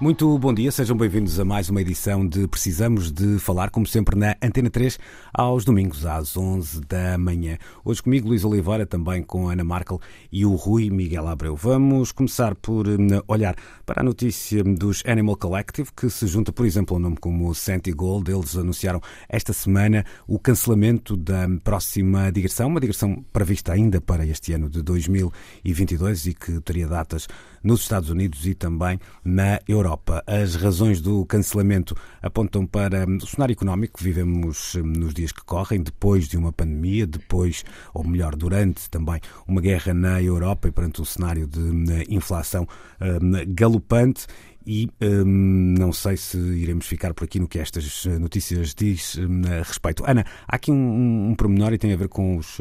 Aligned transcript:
Muito 0.00 0.38
bom 0.38 0.54
dia, 0.54 0.72
sejam 0.72 0.96
bem-vindos 0.96 1.38
a 1.38 1.44
mais 1.44 1.68
uma 1.68 1.82
edição 1.82 2.26
de 2.26 2.48
Precisamos 2.48 3.12
de 3.12 3.38
Falar, 3.38 3.68
como 3.68 3.86
sempre 3.86 4.18
na 4.18 4.34
Antena 4.40 4.70
3, 4.70 4.98
aos 5.30 5.62
domingos 5.62 6.06
às 6.06 6.38
11 6.38 6.80
da 6.88 7.18
manhã. 7.18 7.58
Hoje 7.84 8.02
comigo 8.02 8.26
Luís 8.26 8.42
Oliveira, 8.42 8.86
também 8.86 9.22
com 9.22 9.50
Ana 9.50 9.62
Markel 9.62 10.00
e 10.32 10.46
o 10.46 10.54
Rui 10.54 10.88
Miguel 10.88 11.28
Abreu. 11.28 11.54
Vamos 11.54 12.12
começar 12.12 12.54
por 12.54 12.88
hum, 12.88 13.08
olhar 13.28 13.54
para 13.84 14.00
a 14.00 14.02
notícia 14.02 14.64
dos 14.64 15.02
Animal 15.06 15.36
Collective, 15.36 15.90
que 15.94 16.08
se 16.08 16.26
junta, 16.26 16.50
por 16.50 16.64
exemplo, 16.64 16.96
a 16.96 16.98
um 16.98 17.02
nome 17.02 17.18
como 17.18 17.54
Santi 17.54 17.92
Gold. 17.92 18.32
Eles 18.32 18.56
anunciaram 18.56 19.02
esta 19.28 19.52
semana 19.52 20.06
o 20.26 20.38
cancelamento 20.38 21.14
da 21.14 21.46
próxima 21.62 22.32
digressão, 22.32 22.68
uma 22.68 22.80
digressão 22.80 23.22
prevista 23.34 23.74
ainda 23.74 24.00
para 24.00 24.24
este 24.24 24.54
ano 24.54 24.70
de 24.70 24.80
2022 24.80 26.28
e 26.28 26.32
que 26.32 26.58
teria 26.62 26.88
datas 26.88 27.28
nos 27.62 27.82
Estados 27.82 28.08
Unidos 28.08 28.46
e 28.46 28.54
também 28.54 28.98
na 29.22 29.60
Europa. 29.68 29.89
As 30.26 30.54
razões 30.54 31.00
do 31.00 31.24
cancelamento 31.26 31.96
apontam 32.22 32.66
para 32.66 33.04
hum, 33.08 33.18
o 33.22 33.26
cenário 33.26 33.52
económico 33.52 33.98
que 33.98 34.04
vivemos 34.04 34.74
hum, 34.74 34.82
nos 34.82 35.14
dias 35.14 35.32
que 35.32 35.44
correm, 35.44 35.82
depois 35.82 36.28
de 36.28 36.36
uma 36.36 36.52
pandemia, 36.52 37.06
depois, 37.06 37.64
ou 37.94 38.04
melhor, 38.04 38.36
durante 38.36 38.88
também 38.90 39.20
uma 39.46 39.60
guerra 39.60 39.92
na 39.94 40.22
Europa 40.22 40.68
e 40.68 40.72
perante 40.72 41.00
um 41.00 41.04
cenário 41.04 41.46
de 41.46 41.60
hum, 41.60 41.84
inflação 42.08 42.66
galopante 43.48 44.26
e 44.66 44.88
hum, 45.00 45.74
não 45.78 45.92
sei 45.92 46.16
se 46.16 46.36
iremos 46.36 46.86
ficar 46.86 47.14
por 47.14 47.24
aqui 47.24 47.38
no 47.38 47.48
que 47.48 47.58
estas 47.58 48.04
notícias 48.06 48.74
diz 48.74 49.16
hum, 49.16 49.42
a 49.46 49.62
respeito. 49.62 50.04
Ana, 50.06 50.24
há 50.46 50.56
aqui 50.56 50.70
um, 50.70 51.30
um 51.30 51.34
pormenor 51.34 51.72
e 51.72 51.78
tem 51.78 51.92
a 51.92 51.96
ver 51.96 52.08
com 52.08 52.36
os, 52.36 52.58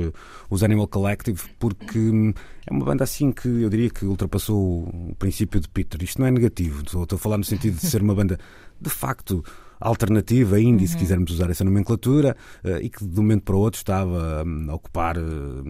os 0.49 0.63
Animal 0.63 0.87
Collective, 0.87 1.41
porque 1.59 1.99
hum, 1.99 2.33
é 2.65 2.73
uma 2.73 2.85
banda 2.85 3.03
assim 3.03 3.31
que 3.31 3.47
eu 3.47 3.69
diria 3.69 3.89
que 3.89 4.05
ultrapassou 4.05 4.83
o 4.83 5.15
princípio 5.17 5.59
de 5.59 5.67
Peter. 5.67 6.01
Isto 6.01 6.19
não 6.21 6.27
é 6.27 6.31
negativo, 6.31 6.83
estou 6.83 7.05
a 7.11 7.17
falar 7.17 7.37
no 7.37 7.43
sentido 7.43 7.79
de 7.79 7.85
ser 7.85 8.01
uma 8.01 8.15
banda 8.15 8.39
de 8.81 8.89
facto 8.89 9.43
alternativa, 9.87 10.59
indie, 10.59 10.85
uhum. 10.85 10.91
se 10.91 10.97
quisermos 10.97 11.31
usar 11.31 11.49
essa 11.49 11.63
nomenclatura, 11.63 12.35
uh, 12.63 12.77
e 12.81 12.89
que 12.89 13.05
de 13.05 13.19
um 13.19 13.23
momento 13.23 13.43
para 13.43 13.55
o 13.55 13.59
outro 13.59 13.77
estava 13.77 14.43
um, 14.45 14.69
a 14.69 14.75
ocupar 14.75 15.17
uh, 15.17 15.63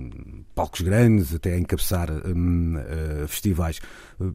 palcos 0.55 0.81
grandes, 0.81 1.33
até 1.33 1.53
a 1.53 1.59
encabeçar 1.59 2.09
um, 2.11 2.75
uh, 2.75 2.79
eh, 2.79 3.27
festivais. 3.27 3.79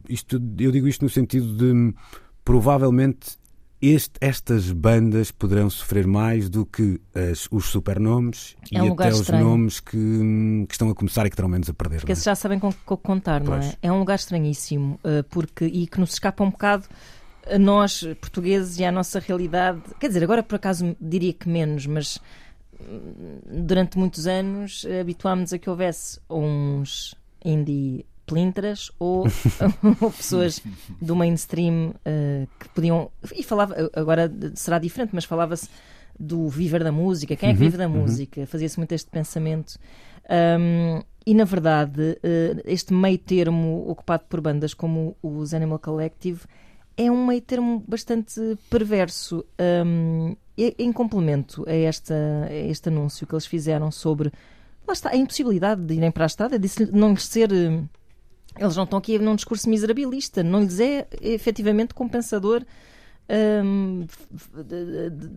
isto, 0.09 0.41
eu 0.59 0.71
digo 0.71 0.87
isto 0.87 1.03
no 1.03 1.09
sentido 1.09 1.55
de 1.55 1.93
provavelmente 2.43 3.37
este, 3.81 4.13
estas 4.21 4.71
bandas 4.71 5.31
poderão 5.31 5.69
sofrer 5.69 6.07
mais 6.07 6.49
do 6.49 6.65
que 6.65 6.99
as, 7.13 7.47
os 7.51 7.65
supernomes 7.65 8.55
é 8.71 8.81
um 8.81 8.87
e 8.87 8.91
até 8.91 9.09
os 9.09 9.29
nomes 9.29 9.79
que, 9.79 9.97
hum, 9.97 10.65
que, 10.67 10.73
estão 10.73 10.89
a 10.89 10.95
começar 10.95 11.25
e 11.25 11.29
que 11.29 11.35
terão 11.35 11.49
menos 11.49 11.69
a 11.69 11.73
perder. 11.73 11.99
Porque 11.99 12.13
é? 12.13 12.15
já 12.15 12.33
sabem 12.33 12.57
com 12.57 12.69
o 12.69 12.97
contar, 12.97 13.43
pois. 13.43 13.65
não 13.65 13.71
é? 13.71 13.77
É 13.81 13.91
um 13.91 13.99
lugar 13.99 14.15
estranhíssimo 14.15 14.99
porque, 15.29 15.65
e 15.65 15.85
que 15.87 15.99
nos 15.99 16.13
escapa 16.13 16.43
um 16.43 16.49
bocado 16.49 16.87
a 17.49 17.59
nós, 17.59 18.03
portugueses, 18.19 18.79
e 18.79 18.85
à 18.85 18.91
nossa 18.91 19.19
realidade. 19.19 19.81
Quer 19.99 20.07
dizer, 20.07 20.23
agora 20.23 20.43
por 20.43 20.55
acaso 20.55 20.95
diria 20.99 21.33
que 21.33 21.47
menos, 21.47 21.85
mas 21.85 22.19
hum, 22.79 23.39
durante 23.45 23.97
muitos 23.97 24.27
anos 24.27 24.85
habituámos 24.99 25.53
a 25.53 25.57
que 25.57 25.69
houvesse 25.69 26.19
uns 26.29 27.15
indie 27.43 28.05
plintras 28.25 28.91
ou, 28.99 29.25
ou 30.01 30.11
pessoas 30.11 30.61
do 31.01 31.15
mainstream 31.15 31.89
uh, 31.89 32.47
que 32.59 32.69
podiam. 32.69 33.11
E 33.33 33.43
falava, 33.43 33.75
agora 33.93 34.31
será 34.55 34.79
diferente, 34.79 35.11
mas 35.13 35.25
falava-se 35.25 35.69
do 36.19 36.47
viver 36.47 36.83
da 36.83 36.91
música. 36.91 37.35
Quem 37.35 37.49
é 37.49 37.53
que 37.53 37.59
uhum, 37.59 37.65
vive 37.65 37.77
da 37.77 37.87
uhum. 37.87 38.01
música? 38.01 38.47
Fazia-se 38.47 38.77
muito 38.77 38.93
este 38.93 39.09
pensamento. 39.09 39.77
Um, 40.59 41.03
e 41.25 41.33
na 41.33 41.43
verdade, 41.43 42.01
uh, 42.01 42.61
este 42.65 42.93
meio 42.93 43.17
termo 43.17 43.89
ocupado 43.89 44.23
por 44.29 44.41
bandas 44.41 44.73
como 44.73 45.15
os 45.21 45.53
Animal 45.53 45.79
Collective 45.79 46.41
é 46.97 47.11
um 47.11 47.25
meio 47.25 47.41
termo 47.41 47.83
bastante 47.87 48.39
perverso. 48.69 49.45
Um, 49.59 50.35
em 50.57 50.91
complemento 50.93 51.65
a, 51.67 51.73
esta, 51.73 52.15
a 52.49 52.53
este 52.53 52.87
anúncio 52.87 53.27
que 53.27 53.33
eles 53.33 53.45
fizeram 53.45 53.91
sobre 53.91 54.31
lá 54.87 54.93
está, 54.93 55.09
a 55.09 55.17
impossibilidade 55.17 55.81
de 55.81 55.95
irem 55.95 56.11
para 56.11 56.25
a 56.25 56.27
estrada, 56.27 56.57
de 56.57 56.69
não 56.91 57.11
lhes 57.11 57.25
ser. 57.25 57.51
Hum, 57.51 57.87
eles 58.57 58.75
não 58.77 58.85
estão 58.85 58.99
aqui 58.99 59.19
num 59.19 59.35
discurso 59.35 59.69
miserabilista, 59.69 60.41
não 60.41 60.61
lhes 60.61 60.79
é 60.79 61.07
efetivamente 61.21 61.93
compensador 61.93 62.63
um, 63.29 64.05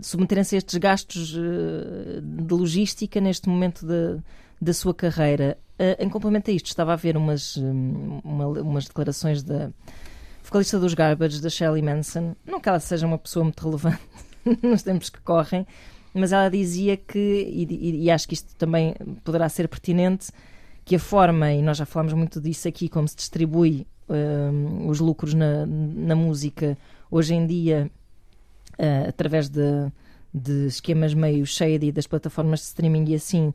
submeterem-se 0.02 0.54
a 0.54 0.58
estes 0.58 0.76
gastos 0.76 1.34
uh, 1.34 2.20
de 2.20 2.54
logística 2.54 3.20
neste 3.20 3.48
momento 3.48 3.84
da, 3.84 4.18
da 4.60 4.72
sua 4.72 4.94
carreira. 4.94 5.58
Uh, 5.78 6.00
em 6.00 6.08
complemento 6.08 6.50
a 6.50 6.54
isto, 6.54 6.66
estava 6.66 6.92
a 6.92 6.96
ver 6.96 7.16
umas, 7.16 7.56
hum, 7.56 8.20
uma, 8.22 8.46
umas 8.46 8.84
declarações 8.84 9.42
da 9.42 9.70
vocalista 10.48 10.78
dos 10.78 10.94
Garbage, 10.94 11.42
da 11.42 11.50
Shelley 11.50 11.82
Manson. 11.82 12.34
Não 12.46 12.58
que 12.58 12.68
ela 12.70 12.80
seja 12.80 13.06
uma 13.06 13.18
pessoa 13.18 13.44
muito 13.44 13.62
relevante 13.62 14.00
nos 14.62 14.82
tempos 14.82 15.10
que 15.10 15.20
correm, 15.20 15.66
mas 16.14 16.32
ela 16.32 16.48
dizia 16.48 16.96
que, 16.96 17.18
e, 17.18 18.04
e, 18.04 18.10
acho 18.10 18.26
que 18.26 18.32
isto 18.32 18.54
também 18.56 18.94
poderá 19.22 19.46
ser 19.50 19.68
pertinente, 19.68 20.32
que 20.86 20.96
a 20.96 20.98
forma, 20.98 21.52
e 21.52 21.60
nós 21.60 21.76
já 21.76 21.84
falámos 21.84 22.14
muito 22.14 22.40
disso 22.40 22.66
aqui, 22.66 22.88
como 22.88 23.06
se 23.06 23.14
distribui 23.14 23.86
um, 24.08 24.88
os 24.88 25.00
lucros 25.00 25.34
na, 25.34 25.66
na, 25.66 26.16
música 26.16 26.78
hoje 27.10 27.34
em 27.34 27.46
dia, 27.46 27.90
uh, 28.78 29.08
através 29.08 29.50
de, 29.50 29.92
de 30.32 30.66
esquemas 30.66 31.12
meio 31.12 31.44
shady 31.44 31.92
das 31.92 32.06
plataformas 32.06 32.60
de 32.60 32.66
streaming 32.66 33.04
e 33.10 33.14
assim, 33.16 33.52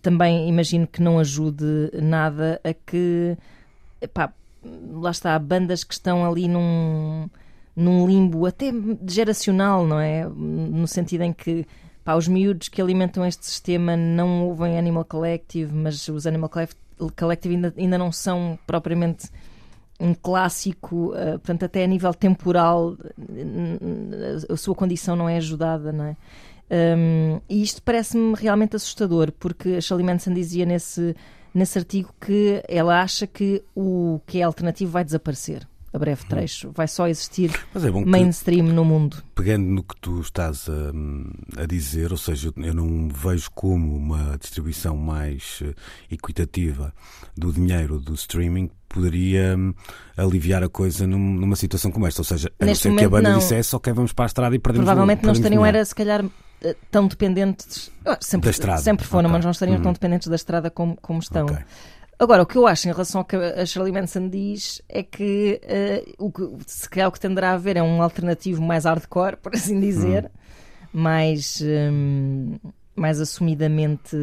também 0.00 0.48
imagino 0.48 0.86
que 0.86 1.02
não 1.02 1.18
ajude 1.18 1.90
nada 2.00 2.60
a 2.62 2.72
que. 2.72 3.36
Epá, 4.00 4.32
lá 4.92 5.10
está, 5.10 5.38
bandas 5.38 5.84
que 5.84 5.94
estão 5.94 6.24
ali 6.24 6.48
num, 6.48 7.28
num 7.74 8.06
limbo 8.06 8.46
até 8.46 8.72
geracional, 9.06 9.86
não 9.86 10.00
é? 10.00 10.26
No 10.26 10.86
sentido 10.86 11.22
em 11.22 11.32
que 11.32 11.66
pá, 12.04 12.14
os 12.14 12.26
miúdos 12.26 12.68
que 12.68 12.80
alimentam 12.80 13.24
este 13.24 13.46
sistema 13.46 13.96
não 13.96 14.46
ouvem 14.46 14.78
Animal 14.78 15.04
Collective, 15.04 15.72
mas 15.74 16.08
os 16.08 16.26
Animal 16.26 16.50
Collective 17.16 17.54
ainda, 17.54 17.74
ainda 17.76 17.98
não 17.98 18.10
são 18.10 18.58
propriamente 18.66 19.28
um 20.00 20.14
clássico, 20.14 21.12
uh, 21.12 21.32
portanto, 21.32 21.64
até 21.64 21.82
a 21.82 21.86
nível 21.86 22.14
temporal, 22.14 22.96
a 24.48 24.56
sua 24.56 24.74
condição 24.74 25.16
não 25.16 25.28
é 25.28 25.36
ajudada, 25.36 25.92
não 25.92 26.04
é? 26.04 26.16
Um, 26.70 27.40
e 27.48 27.62
isto 27.62 27.82
parece-me 27.82 28.34
realmente 28.34 28.76
assustador, 28.76 29.32
porque 29.32 29.70
a 29.70 29.80
Shirley 29.80 30.04
Manson 30.04 30.34
dizia 30.34 30.66
nesse 30.66 31.16
nesse 31.54 31.78
artigo 31.78 32.14
que 32.20 32.62
ela 32.68 33.00
acha 33.02 33.26
que 33.26 33.62
o 33.74 34.20
que 34.26 34.40
é 34.40 34.42
alternativo 34.42 34.90
vai 34.90 35.04
desaparecer 35.04 35.66
a 35.92 35.98
breve 35.98 36.22
uhum. 36.22 36.28
trecho. 36.28 36.70
Vai 36.74 36.86
só 36.86 37.08
existir 37.08 37.50
é 37.74 37.90
mainstream 38.04 38.66
no 38.66 38.84
mundo. 38.84 39.22
Pegando 39.34 39.66
no 39.66 39.82
que 39.82 39.96
tu 40.00 40.20
estás 40.20 40.68
a, 40.68 41.62
a, 41.62 41.66
dizer, 41.66 42.12
ou 42.12 42.18
seja, 42.18 42.52
eu 42.56 42.74
não 42.74 43.08
vejo 43.08 43.50
como 43.54 43.96
uma 43.96 44.36
distribuição 44.38 44.96
mais 44.96 45.60
eh, 45.62 45.74
equitativa 46.10 46.92
do 47.36 47.52
dinheiro 47.52 47.98
do 47.98 48.14
streaming 48.14 48.70
poderia 48.88 49.54
hum, 49.56 49.74
aliviar 50.16 50.62
a 50.62 50.68
coisa 50.68 51.06
numa 51.06 51.56
situação 51.56 51.90
como 51.90 52.06
esta. 52.06 52.20
Ou 52.20 52.24
seja, 52.24 52.50
a 52.58 52.64
Neste 52.64 52.88
não 52.88 52.94
ser 52.94 52.98
que 53.00 53.04
a 53.04 53.10
banda 53.10 53.30
não. 53.30 53.38
dissesse, 53.38 53.74
ok, 53.74 53.92
vamos 53.92 54.12
para 54.12 54.24
a 54.24 54.28
estrada 54.28 54.56
e 54.56 54.58
perdemos 54.58 54.86
Provavelmente 54.86 55.24
não 55.24 55.32
estariam, 55.32 55.64
era 55.64 55.84
se 55.84 55.94
calhar 55.94 56.24
tão 56.90 57.06
dependentes. 57.06 57.90
Ah, 58.04 58.18
sempre, 58.20 58.46
da 58.46 58.50
estrada. 58.50 58.80
Sempre 58.80 59.06
foram, 59.06 59.28
okay. 59.28 59.32
mas 59.36 59.44
não 59.44 59.50
estariam 59.50 59.76
uhum. 59.76 59.82
tão 59.82 59.92
dependentes 59.92 60.28
da 60.28 60.36
estrada 60.36 60.70
como, 60.70 60.96
como 60.96 61.18
estão. 61.18 61.46
Okay. 61.46 61.64
Agora, 62.18 62.42
o 62.42 62.46
que 62.46 62.56
eu 62.56 62.66
acho 62.66 62.88
em 62.88 62.92
relação 62.92 63.20
ao 63.20 63.24
que 63.24 63.36
a 63.36 63.64
Shirley 63.64 63.92
Manson 63.92 64.28
diz 64.28 64.82
é 64.88 65.04
que, 65.04 65.60
uh, 66.18 66.26
o 66.26 66.32
que 66.32 66.42
se 66.66 66.88
calhar 66.90 67.08
o 67.08 67.12
que 67.12 67.20
tenderá 67.20 67.50
a 67.50 67.54
haver 67.54 67.76
é 67.76 67.82
um 67.82 68.02
alternativo 68.02 68.60
mais 68.60 68.84
hardcore, 68.84 69.36
por 69.36 69.54
assim 69.54 69.78
dizer, 69.78 70.24
uhum. 70.24 71.00
mais, 71.00 71.62
um, 71.62 72.56
mais 72.96 73.20
assumidamente 73.20 74.16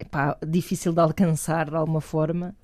epá, 0.00 0.36
difícil 0.44 0.92
de 0.92 1.00
alcançar 1.00 1.70
de 1.70 1.76
alguma 1.76 2.00
forma, 2.00 2.56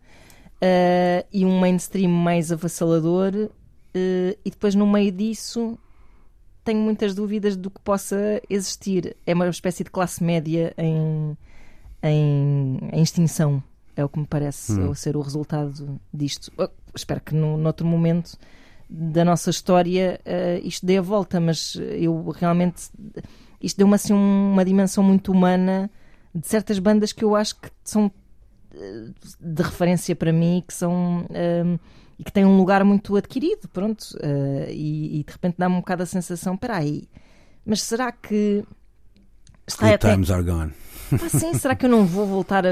uh, 0.56 1.26
e 1.32 1.44
um 1.46 1.60
mainstream 1.60 2.10
mais 2.10 2.50
avassalador, 2.50 3.32
uh, 3.32 3.50
e 3.94 4.50
depois 4.50 4.74
no 4.74 4.88
meio 4.88 5.12
disso 5.12 5.78
tenho 6.66 6.80
muitas 6.80 7.14
dúvidas 7.14 7.56
do 7.56 7.70
que 7.70 7.80
possa 7.80 8.42
existir. 8.50 9.16
É 9.24 9.32
uma 9.32 9.48
espécie 9.48 9.84
de 9.84 9.90
classe 9.90 10.22
média 10.22 10.74
em, 10.76 11.38
em, 12.02 12.78
em 12.92 13.02
extinção. 13.02 13.62
É 13.94 14.04
o 14.04 14.08
que 14.08 14.18
me 14.18 14.26
parece 14.26 14.72
hum. 14.72 14.92
ser 14.92 15.16
o 15.16 15.20
resultado 15.20 16.00
disto. 16.12 16.52
espero 16.94 17.20
que 17.20 17.34
no, 17.34 17.56
noutro 17.56 17.86
momento 17.86 18.36
da 18.90 19.24
nossa 19.24 19.48
história 19.48 20.20
uh, 20.26 20.66
isto 20.66 20.84
dê 20.84 20.98
a 20.98 21.02
volta, 21.02 21.40
mas 21.40 21.76
eu 21.76 22.30
realmente 22.30 22.90
isto 23.60 23.78
deu-me 23.78 23.94
assim 23.94 24.12
uma 24.12 24.64
dimensão 24.64 25.02
muito 25.02 25.32
humana 25.32 25.90
de 26.34 26.46
certas 26.46 26.78
bandas 26.78 27.12
que 27.12 27.24
eu 27.24 27.34
acho 27.34 27.56
que 27.56 27.70
são 27.82 28.06
uh, 28.06 29.14
de 29.40 29.62
referência 29.62 30.14
para 30.14 30.32
mim 30.32 30.62
que 30.66 30.74
são 30.74 31.24
uh, 31.30 31.80
e 32.18 32.24
que 32.24 32.32
têm 32.32 32.44
um 32.44 32.56
lugar 32.56 32.84
muito 32.84 33.16
adquirido, 33.16 33.68
pronto, 33.68 34.06
e, 34.68 35.20
e, 35.20 35.24
de 35.24 35.32
repente 35.32 35.56
dá-me 35.58 35.74
um 35.74 35.80
bocado 35.80 36.02
a 36.02 36.06
sensação, 36.06 36.54
espera 36.54 36.76
aí, 36.76 37.08
mas 37.64 37.82
será 37.82 38.10
que 38.10 38.64
está 39.66 39.94
até... 39.94 40.12
times 40.12 40.30
are 40.30 40.42
gone. 40.42 40.72
Ah, 41.12 41.28
sim, 41.28 41.54
será 41.54 41.76
que 41.76 41.86
eu 41.86 41.90
não 41.90 42.04
vou 42.04 42.26
voltar 42.26 42.66
a, 42.66 42.70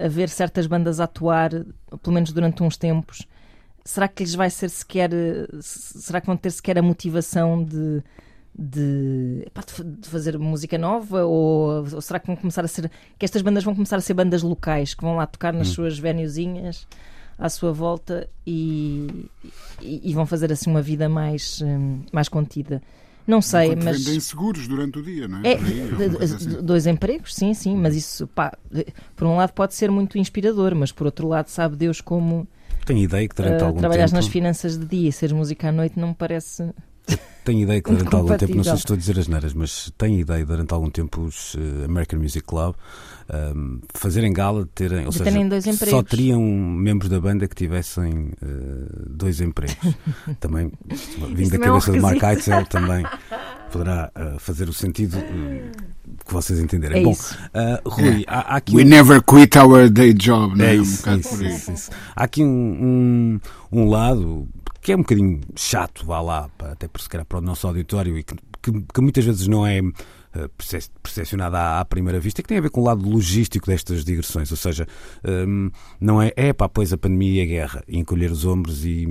a, 0.00 0.06
a 0.06 0.08
ver 0.08 0.28
certas 0.28 0.66
bandas 0.66 1.00
atuar, 1.00 1.50
pelo 2.02 2.12
menos 2.12 2.32
durante 2.32 2.62
uns 2.62 2.76
tempos? 2.76 3.26
será 3.88 4.06
que 4.06 4.22
lhes 4.22 4.34
vai 4.34 4.50
ser 4.50 4.68
sequer. 4.68 5.10
Será 5.62 6.20
que 6.20 6.26
vão 6.26 6.36
ter 6.36 6.50
sequer 6.50 6.78
a 6.78 6.82
motivação 6.82 7.64
de. 7.64 8.02
De, 8.60 9.46
de, 10.00 10.08
fazer 10.08 10.36
música 10.36 10.76
nova 10.76 11.24
ou, 11.24 11.86
ou, 11.94 12.00
será 12.00 12.18
que 12.18 12.26
vão 12.26 12.34
começar 12.34 12.64
a 12.64 12.66
ser 12.66 12.90
que 13.16 13.24
estas 13.24 13.40
bandas 13.40 13.62
vão 13.62 13.72
começar 13.72 13.94
a 13.94 14.00
ser 14.00 14.14
bandas 14.14 14.42
locais 14.42 14.94
que 14.94 15.02
vão 15.04 15.14
lá 15.14 15.28
tocar 15.28 15.52
nas 15.52 15.68
hum. 15.68 15.74
suas 15.74 15.96
venuezinhas 15.96 16.84
à 17.38 17.48
sua 17.48 17.72
volta 17.72 18.28
e, 18.46 19.06
e, 19.80 20.10
e, 20.10 20.14
vão 20.14 20.26
fazer 20.26 20.52
assim 20.52 20.68
uma 20.68 20.82
vida 20.82 21.08
mais, 21.08 21.62
hum, 21.62 22.00
mais 22.12 22.28
contida 22.28 22.82
não 23.28 23.42
sei, 23.42 23.66
Enquanto 23.66 23.84
mas. 23.84 24.04
Vendem 24.04 24.20
seguros 24.20 24.66
durante 24.66 24.98
o 24.98 25.02
dia, 25.02 25.28
não 25.28 25.40
é? 25.40 25.52
é 25.52 25.56
aí, 25.58 26.22
assim. 26.22 26.62
Dois 26.62 26.86
empregos, 26.86 27.34
sim, 27.34 27.52
sim, 27.52 27.76
mas 27.76 27.94
isso, 27.94 28.26
pá, 28.28 28.56
por 29.14 29.26
um 29.26 29.36
lado 29.36 29.52
pode 29.52 29.74
ser 29.74 29.90
muito 29.90 30.16
inspirador, 30.16 30.74
mas 30.74 30.90
por 30.90 31.04
outro 31.04 31.28
lado, 31.28 31.48
sabe 31.48 31.76
Deus 31.76 32.00
como 32.00 32.48
tenho 32.86 33.00
ideia 33.00 33.28
que 33.28 33.36
durante 33.36 33.62
uh, 33.62 33.66
algum 33.66 33.78
trabalhas 33.80 34.10
tempo... 34.10 34.22
nas 34.22 34.32
finanças 34.32 34.78
de 34.78 34.86
dia 34.86 35.10
e 35.10 35.12
seres 35.12 35.34
música 35.34 35.68
à 35.68 35.72
noite 35.72 36.00
não 36.00 36.08
me 36.08 36.14
parece... 36.14 36.72
Tenho 37.44 37.60
ideia 37.60 37.80
que 37.80 37.90
durante 37.90 38.14
algum 38.14 38.36
tempo, 38.36 38.54
não 38.56 38.64
sei 38.64 38.72
se 38.74 38.78
estou 38.80 38.94
a 38.94 38.98
dizer 38.98 39.18
as 39.18 39.26
neiras, 39.26 39.54
mas 39.54 39.90
tenho 39.96 40.20
ideia 40.20 40.44
durante 40.44 40.74
algum 40.74 40.90
tempo 40.90 41.22
os 41.22 41.54
uh, 41.54 41.84
American 41.86 42.18
Music 42.18 42.46
Club 42.46 42.74
um, 42.74 43.34
ehm, 43.34 43.80
fazerem 43.94 44.32
gala 44.34 44.64
de 44.64 44.70
terem, 44.70 45.04
ou 45.06 45.10
de 45.10 45.18
seja, 45.18 45.30
terem 45.30 45.48
dois 45.48 45.66
empregos. 45.66 45.88
só 45.88 46.02
teriam 46.02 46.42
membros 46.42 47.08
da 47.08 47.18
banda 47.18 47.48
que 47.48 47.54
tivessem 47.54 48.32
uh, 48.42 49.08
dois 49.08 49.40
empregos. 49.40 49.76
também, 50.40 50.70
vindo 51.34 51.50
da 51.50 51.56
é 51.56 51.58
cabeça 51.58 51.90
é 51.90 51.92
um 51.92 51.96
do 51.96 52.02
Mark 52.02 52.22
Eitzel, 52.22 52.66
também 52.66 53.06
poderá 53.70 54.10
uh, 54.14 54.38
fazer 54.38 54.68
o 54.68 54.72
sentido 54.72 55.18
que 56.26 56.32
vocês 56.32 56.58
entenderem. 56.58 57.00
É 57.00 57.04
Bom, 57.04 57.12
uh, 57.12 57.88
Rui, 57.88 58.24
há, 58.26 58.54
há, 58.54 58.56
aqui. 58.56 58.76
We 58.76 58.84
um... 58.84 58.88
never 58.88 59.22
quit 59.22 59.56
our 59.58 59.88
day 59.88 60.12
job, 60.12 60.56
não 60.56 60.64
é? 60.64 60.70
é 60.70 60.76
isso, 60.76 61.08
um 61.08 61.16
isso, 61.16 61.44
isso, 61.44 61.72
isso, 61.72 61.90
Há 62.14 62.24
aqui 62.24 62.42
um, 62.42 63.40
um, 63.72 63.80
um, 63.80 63.88
lado 63.88 64.48
que 64.88 64.92
é 64.92 64.96
um 64.96 65.00
bocadinho 65.00 65.42
chato, 65.54 66.06
vá 66.06 66.18
lá, 66.22 66.50
até 66.60 66.88
por 66.88 66.98
se 67.02 67.10
calhar 67.10 67.26
para 67.26 67.36
o 67.36 67.42
nosso 67.42 67.66
auditório 67.66 68.16
e 68.16 68.24
que, 68.24 68.34
que, 68.62 68.72
que 68.72 69.00
muitas 69.02 69.22
vezes 69.22 69.46
não 69.46 69.66
é 69.66 69.80
eh, 69.80 70.48
percepcionada 71.02 71.58
à, 71.58 71.80
à, 71.80 71.84
primeira 71.84 72.18
vista, 72.18 72.40
que 72.40 72.48
tem 72.48 72.56
a 72.56 72.60
ver 72.62 72.70
com 72.70 72.80
o 72.80 72.84
lado 72.84 73.06
logístico 73.06 73.66
destas 73.66 74.02
digressões, 74.02 74.50
ou 74.50 74.56
seja, 74.56 74.86
um, 75.46 75.70
não 76.00 76.22
é, 76.22 76.32
é 76.34 76.54
pá, 76.54 76.70
pois 76.70 76.90
a 76.90 76.96
pandemia 76.96 77.42
e 77.42 77.42
a 77.42 77.46
guerra, 77.46 77.84
e 77.86 77.98
encolher 77.98 78.30
os 78.30 78.46
ombros 78.46 78.82
e, 78.82 79.06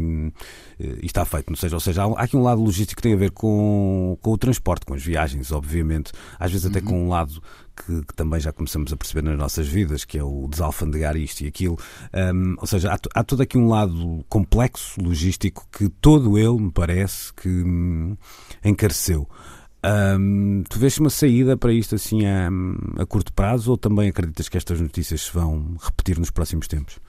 eh, 0.80 0.98
e 1.04 1.06
está 1.06 1.24
feito, 1.26 1.52
ou 1.52 1.56
seja, 1.56 1.76
ou 1.76 1.80
seja, 1.80 2.06
há, 2.06 2.24
aqui 2.24 2.36
um 2.36 2.42
lado 2.42 2.60
logístico 2.60 3.00
que 3.00 3.04
tem 3.04 3.14
a 3.14 3.18
ver 3.18 3.30
com, 3.30 4.18
com 4.20 4.32
o 4.32 4.38
transporte, 4.38 4.84
com 4.84 4.96
as 4.96 5.04
viagens, 5.04 5.52
obviamente, 5.52 6.12
às 6.40 6.52
vezes 6.52 6.66
até 6.66 6.80
uhum. 6.80 6.86
com 6.86 7.06
um 7.06 7.10
lado 7.10 7.40
que, 7.78 8.06
que, 8.06 8.14
também 8.16 8.40
já 8.40 8.52
começamos 8.52 8.92
a 8.92 8.98
perceber 8.98 9.24
nas 9.24 9.38
nossas 9.38 9.68
vidas, 9.68 10.04
que 10.04 10.18
é 10.18 10.24
o 10.24 10.48
desalfandegar 10.50 11.16
isto 11.16 11.42
e 11.42 11.48
aquilo. 11.48 11.78
Um, 12.14 12.56
ou 12.58 12.66
seja, 12.68 12.94
há, 12.94 13.00
há, 13.20 13.24
todo 13.24 13.42
aqui 13.42 13.58
um 13.58 13.70
lado 13.70 14.26
complexo, 14.28 15.00
logístico, 15.02 15.68
que 15.72 15.88
todo 15.88 16.38
ele, 16.38 16.60
me 16.60 16.72
parece, 16.72 17.34
que 17.34 17.48
hum, 17.48 18.18
encareceu. 18.64 19.30
Um, 19.86 20.64
tu 20.68 20.80
vês 20.80 20.98
uma 20.98 21.10
saída 21.10 21.56
para 21.56 21.72
isto 21.72 21.96
assim 21.96 22.26
a, 22.26 22.50
a, 23.02 23.06
curto 23.06 23.32
prazo 23.32 23.72
ou 23.72 23.78
também 23.78 24.10
acreditas 24.10 24.50
que 24.50 24.58
estas 24.58 24.82
notícias 24.82 25.22
se 25.22 25.32
vão 25.32 25.78
repetir 25.80 26.18
nos 26.18 26.32
próximos 26.32 26.68
tempos? 26.68 27.00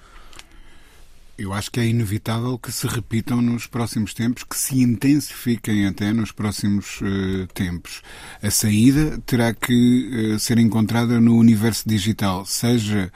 Eu 1.39 1.53
acho 1.53 1.71
que 1.71 1.79
é 1.79 1.87
inevitável 1.87 2.59
que 2.59 2.73
se 2.73 2.85
repitam 2.89 3.41
nos 3.41 3.65
próximos 3.65 4.13
tempos, 4.13 4.43
que 4.43 4.59
se 4.59 4.83
intensifiquem 4.83 5.87
até 5.87 6.13
nos 6.13 6.33
próximos 6.33 7.01
uh, 7.01 7.47
tempos. 7.55 8.03
A 8.43 8.51
saída 8.51 9.23
terá 9.25 9.55
que 9.55 10.33
uh, 10.35 10.39
ser 10.41 10.59
encontrada 10.59 11.21
no 11.21 11.37
universo 11.37 11.89
digital, 11.89 12.45
seja 12.45 13.13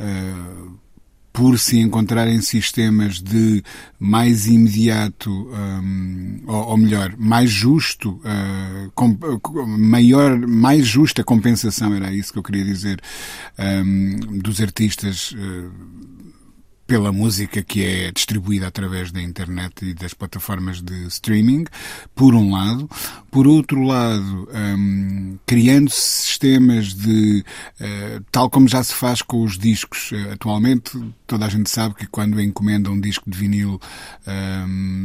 uh, 0.00 0.78
por 1.34 1.58
se 1.58 1.78
encontrarem 1.78 2.40
sistemas 2.40 3.20
de 3.20 3.62
mais 3.98 4.46
imediato, 4.46 5.30
um, 5.30 6.44
ou, 6.46 6.68
ou, 6.68 6.76
melhor, 6.78 7.14
mais 7.18 7.50
justo, 7.50 8.22
uh, 8.24 8.90
com, 8.94 9.18
maior, 9.66 10.34
mais 10.38 10.86
justa 10.86 11.22
compensação, 11.22 11.92
era 11.92 12.10
isso 12.10 12.32
que 12.32 12.38
eu 12.38 12.42
queria 12.42 12.64
dizer, 12.64 13.02
um, 13.58 14.38
dos 14.38 14.62
artistas. 14.62 15.32
Uh, 15.32 16.15
pela 16.86 17.10
música 17.10 17.62
que 17.62 17.84
é 17.84 18.12
distribuída 18.12 18.68
através 18.68 19.10
da 19.10 19.20
internet 19.20 19.84
e 19.84 19.94
das 19.94 20.14
plataformas 20.14 20.80
de 20.80 21.06
streaming, 21.06 21.64
por 22.14 22.34
um 22.34 22.52
lado. 22.52 22.88
Por 23.30 23.46
outro 23.46 23.82
lado, 23.82 24.48
um, 24.54 25.36
criando 25.44 25.90
sistemas 25.90 26.94
de, 26.94 27.44
uh, 27.80 28.24
tal 28.30 28.48
como 28.48 28.68
já 28.68 28.82
se 28.82 28.94
faz 28.94 29.20
com 29.20 29.42
os 29.42 29.58
discos 29.58 30.12
uh, 30.12 30.32
atualmente, 30.32 30.92
toda 31.26 31.44
a 31.44 31.48
gente 31.48 31.68
sabe 31.68 31.94
que 31.94 32.06
quando 32.06 32.40
encomenda 32.40 32.90
um 32.90 33.00
disco 33.00 33.28
de 33.28 33.36
vinil 33.36 33.80
um, 34.26 34.95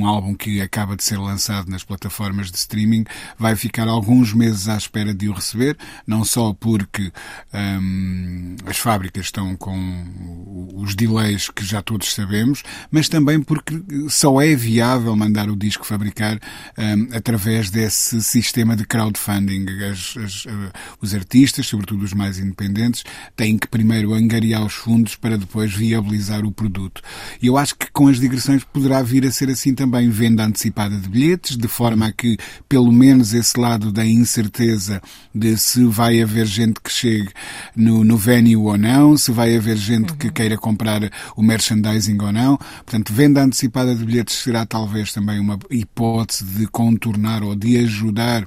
um 0.00 0.06
álbum 0.06 0.34
que 0.34 0.60
acaba 0.60 0.96
de 0.96 1.04
ser 1.04 1.18
lançado 1.18 1.70
nas 1.70 1.84
plataformas 1.84 2.50
de 2.50 2.56
streaming, 2.56 3.04
vai 3.38 3.54
ficar 3.54 3.86
alguns 3.86 4.32
meses 4.32 4.68
à 4.68 4.76
espera 4.76 5.14
de 5.14 5.28
o 5.28 5.32
receber, 5.32 5.76
não 6.06 6.24
só 6.24 6.54
porque 6.54 7.12
um, 7.52 8.56
as 8.66 8.78
fábricas 8.78 9.26
estão 9.26 9.54
com 9.56 10.70
os 10.74 10.94
delays 10.94 11.50
que 11.50 11.64
já 11.64 11.82
todos 11.82 12.14
sabemos, 12.14 12.62
mas 12.90 13.08
também 13.08 13.42
porque 13.42 13.80
só 14.08 14.40
é 14.40 14.54
viável 14.54 15.14
mandar 15.14 15.50
o 15.50 15.56
disco 15.56 15.84
fabricar 15.84 16.38
um, 16.78 17.14
através 17.14 17.70
desse 17.70 18.22
sistema 18.22 18.74
de 18.74 18.86
crowdfunding. 18.86 19.66
As, 19.90 20.16
as, 20.16 20.44
uh, 20.46 20.72
os 21.00 21.14
artistas, 21.14 21.66
sobretudo 21.66 22.04
os 22.04 22.14
mais 22.14 22.38
independentes, 22.38 23.04
têm 23.36 23.58
que 23.58 23.68
primeiro 23.68 24.14
angariar 24.14 24.64
os 24.64 24.74
fundos 24.74 25.14
para 25.14 25.36
depois 25.36 25.72
viabilizar 25.72 26.44
o 26.44 26.52
produto. 26.52 27.02
E 27.42 27.46
eu 27.46 27.56
acho 27.56 27.76
que 27.76 27.90
com 27.92 28.08
as 28.08 28.18
digressões 28.18 28.64
poderá 28.64 29.02
vir 29.02 29.26
a 29.26 29.30
ser 29.30 29.50
assim 29.50 29.74
também 29.74 29.89
venda 30.10 30.44
antecipada 30.44 30.96
de 30.96 31.08
bilhetes, 31.08 31.56
de 31.56 31.68
forma 31.68 32.06
a 32.06 32.12
que 32.12 32.36
pelo 32.68 32.92
menos 32.92 33.32
esse 33.32 33.58
lado 33.58 33.92
da 33.92 34.04
incerteza 34.04 35.00
de 35.34 35.56
se 35.56 35.84
vai 35.84 36.20
haver 36.22 36.46
gente 36.46 36.80
que 36.80 36.90
chegue 36.90 37.30
no, 37.74 38.04
no 38.04 38.16
venue 38.16 38.56
ou 38.56 38.76
não, 38.76 39.16
se 39.16 39.32
vai 39.32 39.56
haver 39.56 39.76
gente 39.76 40.12
uhum. 40.12 40.18
que 40.18 40.30
queira 40.30 40.56
comprar 40.56 41.00
o 41.36 41.42
merchandising 41.42 42.20
ou 42.20 42.32
não. 42.32 42.56
Portanto, 42.56 43.12
venda 43.12 43.42
antecipada 43.42 43.94
de 43.94 44.04
bilhetes 44.04 44.36
será 44.36 44.66
talvez 44.66 45.12
também 45.12 45.38
uma 45.38 45.58
hipótese 45.70 46.44
de 46.44 46.66
contornar 46.66 47.42
ou 47.42 47.54
de 47.54 47.78
ajudar 47.78 48.46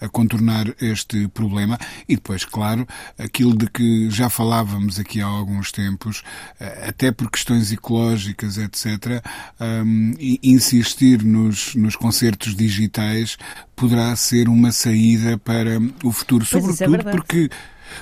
a 0.00 0.08
contornar 0.08 0.66
este 0.80 1.28
problema. 1.28 1.78
E 2.08 2.14
depois, 2.14 2.44
claro, 2.44 2.86
aquilo 3.18 3.56
de 3.56 3.68
que 3.68 4.10
já 4.10 4.28
falávamos 4.30 4.98
aqui 4.98 5.20
há 5.20 5.26
alguns 5.26 5.72
tempos, 5.72 6.22
eh, 6.60 6.86
até 6.88 7.10
por 7.10 7.30
questões 7.30 7.72
ecológicas, 7.72 8.58
etc., 8.58 9.22
um, 9.60 10.14
insistir 10.78 11.22
nos, 11.22 11.74
nos 11.74 11.96
concertos 11.96 12.54
digitais 12.54 13.36
poderá 13.76 14.14
ser 14.16 14.48
uma 14.48 14.72
saída 14.72 15.38
para 15.38 15.78
o 16.02 16.12
futuro, 16.12 16.46
pois 16.50 16.80
é 16.80 16.84
sobretudo 16.84 17.08
é 17.08 17.12
porque, 17.12 17.50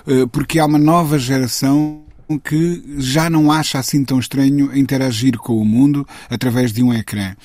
eh, 0.06 0.26
porque 0.30 0.58
há 0.58 0.66
uma 0.66 0.78
nova 0.78 1.18
geração 1.18 2.02
que 2.42 2.82
já 2.98 3.30
não 3.30 3.52
acha 3.52 3.78
assim 3.78 4.04
tão 4.04 4.18
estranho 4.18 4.76
interagir 4.76 5.38
com 5.38 5.56
o 5.60 5.64
mundo 5.64 6.06
através 6.28 6.72
de 6.72 6.82
um 6.82 6.92
ecrã. 6.92 7.36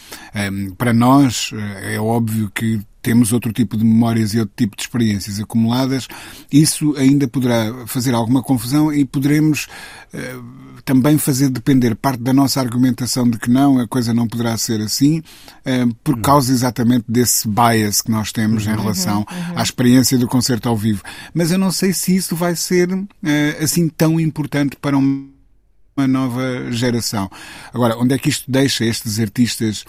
Para 0.78 0.92
nós, 0.92 1.52
eh, 1.54 1.96
é 1.96 2.00
óbvio 2.00 2.52
que 2.54 2.80
temos 3.02 3.34
outro 3.34 3.52
tipo 3.52 3.76
de 3.76 3.84
memórias 3.84 4.34
e 4.34 4.40
outro 4.40 4.54
tipo 4.56 4.76
de 4.76 4.84
experiências 4.84 5.40
acumuladas, 5.40 6.08
isso 6.52 6.96
ainda 6.98 7.28
poderá 7.28 7.86
fazer 7.88 8.14
alguma 8.14 8.44
confusão 8.44 8.94
e 8.94 9.04
poderemos 9.04 9.68
uh, 10.14 10.82
também 10.86 11.18
fazer 11.18 11.50
depender 11.50 11.96
parte 11.96 12.22
da 12.22 12.34
nossa 12.34 12.60
argumentação 12.60 13.30
de 13.30 13.38
que 13.38 13.50
não, 13.50 13.80
a 13.80 13.88
coisa 13.88 14.14
não 14.14 14.28
poderá 14.28 14.56
ser 14.58 14.82
assim, 14.82 15.20
uh, 15.20 15.94
por 16.04 16.16
uhum. 16.16 16.22
causa 16.22 16.52
exatamente 16.52 17.06
desse 17.08 17.48
bias 17.48 18.02
que 18.02 18.12
nós 18.12 18.32
temos 18.32 18.66
uhum. 18.66 18.74
em 18.74 18.78
relação 18.78 19.18
uhum. 19.30 19.50
uhum. 19.50 19.58
à 19.58 19.64
experiência 19.64 20.18
do 20.18 20.28
concerto 20.28 20.70
ao 20.70 20.78
vivo. 20.78 21.02
Mas 21.34 21.52
eu 21.52 21.58
não 21.58 21.72
sei 21.72 21.94
se 21.94 22.16
isso 22.16 22.36
vai 22.36 22.56
ser 22.56 22.92
uh, 22.94 23.08
assim 23.60 23.90
tão 23.90 24.20
importante 24.20 24.76
para 24.76 24.98
um 24.98 25.30
uma 25.96 26.08
nova 26.08 26.72
geração. 26.72 27.30
Agora, 27.74 27.98
onde 27.98 28.16
é 28.16 28.18
que 28.18 28.30
isto 28.30 28.50
deixa 28.50 28.86
estes 28.86 29.20
artistas 29.20 29.84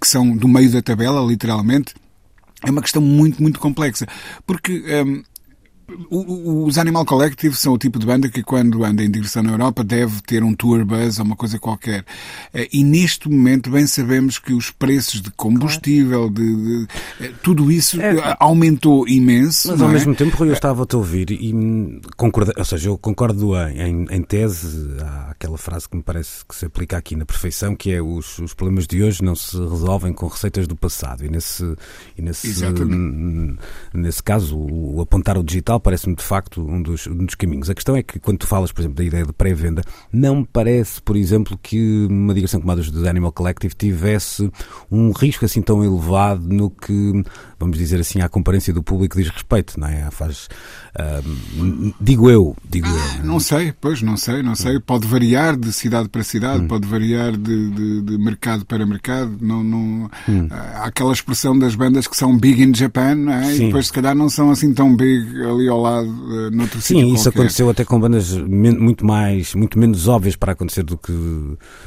que 0.00 0.08
são 0.08 0.34
do 0.34 0.48
meio 0.48 0.70
da 0.70 0.80
tabela, 0.80 1.20
literalmente? 1.20 1.94
É 2.66 2.70
uma 2.70 2.82
questão 2.82 3.02
muito, 3.02 3.42
muito 3.42 3.58
complexa. 3.60 4.06
Porque 4.46 4.82
hum, 5.04 5.22
os 6.10 6.78
Animal 6.78 7.04
Collective 7.04 7.54
são 7.54 7.74
o 7.74 7.78
tipo 7.78 7.98
de 7.98 8.06
banda 8.06 8.28
que 8.28 8.42
quando 8.42 8.84
anda 8.84 9.02
em 9.02 9.10
direção 9.10 9.42
na 9.42 9.52
Europa 9.52 9.84
deve 9.84 10.22
ter 10.22 10.42
um 10.42 10.54
tour 10.54 10.84
bus 10.84 11.18
ou 11.18 11.26
uma 11.26 11.36
coisa 11.36 11.58
qualquer. 11.58 12.04
Eh, 12.54 12.68
e 12.72 12.82
neste 12.82 13.28
momento 13.28 13.70
bem 13.70 13.86
sabemos 13.86 14.38
que 14.38 14.54
os 14.54 14.70
preços 14.70 15.20
de 15.20 15.30
combustível, 15.32 16.30
de, 16.30 16.56
de 16.56 16.88
eh, 17.20 17.32
tudo 17.42 17.70
isso 17.70 18.00
é. 18.00 18.36
aumentou 18.40 19.06
imenso. 19.06 19.68
Mas 19.68 19.82
ao 19.82 19.90
é? 19.90 19.92
mesmo 19.92 20.14
tempo, 20.14 20.36
Rui, 20.36 20.48
eu 20.48 20.54
estava-te 20.54 20.94
a 20.94 20.98
ouvir 20.98 21.30
e 21.30 22.00
concordo, 22.16 22.52
ou 22.56 22.64
seja, 22.64 22.88
eu 22.88 22.96
concordo 22.96 23.54
em, 23.56 24.06
em 24.10 24.22
tese, 24.22 24.96
há 25.02 25.30
aquela 25.32 25.58
frase 25.58 25.88
que 25.88 25.96
me 25.96 26.02
parece 26.02 26.44
que 26.46 26.54
se 26.54 26.64
aplica 26.64 26.96
aqui 26.96 27.14
na 27.14 27.26
perfeição, 27.26 27.76
que 27.76 27.92
é 27.92 28.00
os, 28.00 28.38
os 28.38 28.54
problemas 28.54 28.86
de 28.86 29.02
hoje 29.02 29.22
não 29.22 29.34
se 29.34 29.56
resolvem 29.58 30.12
com 30.14 30.26
receitas 30.28 30.66
do 30.66 30.76
passado. 30.76 31.24
E 31.24 31.28
nesse, 31.28 31.76
e 32.16 32.22
nesse, 32.22 32.64
nesse 33.92 34.22
caso, 34.22 34.56
o, 34.56 34.96
o 34.96 35.00
apontar 35.02 35.36
o 35.36 35.42
digital 35.42 35.73
parece-me 35.80 36.14
de 36.14 36.22
facto 36.22 36.60
um 36.60 36.82
dos, 36.82 37.06
um 37.06 37.24
dos 37.24 37.34
caminhos. 37.34 37.70
A 37.70 37.74
questão 37.74 37.96
é 37.96 38.02
que 38.02 38.18
quando 38.18 38.38
tu 38.38 38.46
falas, 38.46 38.72
por 38.72 38.80
exemplo, 38.80 38.96
da 38.96 39.04
ideia 39.04 39.24
de 39.24 39.32
pré-venda, 39.32 39.82
não 40.12 40.36
me 40.36 40.46
parece, 40.46 41.00
por 41.02 41.16
exemplo, 41.16 41.58
que 41.62 42.06
uma 42.10 42.34
digressão 42.34 42.60
como 42.60 42.72
a 42.72 42.74
dos 42.74 43.06
Animal 43.06 43.32
Collective 43.32 43.74
tivesse 43.74 44.50
um 44.90 45.12
risco 45.12 45.44
assim 45.44 45.62
tão 45.62 45.84
elevado 45.84 46.46
no 46.48 46.70
que, 46.70 47.22
vamos 47.64 47.78
dizer 47.78 47.98
assim, 47.98 48.20
à 48.20 48.28
comparência 48.28 48.72
do 48.72 48.82
público 48.82 49.16
diz 49.16 49.28
respeito, 49.28 49.80
não 49.80 49.88
é? 49.88 50.10
Faz, 50.10 50.48
uh, 50.98 51.94
digo 52.00 52.30
eu, 52.30 52.54
digo 52.68 52.86
ah, 52.86 53.16
eu. 53.18 53.24
Não 53.24 53.40
sei, 53.40 53.72
pois, 53.72 54.02
não 54.02 54.16
sei, 54.16 54.42
não 54.42 54.54
sei. 54.54 54.78
Pode 54.78 55.06
variar 55.06 55.56
de 55.56 55.72
cidade 55.72 56.08
para 56.08 56.22
cidade, 56.22 56.64
hum. 56.64 56.68
pode 56.68 56.86
variar 56.86 57.32
de, 57.32 57.70
de, 57.70 58.02
de, 58.02 58.18
mercado 58.18 58.66
para 58.66 58.84
mercado. 58.84 59.36
Não, 59.40 59.64
não, 59.64 60.10
hum. 60.28 60.48
Há 60.50 60.86
aquela 60.86 61.12
expressão 61.12 61.58
das 61.58 61.74
bandas 61.74 62.06
que 62.06 62.16
são 62.16 62.36
big 62.36 62.62
in 62.62 62.74
Japan, 62.74 63.14
não 63.14 63.32
é? 63.32 63.54
e 63.54 63.58
depois 63.60 63.86
se 63.86 63.92
calhar 63.92 64.14
não 64.14 64.28
são 64.28 64.50
assim 64.50 64.72
tão 64.74 64.94
big 64.94 65.42
ali 65.42 65.68
ao 65.68 65.80
lado, 65.80 66.08
uh, 66.08 66.50
noutro 66.50 66.80
Sim, 66.80 67.14
isso 67.14 67.24
qualquer. 67.24 67.40
aconteceu 67.40 67.70
até 67.70 67.84
com 67.84 67.98
bandas 67.98 68.32
muito 68.32 69.06
mais, 69.06 69.54
muito 69.54 69.78
menos 69.78 70.06
óbvias 70.06 70.36
para 70.36 70.52
acontecer 70.52 70.82
do 70.82 70.98
que 70.98 71.12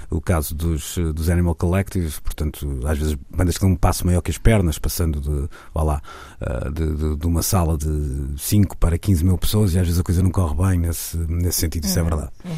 o 0.09 0.19
caso 0.21 0.55
dos, 0.55 0.97
dos 1.13 1.29
Animal 1.29 1.53
Collective, 1.53 2.11
portanto, 2.23 2.79
às 2.85 2.97
vezes 2.97 3.15
bandas 3.29 3.55
que 3.55 3.61
dão 3.61 3.71
um 3.71 3.75
passo 3.75 4.05
maior 4.05 4.21
que 4.21 4.31
as 4.31 4.37
pernas, 4.37 4.79
passando 4.79 5.21
de, 5.21 5.49
vá 5.73 5.83
lá, 5.83 6.01
uh, 6.41 6.71
de, 6.71 6.95
de, 6.95 7.15
de, 7.17 7.27
uma 7.27 7.41
sala 7.41 7.77
de 7.77 8.35
5 8.37 8.77
para 8.77 8.97
15 8.97 9.23
mil 9.23 9.37
pessoas 9.37 9.73
e 9.73 9.79
às 9.79 9.85
vezes 9.85 9.99
a 9.99 10.03
coisa 10.03 10.21
não 10.21 10.31
corre 10.31 10.55
bem 10.55 10.79
nesse, 10.79 11.17
nesse 11.17 11.59
sentido, 11.59 11.85
isso 11.85 11.99
é 11.99 12.01
uhum. 12.01 12.07
é 12.07 12.11
verdade. 12.11 12.31
Uhum. 12.45 12.53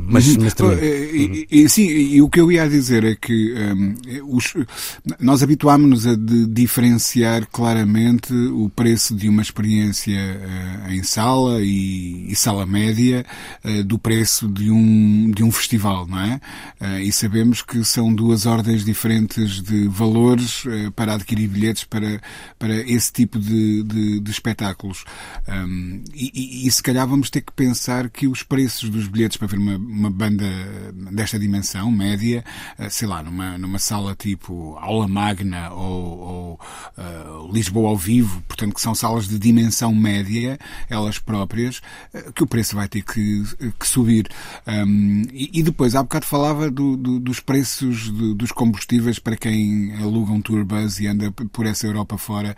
Mas, 0.00 0.28
uhum. 0.28 0.36
mas 0.44 0.54
também... 0.54 0.78
e, 0.78 1.46
e, 1.50 1.68
sim, 1.68 1.86
e 1.86 2.22
o 2.22 2.28
que 2.28 2.40
eu 2.40 2.52
ia 2.52 2.68
dizer 2.68 3.04
é 3.04 3.16
que 3.16 3.54
um, 3.54 4.36
os, 4.36 4.54
nós 5.18 5.42
habituámos-nos 5.42 6.06
a 6.06 6.14
diferenciar 6.48 7.46
claramente 7.50 8.32
o 8.32 8.68
preço 8.68 9.14
de 9.14 9.28
uma 9.28 9.42
experiência 9.42 10.18
uh, 10.18 10.92
em 10.92 11.02
sala 11.02 11.60
e, 11.62 12.30
e 12.30 12.36
sala 12.36 12.64
média 12.66 13.24
uh, 13.64 13.82
do 13.84 13.98
preço 13.98 14.48
de 14.48 14.70
um, 14.70 15.30
de 15.30 15.42
um 15.42 15.50
festival, 15.50 16.06
não 16.06 16.20
é? 16.20 16.40
Uh, 16.80 17.00
e 17.00 17.12
sabemos 17.12 17.62
que 17.62 17.84
são 17.84 18.14
duas 18.14 18.46
ordens 18.46 18.84
diferentes 18.84 19.62
de 19.62 19.88
valores 19.88 20.64
para 20.94 21.14
adquirir 21.14 21.48
bilhetes 21.48 21.84
para, 21.84 22.20
para 22.58 22.74
esse 22.88 23.12
tipo 23.12 23.38
de, 23.38 23.82
de, 23.82 24.20
de 24.20 24.30
espetáculos. 24.30 25.04
Um, 25.48 26.02
e, 26.14 26.66
e 26.66 26.70
se 26.70 26.82
calhar 26.82 27.06
vamos 27.06 27.30
ter 27.30 27.40
que 27.40 27.52
pensar 27.52 28.08
que 28.10 28.26
os 28.28 28.42
preços 28.42 28.88
dos 28.90 29.08
bilhetes 29.08 29.36
para 29.36 29.46
ver 29.46 29.58
uma 29.58 29.78
uma 29.88 30.10
banda 30.10 30.44
desta 31.12 31.38
dimensão, 31.38 31.90
média, 31.90 32.44
eh, 32.78 32.90
sei 32.90 33.08
lá, 33.08 33.22
numa, 33.22 33.56
numa 33.56 33.78
sala 33.78 34.14
tipo 34.14 34.76
Aula 34.76 35.08
Magna 35.08 35.70
ou, 35.70 36.18
ou 36.18 36.60
uh, 36.98 37.52
Lisboa 37.52 37.88
ao 37.88 37.96
Vivo, 37.96 38.42
portanto, 38.46 38.74
que 38.74 38.80
são 38.80 38.94
salas 38.94 39.26
de 39.26 39.38
dimensão 39.38 39.94
média, 39.94 40.58
elas 40.90 41.18
próprias, 41.18 41.80
uh, 42.12 42.32
que 42.32 42.42
o 42.42 42.46
preço 42.46 42.76
vai 42.76 42.86
ter 42.86 43.02
que, 43.02 43.42
que 43.78 43.86
subir. 43.86 44.28
Um, 44.66 45.22
e, 45.32 45.50
e, 45.54 45.62
depois, 45.62 45.94
há 45.94 46.02
bocado 46.02 46.26
falava 46.26 46.70
do, 46.70 46.96
do, 46.96 47.18
dos 47.18 47.40
preços 47.40 48.10
dos 48.36 48.52
combustíveis 48.52 49.18
para 49.18 49.36
quem 49.36 49.94
aluga 49.96 50.32
um 50.32 50.42
tour 50.42 50.64
bus 50.64 51.00
e 51.00 51.06
anda 51.06 51.32
por 51.32 51.64
essa 51.64 51.86
Europa 51.86 52.18
fora 52.18 52.54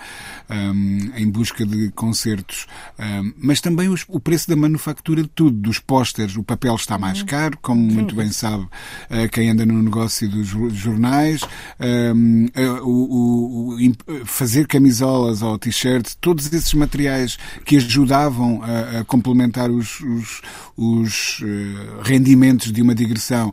um, 0.48 1.12
em 1.14 1.30
busca 1.30 1.64
de 1.64 1.90
concertos, 1.92 2.66
um, 2.98 3.32
mas 3.36 3.60
também 3.60 3.88
os, 3.88 4.04
o 4.08 4.18
preço 4.18 4.48
da 4.48 4.56
manufatura 4.56 5.22
de 5.22 5.28
tudo, 5.28 5.56
dos 5.56 5.78
pósteres, 5.78 6.36
o 6.36 6.42
papel 6.42 6.74
está 6.74 6.98
mais 6.98 7.19
mais 7.20 7.22
caro, 7.22 7.58
como 7.60 7.80
muito 7.80 8.14
bem 8.14 8.30
sabe 8.30 8.66
eh, 9.08 9.28
quem 9.28 9.50
anda 9.50 9.64
no 9.66 9.82
negócio 9.82 10.28
dos 10.28 10.48
jornais. 10.74 11.42
Ehm, 11.78 12.48
eh, 12.54 12.68
o, 12.82 13.74
o, 13.74 14.24
fazer 14.24 14.66
camisolas 14.66 15.42
ou 15.42 15.58
t-shirts, 15.58 16.16
todos 16.20 16.52
esses 16.52 16.72
materiais 16.74 17.38
que 17.64 17.76
ajudavam 17.76 18.62
a, 18.62 19.00
a 19.00 19.04
complementar 19.04 19.70
os, 19.70 20.00
os, 20.00 20.42
os, 20.76 21.40
eh, 21.42 22.00
rendimentos 22.02 22.72
de 22.72 22.82
uma 22.82 22.94
digressão 22.94 23.52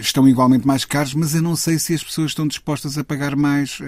estão 0.00 0.28
igualmente 0.28 0.66
mais 0.66 0.84
caros, 0.84 1.14
mas 1.14 1.34
eu 1.34 1.42
não 1.42 1.56
sei 1.56 1.78
se 1.78 1.94
as 1.94 2.02
pessoas 2.02 2.30
estão 2.30 2.46
dispostas 2.46 2.96
a 2.96 3.04
pagar 3.04 3.36
mais 3.36 3.78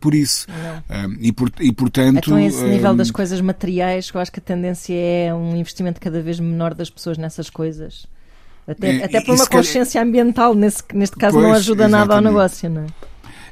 por 0.00 0.14
isso. 0.14 0.46
Ehm, 0.90 1.16
e, 1.20 1.32
por, 1.32 1.50
e 1.60 1.72
portanto. 1.72 2.18
Então, 2.18 2.38
esse 2.38 2.64
nível 2.64 2.94
das 2.94 3.08
ehm, 3.08 3.14
coisas 3.14 3.40
materiais, 3.40 4.10
eu 4.12 4.20
acho 4.20 4.30
que 4.30 4.40
a 4.40 4.42
tendência 4.42 4.94
é 4.94 5.34
um 5.34 5.56
investimento 5.56 6.00
cada 6.00 6.20
vez 6.20 6.38
menor 6.38 6.74
das 6.74 6.90
pessoas 6.90 7.18
nessas 7.18 7.50
coisas. 7.50 8.06
Até, 8.66 8.96
é, 8.96 9.04
até 9.04 9.20
por 9.20 9.34
uma 9.34 9.46
consciência 9.46 10.02
ambiental, 10.02 10.54
nesse, 10.54 10.82
neste 10.92 11.16
caso, 11.16 11.34
pois, 11.34 11.46
não 11.46 11.54
ajuda 11.54 11.84
exatamente. 11.84 12.08
nada 12.08 12.14
ao 12.16 12.20
negócio, 12.20 12.68
não 12.68 12.82
é? 12.82 12.86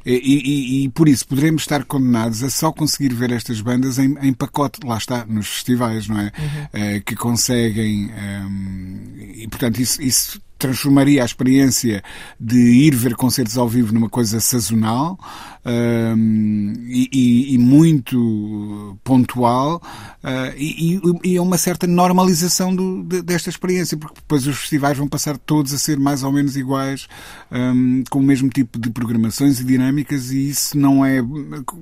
E, 0.06 0.12
e, 0.12 0.84
e, 0.84 0.88
por 0.90 1.08
isso 1.08 1.26
poderemos 1.26 1.62
estar 1.62 1.82
condenados 1.84 2.42
a 2.42 2.50
só 2.50 2.70
conseguir 2.70 3.14
ver 3.14 3.32
estas 3.32 3.62
bandas 3.62 3.98
em, 3.98 4.14
em 4.20 4.34
pacote, 4.34 4.80
lá 4.84 4.98
está, 4.98 5.24
nos 5.24 5.46
festivais, 5.48 6.06
não 6.08 6.20
é? 6.20 6.24
Uhum. 6.24 6.68
É, 6.74 7.00
que 7.00 7.16
conseguem. 7.16 8.10
Um, 8.12 9.14
e 9.16 9.48
portanto, 9.48 9.80
isso, 9.80 10.02
isso 10.02 10.42
transformaria 10.64 11.22
a 11.22 11.26
experiência 11.26 12.02
de 12.40 12.56
ir 12.56 12.94
ver 12.94 13.14
concertos 13.14 13.58
ao 13.58 13.68
vivo 13.68 13.92
numa 13.92 14.08
coisa 14.08 14.40
sazonal 14.40 15.18
um, 15.66 16.72
e, 16.86 17.54
e, 17.54 17.58
muito 17.58 18.98
pontual 19.02 19.82
uh, 20.22 20.54
e, 20.56 21.00
e, 21.22 21.36
é 21.36 21.40
uma 21.40 21.56
certa 21.56 21.86
normalização 21.86 22.74
do, 22.74 23.02
de, 23.02 23.22
desta 23.22 23.48
experiência, 23.48 23.96
porque 23.96 24.16
depois 24.16 24.46
os 24.46 24.58
festivais 24.58 24.98
vão 24.98 25.08
passar 25.08 25.38
todos 25.38 25.72
a 25.72 25.78
ser 25.78 25.98
mais 25.98 26.22
ou 26.22 26.32
menos 26.32 26.56
iguais, 26.56 27.08
um, 27.50 28.04
com 28.10 28.18
o 28.18 28.22
mesmo 28.22 28.48
tipo 28.48 28.78
de 28.78 28.90
programações 28.90 29.58
e 29.58 29.64
dinâmicas, 29.64 30.30
e 30.30 30.50
isso 30.50 30.76
não 30.76 31.04
é, 31.04 31.22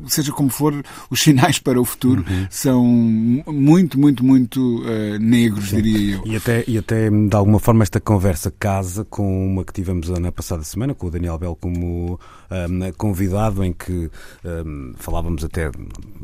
seja 0.07 0.33
como 0.33 0.49
for, 0.49 0.81
os 1.11 1.21
sinais 1.21 1.59
para 1.59 1.81
o 1.81 1.85
futuro 1.85 2.25
uhum. 2.29 2.47
são 2.51 2.85
muito, 2.85 3.99
muito, 3.99 4.25
muito 4.25 4.83
uh, 4.83 5.19
negros, 5.21 5.71
Sim. 5.71 5.83
diria 5.83 6.15
eu. 6.17 6.23
E 6.25 6.37
até, 6.37 6.65
e 6.69 6.79
até, 6.79 7.11
de 7.11 7.35
alguma 7.35 7.59
forma, 7.59 7.83
esta 7.83 8.01
conversa 8.01 8.51
casa 8.73 9.05
com 9.05 9.47
uma 9.47 9.65
que 9.65 9.73
tivemos 9.73 10.09
na 10.09 10.33
passada 10.33 10.63
semana, 10.63 10.95
com 10.95 11.07
o 11.07 11.11
Daniel 11.11 11.37
Bell 11.37 11.55
como 11.55 12.19
um, 12.51 12.93
convidado, 12.97 13.63
em 13.63 13.71
que 13.71 14.11
um, 14.43 14.95
falávamos 14.97 15.45
até 15.45 15.71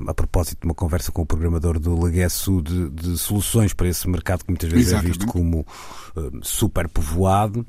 a 0.06 0.14
propósito 0.14 0.60
de 0.62 0.64
uma 0.66 0.74
conversa 0.74 1.12
com 1.12 1.20
o 1.20 1.26
programador 1.26 1.78
do 1.78 2.02
Leguesso 2.02 2.62
de, 2.62 2.88
de 2.88 3.18
soluções 3.18 3.74
para 3.74 3.86
esse 3.86 4.08
mercado 4.08 4.44
que 4.44 4.50
muitas 4.50 4.70
vezes 4.70 4.88
Exatamente. 4.88 5.16
é 5.16 5.18
visto 5.18 5.30
como 5.30 5.66
um, 6.16 6.42
super 6.42 6.88
povoado, 6.88 7.66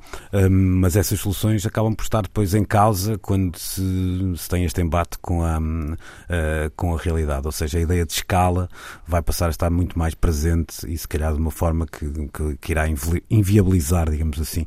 mas 0.50 0.96
essas 0.96 1.20
soluções 1.20 1.66
acabam 1.66 1.94
por 1.94 2.04
estar 2.04 2.22
depois 2.22 2.54
em 2.54 2.64
causa 2.64 3.18
quando 3.18 3.58
se, 3.58 3.82
se 4.34 4.48
tem 4.48 4.64
este 4.64 4.80
embate 4.80 5.18
com 5.18 5.44
a, 5.44 5.58
uh, 5.58 6.70
com 6.74 6.94
a 6.94 6.98
realidade, 6.98 7.46
ou 7.46 7.52
seja, 7.52 7.76
a 7.76 7.82
ideia 7.82 8.06
de 8.06 8.12
escala 8.14 8.66
vai 9.06 9.20
passar 9.20 9.48
a 9.48 9.50
estar 9.50 9.68
muito 9.68 9.98
mais 9.98 10.14
presente 10.14 10.90
e 10.90 10.96
se 10.96 11.06
calhar 11.06 11.34
de 11.34 11.38
uma 11.38 11.50
forma 11.50 11.86
que, 11.86 12.10
que, 12.28 12.56
que 12.58 12.72
irá 12.72 12.86
inviabilizar, 13.28 14.10
digamos 14.10 14.40
assim, 14.40 14.66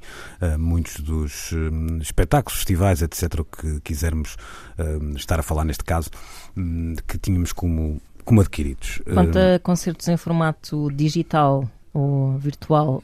muitos 0.58 1.00
dos 1.00 1.52
uh, 1.52 1.98
espetáculos, 2.02 2.58
festivais, 2.58 3.02
etc., 3.02 3.42
que 3.44 3.82
quisermos 3.82 4.36
uh, 4.78 5.16
estar 5.16 5.40
a 5.40 5.44
falar 5.44 5.66
neste 5.66 5.84
caso, 5.84 6.10
um, 6.58 6.96
que 7.08 7.18
tínhamos 7.18 7.54
como, 7.54 8.02
como 8.26 8.42
adquiridos. 8.42 9.02
Quanto 9.14 9.38
a 9.38 9.60
concertos 9.60 10.08
em 10.08 10.18
formato 10.18 10.92
digital 10.92 11.70
ou 11.94 12.38
virtual, 12.38 13.04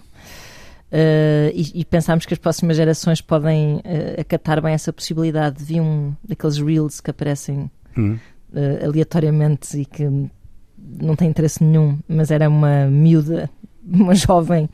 Uh, 0.91 1.53
e, 1.53 1.81
e 1.81 1.85
pensámos 1.85 2.25
que 2.25 2.33
as 2.33 2.39
próximas 2.39 2.75
gerações 2.75 3.21
podem 3.21 3.75
uh, 3.75 4.21
acatar 4.21 4.59
bem 4.59 4.73
essa 4.73 4.91
possibilidade. 4.91 5.63
Vi 5.63 5.79
um 5.79 6.15
daqueles 6.27 6.57
reels 6.57 6.99
que 6.99 7.11
aparecem 7.11 7.69
uh, 7.95 8.19
aleatoriamente 8.83 9.79
e 9.79 9.85
que 9.85 10.03
não 10.99 11.15
tem 11.15 11.29
interesse 11.29 11.63
nenhum, 11.63 11.99
mas 12.07 12.31
era 12.31 12.49
uma 12.49 12.87
miúda, 12.87 13.51
uma 13.85 14.15
jovem 14.17 14.67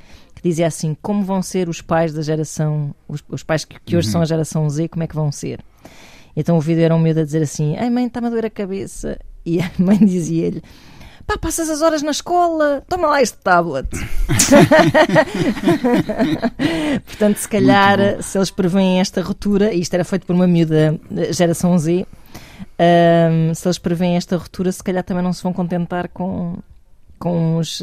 dizia 0.49 0.67
assim: 0.67 0.95
como 1.01 1.23
vão 1.23 1.41
ser 1.41 1.67
os 1.69 1.81
pais 1.81 2.13
da 2.13 2.21
geração, 2.21 2.93
os, 3.07 3.23
os 3.29 3.43
pais 3.43 3.65
que, 3.65 3.79
que 3.79 3.97
hoje 3.97 4.07
uhum. 4.07 4.11
são 4.13 4.21
a 4.21 4.25
geração 4.25 4.69
Z, 4.69 4.87
como 4.87 5.03
é 5.03 5.07
que 5.07 5.15
vão 5.15 5.31
ser? 5.31 5.59
Então 6.35 6.57
o 6.57 6.61
vídeo 6.61 6.83
era 6.83 6.95
um 6.95 6.99
miúdo 6.99 7.21
a 7.21 7.23
dizer 7.23 7.41
assim: 7.41 7.75
Ai 7.77 7.89
mãe, 7.89 8.05
está-me 8.05 8.27
a 8.27 8.29
doer 8.29 8.45
a 8.45 8.49
cabeça. 8.49 9.17
E 9.45 9.61
a 9.61 9.71
mãe 9.79 9.97
dizia-lhe: 9.97 10.61
Pá, 11.25 11.37
passas 11.37 11.69
as 11.69 11.81
horas 11.81 12.03
na 12.03 12.11
escola, 12.11 12.83
toma 12.87 13.07
lá 13.07 13.21
este 13.21 13.37
tablet. 13.37 13.87
Portanto, 17.05 17.37
se 17.37 17.49
calhar, 17.49 18.21
se 18.21 18.37
eles 18.37 18.51
prevêem 18.51 18.99
esta 18.99 19.21
ruptura, 19.21 19.73
e 19.73 19.79
isto 19.79 19.93
era 19.93 20.03
feito 20.03 20.27
por 20.27 20.35
uma 20.35 20.45
miúda 20.45 20.99
geração 21.31 21.77
Z, 21.79 22.05
um, 22.79 23.53
se 23.53 23.67
eles 23.67 23.79
prevêem 23.79 24.17
esta 24.17 24.37
ruptura, 24.37 24.71
se 24.71 24.83
calhar 24.83 25.03
também 25.03 25.23
não 25.23 25.33
se 25.33 25.41
vão 25.41 25.51
contentar 25.51 26.09
com 26.09 26.57
com 27.25 27.57
uns 27.57 27.81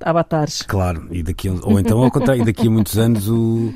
avatares. 0.00 0.62
Claro, 0.62 1.08
e 1.10 1.20
daqui, 1.20 1.50
ou 1.50 1.80
então 1.80 2.00
ao 2.00 2.12
contrário, 2.12 2.44
daqui 2.44 2.68
a 2.68 2.70
muitos 2.70 2.96
anos 2.96 3.28
o 3.28 3.74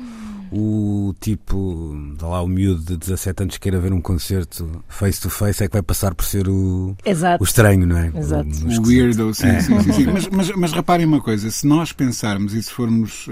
o 0.49 1.13
tipo, 1.19 1.93
dá 2.17 2.25
lá 2.25 2.41
o 2.41 2.47
miúdo 2.47 2.81
de 2.81 2.95
17 2.95 3.43
anos 3.43 3.55
que 3.55 3.59
queira 3.59 3.81
ver 3.81 3.91
um 3.91 3.99
concerto 3.99 4.81
face 4.87 5.19
to 5.19 5.29
face 5.29 5.61
é 5.61 5.67
que 5.67 5.73
vai 5.73 5.81
passar 5.81 6.15
por 6.15 6.23
ser 6.23 6.47
o, 6.47 6.95
Exato. 7.03 7.43
o 7.43 7.45
estranho, 7.45 7.85
não 7.85 7.97
é? 7.97 8.13
Exato. 8.15 8.49
O, 8.65 8.81
o 8.81 8.87
weirdo, 8.87 9.33
sim, 9.33 9.47
é. 9.47 9.59
sim, 9.59 9.77
sim, 9.81 9.91
sim. 9.91 10.05
Mas, 10.05 10.29
mas, 10.29 10.51
mas, 10.51 10.71
reparem 10.71 11.05
uma 11.05 11.19
coisa, 11.19 11.51
se 11.51 11.67
nós 11.67 11.91
pensarmos 11.91 12.53
e 12.53 12.63
se 12.63 12.71
formos, 12.71 13.27
uh, 13.27 13.31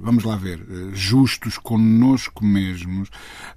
vamos 0.00 0.24
lá 0.24 0.36
ver, 0.36 0.60
uh, 0.60 0.90
justos 0.94 1.58
connosco 1.58 2.42
mesmos, 2.42 3.10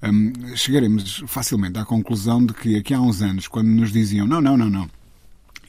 um, 0.03 0.33
chegaremos 0.57 1.23
facilmente 1.27 1.79
à 1.79 1.85
conclusão 1.85 2.45
de 2.45 2.53
que 2.53 2.75
aqui 2.75 2.93
há 2.93 2.99
uns 2.99 3.21
anos, 3.21 3.47
quando 3.47 3.67
nos 3.67 3.93
diziam 3.93 4.27
não, 4.27 4.41
não, 4.41 4.57
não, 4.57 4.69
não 4.69 4.96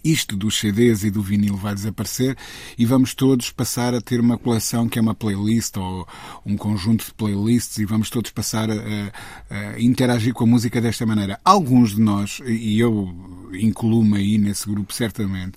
isto 0.05 0.37
dos 0.37 0.59
CDs 0.59 1.05
e 1.05 1.11
do 1.11 1.23
vinil 1.23 1.57
vai 1.57 1.75
desaparecer 1.75 2.37
e 2.77 2.85
vamos 2.85 3.15
todos 3.15 3.51
passar 3.51 3.95
a 3.95 4.01
ter 4.01 4.21
uma 4.21 4.39
coleção 4.39 4.89
que 4.89 4.99
é 4.99 5.03
uma 5.03 5.15
playlist 5.15 5.77
ou 5.77 6.07
um 6.45 6.57
conjunto 6.57 7.07
de 7.07 7.15
playlists 7.15 7.79
e 7.79 7.85
vamos 7.85 8.11
todos 8.11 8.31
passar 8.31 8.71
a, 8.71 8.75
a 9.51 9.81
interagir 9.81 10.33
com 10.33 10.45
a 10.45 10.47
música 10.47 10.81
desta 10.81 11.05
maneira. 11.05 11.41
Alguns 11.45 11.95
de 11.95 12.01
nós, 12.01 12.41
e 12.47 12.79
eu 12.79 13.15
incluo-me 13.53 14.19
aí 14.19 14.39
nesse 14.39 14.69
grupo 14.69 14.93
certamente, 14.93 15.57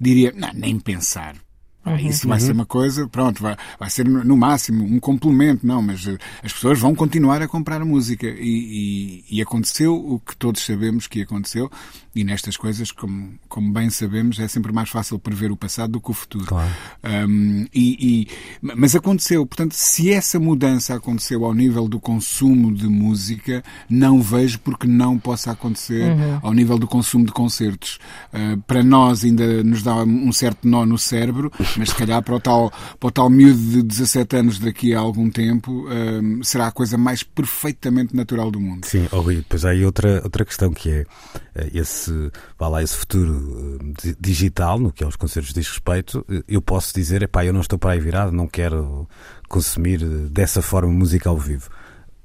diria, 0.00 0.32
não, 0.36 0.52
nem 0.52 0.78
pensar. 0.78 1.36
Uhum, 1.84 1.96
Isso 1.96 2.28
vai 2.28 2.38
uhum. 2.38 2.46
ser 2.46 2.52
uma 2.52 2.66
coisa, 2.66 3.08
pronto, 3.08 3.42
vai, 3.42 3.56
vai 3.78 3.90
ser 3.90 4.06
no 4.06 4.36
máximo 4.36 4.84
um 4.84 5.00
complemento, 5.00 5.66
não, 5.66 5.82
mas 5.82 6.06
eh, 6.06 6.16
as 6.42 6.52
pessoas 6.52 6.78
vão 6.78 6.94
continuar 6.94 7.42
a 7.42 7.48
comprar 7.48 7.84
música 7.84 8.26
e, 8.26 9.24
e, 9.28 9.38
e 9.38 9.42
aconteceu 9.42 9.94
o 9.94 10.20
que 10.20 10.36
todos 10.36 10.64
sabemos 10.64 11.08
que 11.08 11.22
aconteceu, 11.22 11.68
e 12.14 12.24
nestas 12.24 12.56
coisas, 12.56 12.90
como, 12.90 13.34
como 13.48 13.72
bem 13.72 13.88
sabemos, 13.88 14.38
é 14.38 14.46
sempre 14.46 14.72
mais 14.72 14.90
fácil 14.90 15.18
prever 15.18 15.50
o 15.50 15.56
passado 15.56 15.92
do 15.92 16.00
que 16.00 16.10
o 16.10 16.14
futuro. 16.14 16.44
Claro. 16.44 16.70
Um, 17.02 17.66
e, 17.74 18.26
e, 18.28 18.28
mas 18.60 18.94
aconteceu. 18.94 19.46
Portanto, 19.46 19.72
se 19.72 20.12
essa 20.12 20.38
mudança 20.38 20.94
aconteceu 20.94 21.44
ao 21.44 21.54
nível 21.54 21.88
do 21.88 21.98
consumo 21.98 22.72
de 22.72 22.86
música, 22.86 23.62
não 23.88 24.20
vejo 24.20 24.58
porque 24.58 24.86
não 24.86 25.18
possa 25.18 25.52
acontecer 25.52 26.12
uhum. 26.12 26.38
ao 26.42 26.52
nível 26.52 26.78
do 26.78 26.86
consumo 26.86 27.24
de 27.24 27.32
concertos. 27.32 27.98
Uh, 28.32 28.60
para 28.62 28.82
nós 28.82 29.24
ainda 29.24 29.62
nos 29.62 29.82
dá 29.82 29.96
um 30.04 30.32
certo 30.32 30.68
nó 30.68 30.84
no 30.84 30.98
cérebro, 30.98 31.50
mas 31.78 31.90
se 31.90 31.94
calhar 31.94 32.22
para 32.22 32.34
o 32.34 32.40
tal, 32.40 32.72
para 33.00 33.08
o 33.08 33.10
tal 33.10 33.30
miúdo 33.30 33.58
de 33.58 33.82
17 33.82 34.36
anos 34.36 34.58
daqui 34.58 34.94
a 34.94 35.00
algum 35.00 35.30
tempo, 35.30 35.86
uh, 35.86 36.44
será 36.44 36.66
a 36.66 36.72
coisa 36.72 36.98
mais 36.98 37.22
perfeitamente 37.22 38.14
natural 38.14 38.50
do 38.50 38.60
mundo. 38.60 38.84
Sim, 38.86 39.08
oh, 39.12 39.20
Rui, 39.20 39.36
depois 39.36 39.64
há 39.64 39.70
aí 39.70 39.84
outra, 39.84 40.20
outra 40.22 40.44
questão 40.44 40.72
que 40.72 40.90
é 40.90 41.02
uh, 41.02 41.70
esse 41.72 42.01
esse, 42.02 42.30
vá 42.58 42.68
lá, 42.68 42.82
esse 42.82 42.96
futuro 42.96 43.94
eh, 44.04 44.14
digital, 44.18 44.78
no 44.78 44.92
que 44.92 45.04
aos 45.04 45.16
concertos 45.16 45.52
diz 45.52 45.68
respeito, 45.68 46.24
eh, 46.28 46.42
eu 46.48 46.60
posso 46.60 46.92
dizer, 46.94 47.22
epá, 47.22 47.44
eu 47.44 47.52
não 47.52 47.60
estou 47.60 47.78
para 47.78 47.92
aí 47.92 48.00
virado, 48.00 48.32
não 48.32 48.48
quero 48.48 49.08
consumir 49.48 50.02
eh, 50.02 50.28
dessa 50.30 50.60
forma 50.60 50.92
música 50.92 51.28
ao 51.28 51.38
vivo 51.38 51.70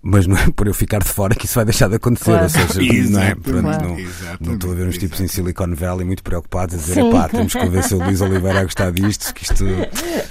mas 0.10 0.26
não 0.26 0.38
é 0.38 0.50
por 0.52 0.68
eu 0.68 0.74
ficar 0.74 1.00
de 1.00 1.10
fora 1.10 1.36
que 1.36 1.46
isso 1.46 1.56
vai 1.56 1.66
deixar 1.66 1.90
de 1.90 1.96
acontecer. 1.96 2.32
Claro. 2.32 2.44
Ou 2.44 2.50
seja, 2.50 3.10
não, 3.10 3.22
é, 3.22 3.36
pronto, 3.36 3.62
claro. 3.62 3.88
não, 3.90 3.98
não, 4.40 4.54
estou 4.54 4.72
a 4.72 4.76
ver 4.76 4.88
uns 4.88 4.98
tipos 4.98 5.20
em 5.20 5.28
Silicon 5.28 5.76
Valley 5.76 6.06
muito 6.06 6.24
preocupados 6.24 6.76
a 6.76 6.78
dizer: 6.78 7.12
pá, 7.12 7.28
temos 7.28 7.54
que 7.54 7.66
ver 7.68 7.84
se 7.84 7.94
o 7.94 8.02
Luís 8.02 8.22
Oliveira 8.22 8.62
a 8.62 8.64
gostar 8.64 8.92
disto, 8.94 9.34
que 9.34 9.44
isto 9.44 9.66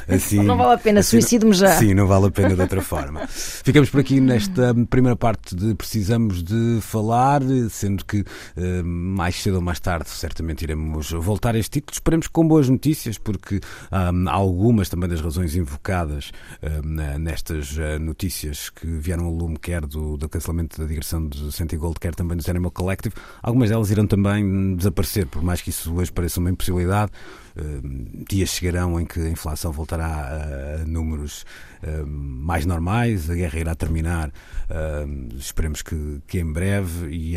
assim. 0.09 0.43
Não 0.43 0.57
vale 0.57 0.75
a 0.75 0.79
pena, 0.79 1.01
assim, 1.01 1.21
suicido-me 1.21 1.53
já. 1.53 1.77
Sim, 1.77 1.93
não 1.93 2.07
vale 2.07 2.27
a 2.27 2.31
pena 2.31 2.55
de 2.55 2.61
outra 2.61 2.81
forma. 2.81 3.27
Ficamos 3.29 3.91
por 3.91 4.01
aqui 4.01 4.19
nesta 4.19 4.75
primeira 4.89 5.15
parte 5.17 5.55
de 5.55 5.75
Precisamos 5.75 6.43
de 6.43 6.79
Falar, 6.81 7.43
sendo 7.69 8.03
que 8.03 8.21
uh, 8.21 8.85
mais 8.85 9.43
cedo 9.43 9.57
ou 9.57 9.61
mais 9.61 9.79
tarde 9.79 10.09
certamente 10.09 10.63
iremos 10.63 11.11
voltar 11.11 11.55
a 11.55 11.59
este 11.59 11.81
título. 11.81 11.93
Esperemos 11.93 12.29
com 12.29 12.49
boas 12.49 12.71
notícias, 12.71 13.19
porque 13.19 13.61
um, 13.93 14.29
algumas 14.31 14.89
também 14.89 15.09
das 15.09 15.21
razões 15.21 15.55
invocadas 15.55 16.33
uh, 16.63 17.19
nestas 17.19 17.77
uh, 17.77 17.99
notícias 18.01 18.71
que 18.71 18.87
vieram 18.87 19.27
ao 19.27 19.33
lume 19.33 19.59
quer 19.67 19.85
do, 19.85 20.17
do 20.17 20.29
cancelamento 20.29 20.81
da 20.81 20.87
digressão 20.87 21.27
do 21.27 21.51
Gold, 21.77 21.99
quer 21.99 22.15
também 22.15 22.37
do 22.37 22.49
Animal 22.49 22.71
Collective, 22.71 23.17
algumas 23.43 23.69
delas 23.69 23.91
irão 23.91 24.07
também 24.07 24.77
desaparecer, 24.77 25.27
por 25.27 25.43
mais 25.43 25.61
que 25.61 25.71
isso 25.71 25.93
hoje 25.93 26.13
pareça 26.13 26.39
uma 26.39 26.51
impossibilidade. 26.51 27.11
Uh, 27.57 28.25
dias 28.29 28.51
chegarão 28.51 29.01
em 29.01 29.07
que 29.07 29.19
a 29.19 29.31
inflação 29.31 29.73
voltará 29.73 30.07
a, 30.07 30.83
a 30.83 30.85
números 30.85 31.47
uh, 31.83 32.07
mais 32.07 32.67
normais, 32.67 33.31
a 33.31 33.35
guerra 33.35 33.59
irá 33.59 33.75
terminar, 33.75 34.29
uh, 34.29 35.37
esperemos 35.39 35.81
que, 35.81 36.21
que, 36.27 36.39
em 36.39 36.53
breve, 36.53 37.09
e, 37.09 37.37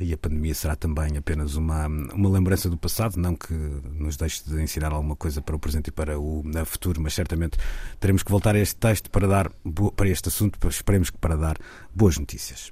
e, 0.00 0.12
a 0.12 0.16
pandemia 0.16 0.54
será 0.54 0.74
também 0.74 1.18
apenas 1.18 1.54
uma, 1.54 1.86
uma 1.86 2.30
lembrança 2.30 2.70
do 2.70 2.78
passado, 2.78 3.18
não 3.18 3.36
que 3.36 3.52
nos 3.52 4.16
deixe 4.16 4.42
de 4.44 4.62
ensinar 4.62 4.92
alguma 4.92 5.16
coisa 5.16 5.42
para 5.42 5.54
o 5.54 5.58
presente 5.58 5.88
e 5.88 5.92
para 5.92 6.18
o 6.18 6.42
futuro, 6.64 7.00
mas 7.02 7.12
certamente 7.12 7.58
teremos 8.00 8.22
que 8.22 8.30
voltar 8.30 8.54
a 8.54 8.58
este 8.58 8.76
texto 8.76 9.10
para 9.10 9.26
dar 9.26 9.50
para 9.96 10.08
este 10.08 10.28
assunto, 10.28 10.66
esperemos 10.68 11.10
que 11.10 11.18
para 11.18 11.36
dar 11.36 11.58
boas 11.94 12.16
notícias. 12.16 12.70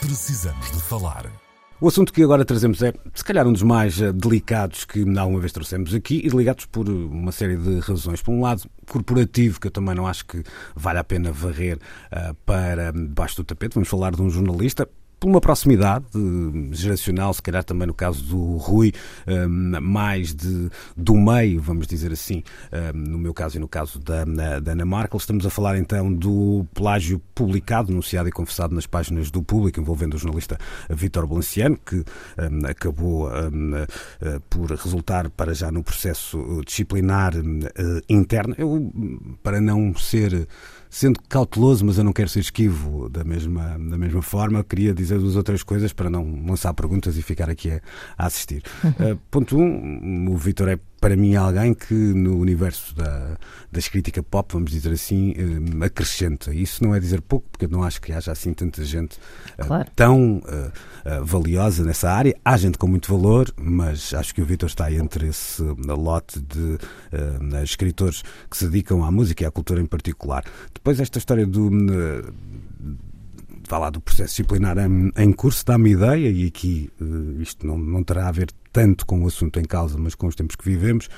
Precisamos 0.00 0.70
de 0.70 0.80
falar. 0.82 1.45
O 1.78 1.88
assunto 1.88 2.10
que 2.10 2.22
agora 2.22 2.42
trazemos 2.42 2.80
é, 2.80 2.94
se 3.12 3.22
calhar, 3.22 3.46
um 3.46 3.52
dos 3.52 3.62
mais 3.62 4.00
eh, 4.00 4.10
delicados 4.10 4.86
que 4.86 5.00
alguma 5.18 5.40
vez 5.40 5.52
trouxemos 5.52 5.92
aqui 5.92 6.22
e 6.24 6.28
ligados 6.30 6.64
por 6.64 6.88
uma 6.88 7.30
série 7.30 7.58
de 7.58 7.80
razões. 7.80 8.22
Por 8.22 8.32
um 8.32 8.40
lado, 8.40 8.62
corporativo, 8.88 9.60
que 9.60 9.66
eu 9.66 9.70
também 9.70 9.94
não 9.94 10.06
acho 10.06 10.24
que 10.24 10.42
vale 10.74 10.98
a 10.98 11.04
pena 11.04 11.30
varrer 11.30 11.76
uh, 12.10 12.34
para 12.46 12.92
debaixo 12.92 13.36
do 13.36 13.44
tapete. 13.44 13.74
Vamos 13.74 13.90
falar 13.90 14.12
de 14.12 14.22
um 14.22 14.30
jornalista, 14.30 14.88
por 15.18 15.28
uma 15.28 15.40
proximidade 15.40 16.04
geracional, 16.72 17.32
se 17.32 17.42
calhar 17.42 17.64
também 17.64 17.86
no 17.86 17.94
caso 17.94 18.22
do 18.24 18.56
Rui, 18.56 18.92
hum, 19.26 19.72
mais 19.80 20.34
de, 20.34 20.70
do 20.96 21.14
meio, 21.14 21.60
vamos 21.60 21.86
dizer 21.86 22.12
assim, 22.12 22.42
hum, 22.72 22.98
no 22.98 23.18
meu 23.18 23.32
caso 23.32 23.56
e 23.56 23.60
no 23.60 23.68
caso 23.68 23.98
da, 23.98 24.24
da 24.60 24.72
Ana 24.72 24.84
Markel. 24.84 25.16
Estamos 25.18 25.46
a 25.46 25.50
falar 25.50 25.78
então 25.78 26.12
do 26.12 26.66
plágio 26.74 27.20
publicado, 27.34 27.90
anunciado 27.90 28.28
e 28.28 28.32
confessado 28.32 28.74
nas 28.74 28.86
páginas 28.86 29.30
do 29.30 29.42
público, 29.42 29.80
envolvendo 29.80 30.14
o 30.14 30.18
jornalista 30.18 30.58
Vítor 30.90 31.26
Balenciano, 31.26 31.78
que 31.78 32.04
acabou 32.68 33.28
por 34.50 34.70
resultar 34.72 35.30
para 35.30 35.54
já 35.54 35.70
no 35.70 35.82
processo 35.82 36.62
disciplinar 36.66 37.32
interno. 38.08 38.54
Eu, 38.58 38.92
para 39.42 39.60
não 39.60 39.94
ser 39.94 40.46
sendo 40.90 41.20
cauteloso, 41.28 41.84
mas 41.84 41.98
eu 41.98 42.04
não 42.04 42.12
quero 42.12 42.28
ser 42.28 42.40
esquivo 42.40 43.08
da 43.08 43.24
mesma, 43.24 43.78
da 43.78 43.98
mesma 43.98 44.22
forma. 44.22 44.64
Queria 44.64 44.94
dizer 44.94 45.18
duas 45.18 45.36
outras 45.36 45.62
coisas 45.62 45.92
para 45.92 46.08
não 46.10 46.44
lançar 46.46 46.72
perguntas 46.74 47.16
e 47.16 47.22
ficar 47.22 47.50
aqui 47.50 47.70
a, 47.70 47.80
a 48.16 48.26
assistir. 48.26 48.62
Uhum. 48.82 49.12
Uh, 49.12 49.18
ponto 49.30 49.58
um, 49.58 50.30
o 50.30 50.36
Vitor 50.36 50.68
é 50.68 50.78
para 51.00 51.16
mim 51.16 51.34
alguém 51.34 51.74
que 51.74 51.94
no 51.94 52.38
universo 52.38 52.94
da, 52.94 53.36
da 53.70 53.80
crítica 53.80 54.22
pop, 54.22 54.52
vamos 54.52 54.70
dizer 54.70 54.92
assim, 54.92 55.32
uh, 55.32 55.84
acrescenta. 55.84 56.54
Isso 56.54 56.82
não 56.82 56.94
é 56.94 57.00
dizer 57.00 57.20
pouco, 57.20 57.46
porque 57.50 57.66
eu 57.66 57.68
não 57.68 57.82
acho 57.82 58.00
que 58.00 58.12
haja 58.12 58.32
assim 58.32 58.52
tanta 58.52 58.84
gente 58.84 59.16
uh, 59.58 59.66
claro. 59.66 59.90
tão 59.94 60.38
uh, 60.38 61.24
valiosa 61.24 61.84
nessa 61.84 62.10
área. 62.10 62.34
Há 62.44 62.56
gente 62.56 62.78
com 62.78 62.86
muito 62.86 63.10
valor, 63.10 63.52
mas 63.56 64.14
acho 64.14 64.34
que 64.34 64.40
o 64.40 64.44
Vitor 64.44 64.68
está 64.68 64.90
entre 64.90 65.28
esse 65.28 65.62
lote 65.62 66.40
de 66.40 66.78
escritores 67.62 68.22
que 68.50 68.56
se 68.56 68.66
dedicam 68.68 69.04
à 69.04 69.10
música 69.10 69.44
e 69.44 69.46
à 69.46 69.50
cultura 69.50 69.80
em 69.80 69.86
particular. 69.86 70.44
Depois 70.72 70.98
esta 70.98 71.18
história 71.18 71.46
do 71.46 71.70
falar 73.66 73.90
do 73.90 74.00
processo 74.00 74.30
disciplinar 74.30 74.76
em, 74.78 75.32
curso 75.32 75.64
dá-me 75.64 75.92
ideia, 75.92 76.30
e 76.30 76.46
aqui 76.46 76.90
uh, 77.00 77.40
isto 77.40 77.66
não, 77.66 77.78
não 77.78 78.02
terá 78.02 78.28
a 78.28 78.32
ver 78.32 78.50
tanto 78.72 79.06
com 79.06 79.22
o 79.22 79.26
assunto 79.26 79.58
em 79.58 79.64
causa, 79.64 79.98
mas 79.98 80.14
com 80.14 80.26
os 80.26 80.34
tempos 80.34 80.56
que 80.56 80.64
vivemos, 80.64 81.08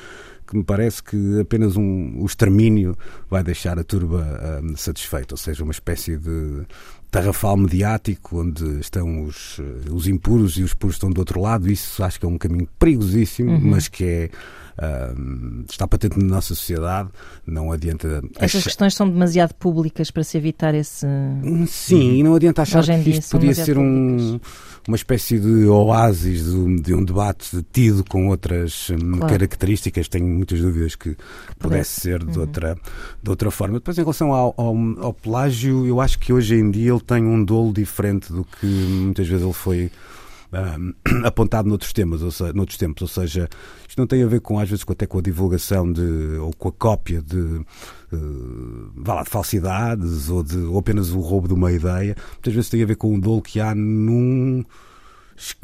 que 0.47 0.57
me 0.57 0.65
parece 0.65 1.03
que 1.03 1.41
apenas 1.41 1.77
um, 1.77 2.21
o 2.21 2.25
extermínio 2.25 2.97
vai 3.29 3.43
deixar 3.43 3.79
a 3.79 3.85
turba 3.85 4.25
uh, 4.63 4.77
satisfeita, 4.77 5.35
ou 5.35 5.39
seja, 5.39 5.63
uma 5.63 5.73
espécie 5.73 6.17
de 6.17 6.65
tarrafal 7.11 7.57
mediático 7.57 8.41
onde 8.41 8.81
estão 8.81 9.25
os, 9.25 9.59
eh, 9.59 9.91
os 9.91 10.07
impuros 10.07 10.59
e 10.59 10.63
os 10.63 10.75
puros 10.75 10.97
estão 10.97 11.11
do 11.11 11.19
outro 11.19 11.41
lado. 11.41 11.71
Isso 11.71 12.05
acho 12.05 12.21
que 12.21 12.27
é 12.27 12.29
um 12.29 12.37
caminho 12.37 12.69
perigosíssimo, 12.79 13.53
uhum. 13.53 13.61
mas 13.63 13.89
que 13.89 14.05
é 14.05 14.31
Uh, 14.79 15.65
está 15.69 15.89
patente 15.89 16.17
na 16.21 16.37
nossa 16.37 16.55
sociedade, 16.55 17.09
não 17.45 17.73
adianta. 17.73 18.23
Essas 18.39 18.63
questões 18.63 18.95
são 18.95 19.11
demasiado 19.11 19.53
públicas 19.55 20.09
para 20.09 20.23
se 20.23 20.39
evitar 20.39 20.73
esse. 20.73 21.05
Sim, 21.67 22.15
e 22.15 22.23
não 22.23 22.37
adianta 22.37 22.63
achar 22.63 22.85
que 22.85 23.11
isto 23.11 23.29
podia 23.29 23.55
ser 23.57 23.77
um, 23.77 24.39
uma 24.87 24.97
espécie 24.97 25.39
de 25.41 25.67
oásis 25.67 26.45
de, 26.45 26.81
de, 26.81 26.95
um 26.95 27.05
debate 27.05 27.61
tido 27.73 28.05
com 28.05 28.29
outras 28.29 28.91
hum, 28.91 29.19
claro. 29.19 29.33
características. 29.33 30.07
Tenho 30.07 30.27
muitas 30.27 30.61
dúvidas 30.61 30.95
que, 30.95 31.17
que 31.17 31.57
pudesse 31.59 32.01
ser 32.01 32.25
de, 32.25 32.37
uhum. 32.37 32.43
outra, 32.43 32.79
de 33.21 33.31
outra 33.31 33.51
forma. 33.51 33.79
Depois, 33.79 33.99
em 33.99 34.03
relação 34.03 34.33
ao, 34.33 34.55
ao, 34.57 34.77
ao 35.01 35.13
plágio, 35.13 35.87
eu 35.87 36.01
acho 36.01 36.21
que 36.21 36.33
hoje 36.33 36.55
em 36.55 36.71
dia 36.71 36.93
ele 36.93 37.01
tem 37.01 37.25
um 37.25 37.45
dolo 37.45 37.73
diferente 37.73 38.33
do 38.33 38.45
que 38.45 38.67
muitas 38.67 39.27
vezes 39.27 39.43
ele 39.43 39.53
foi 39.53 39.91
um, 40.53 40.95
apontado 41.27 41.69
noutros 41.69 41.93
temas, 41.93 42.23
ou 42.23 42.31
seja, 42.31 42.53
noutros 42.53 42.79
tempos, 42.79 43.03
ou 43.03 43.09
seja, 43.09 43.49
isto 43.89 43.99
não 43.99 44.07
tem 44.07 44.23
a 44.23 44.27
ver 44.27 44.41
com 44.41 44.59
às 44.59 44.69
vezes 44.69 44.85
até 44.89 45.07
com 45.07 45.19
a 45.19 45.23
divulgação 45.23 45.91
de 45.93 46.39
ou 46.41 46.53
com 46.55 46.69
a 46.69 46.73
cópia 46.73 47.23
de 47.23 47.37
uh, 47.37 48.93
vá 48.97 49.15
lá, 49.15 49.23
de 49.23 49.31
falsidades 49.31 50.29
ou, 50.31 50.43
de, 50.43 50.57
ou 50.57 50.79
apenas 50.79 51.11
o 51.11 51.21
roubo 51.21 51.49
de 51.49 51.55
uma 51.55 51.73
ideia, 51.73 52.17
muitas 52.33 52.55
vezes 52.55 52.71
tem 52.71 52.83
a 52.83 52.87
ver 52.87 52.97
com 52.97 53.15
o 53.15 53.21
dolo 53.21 53.43
que 53.43 53.61
há 53.61 53.75
num 53.75 54.65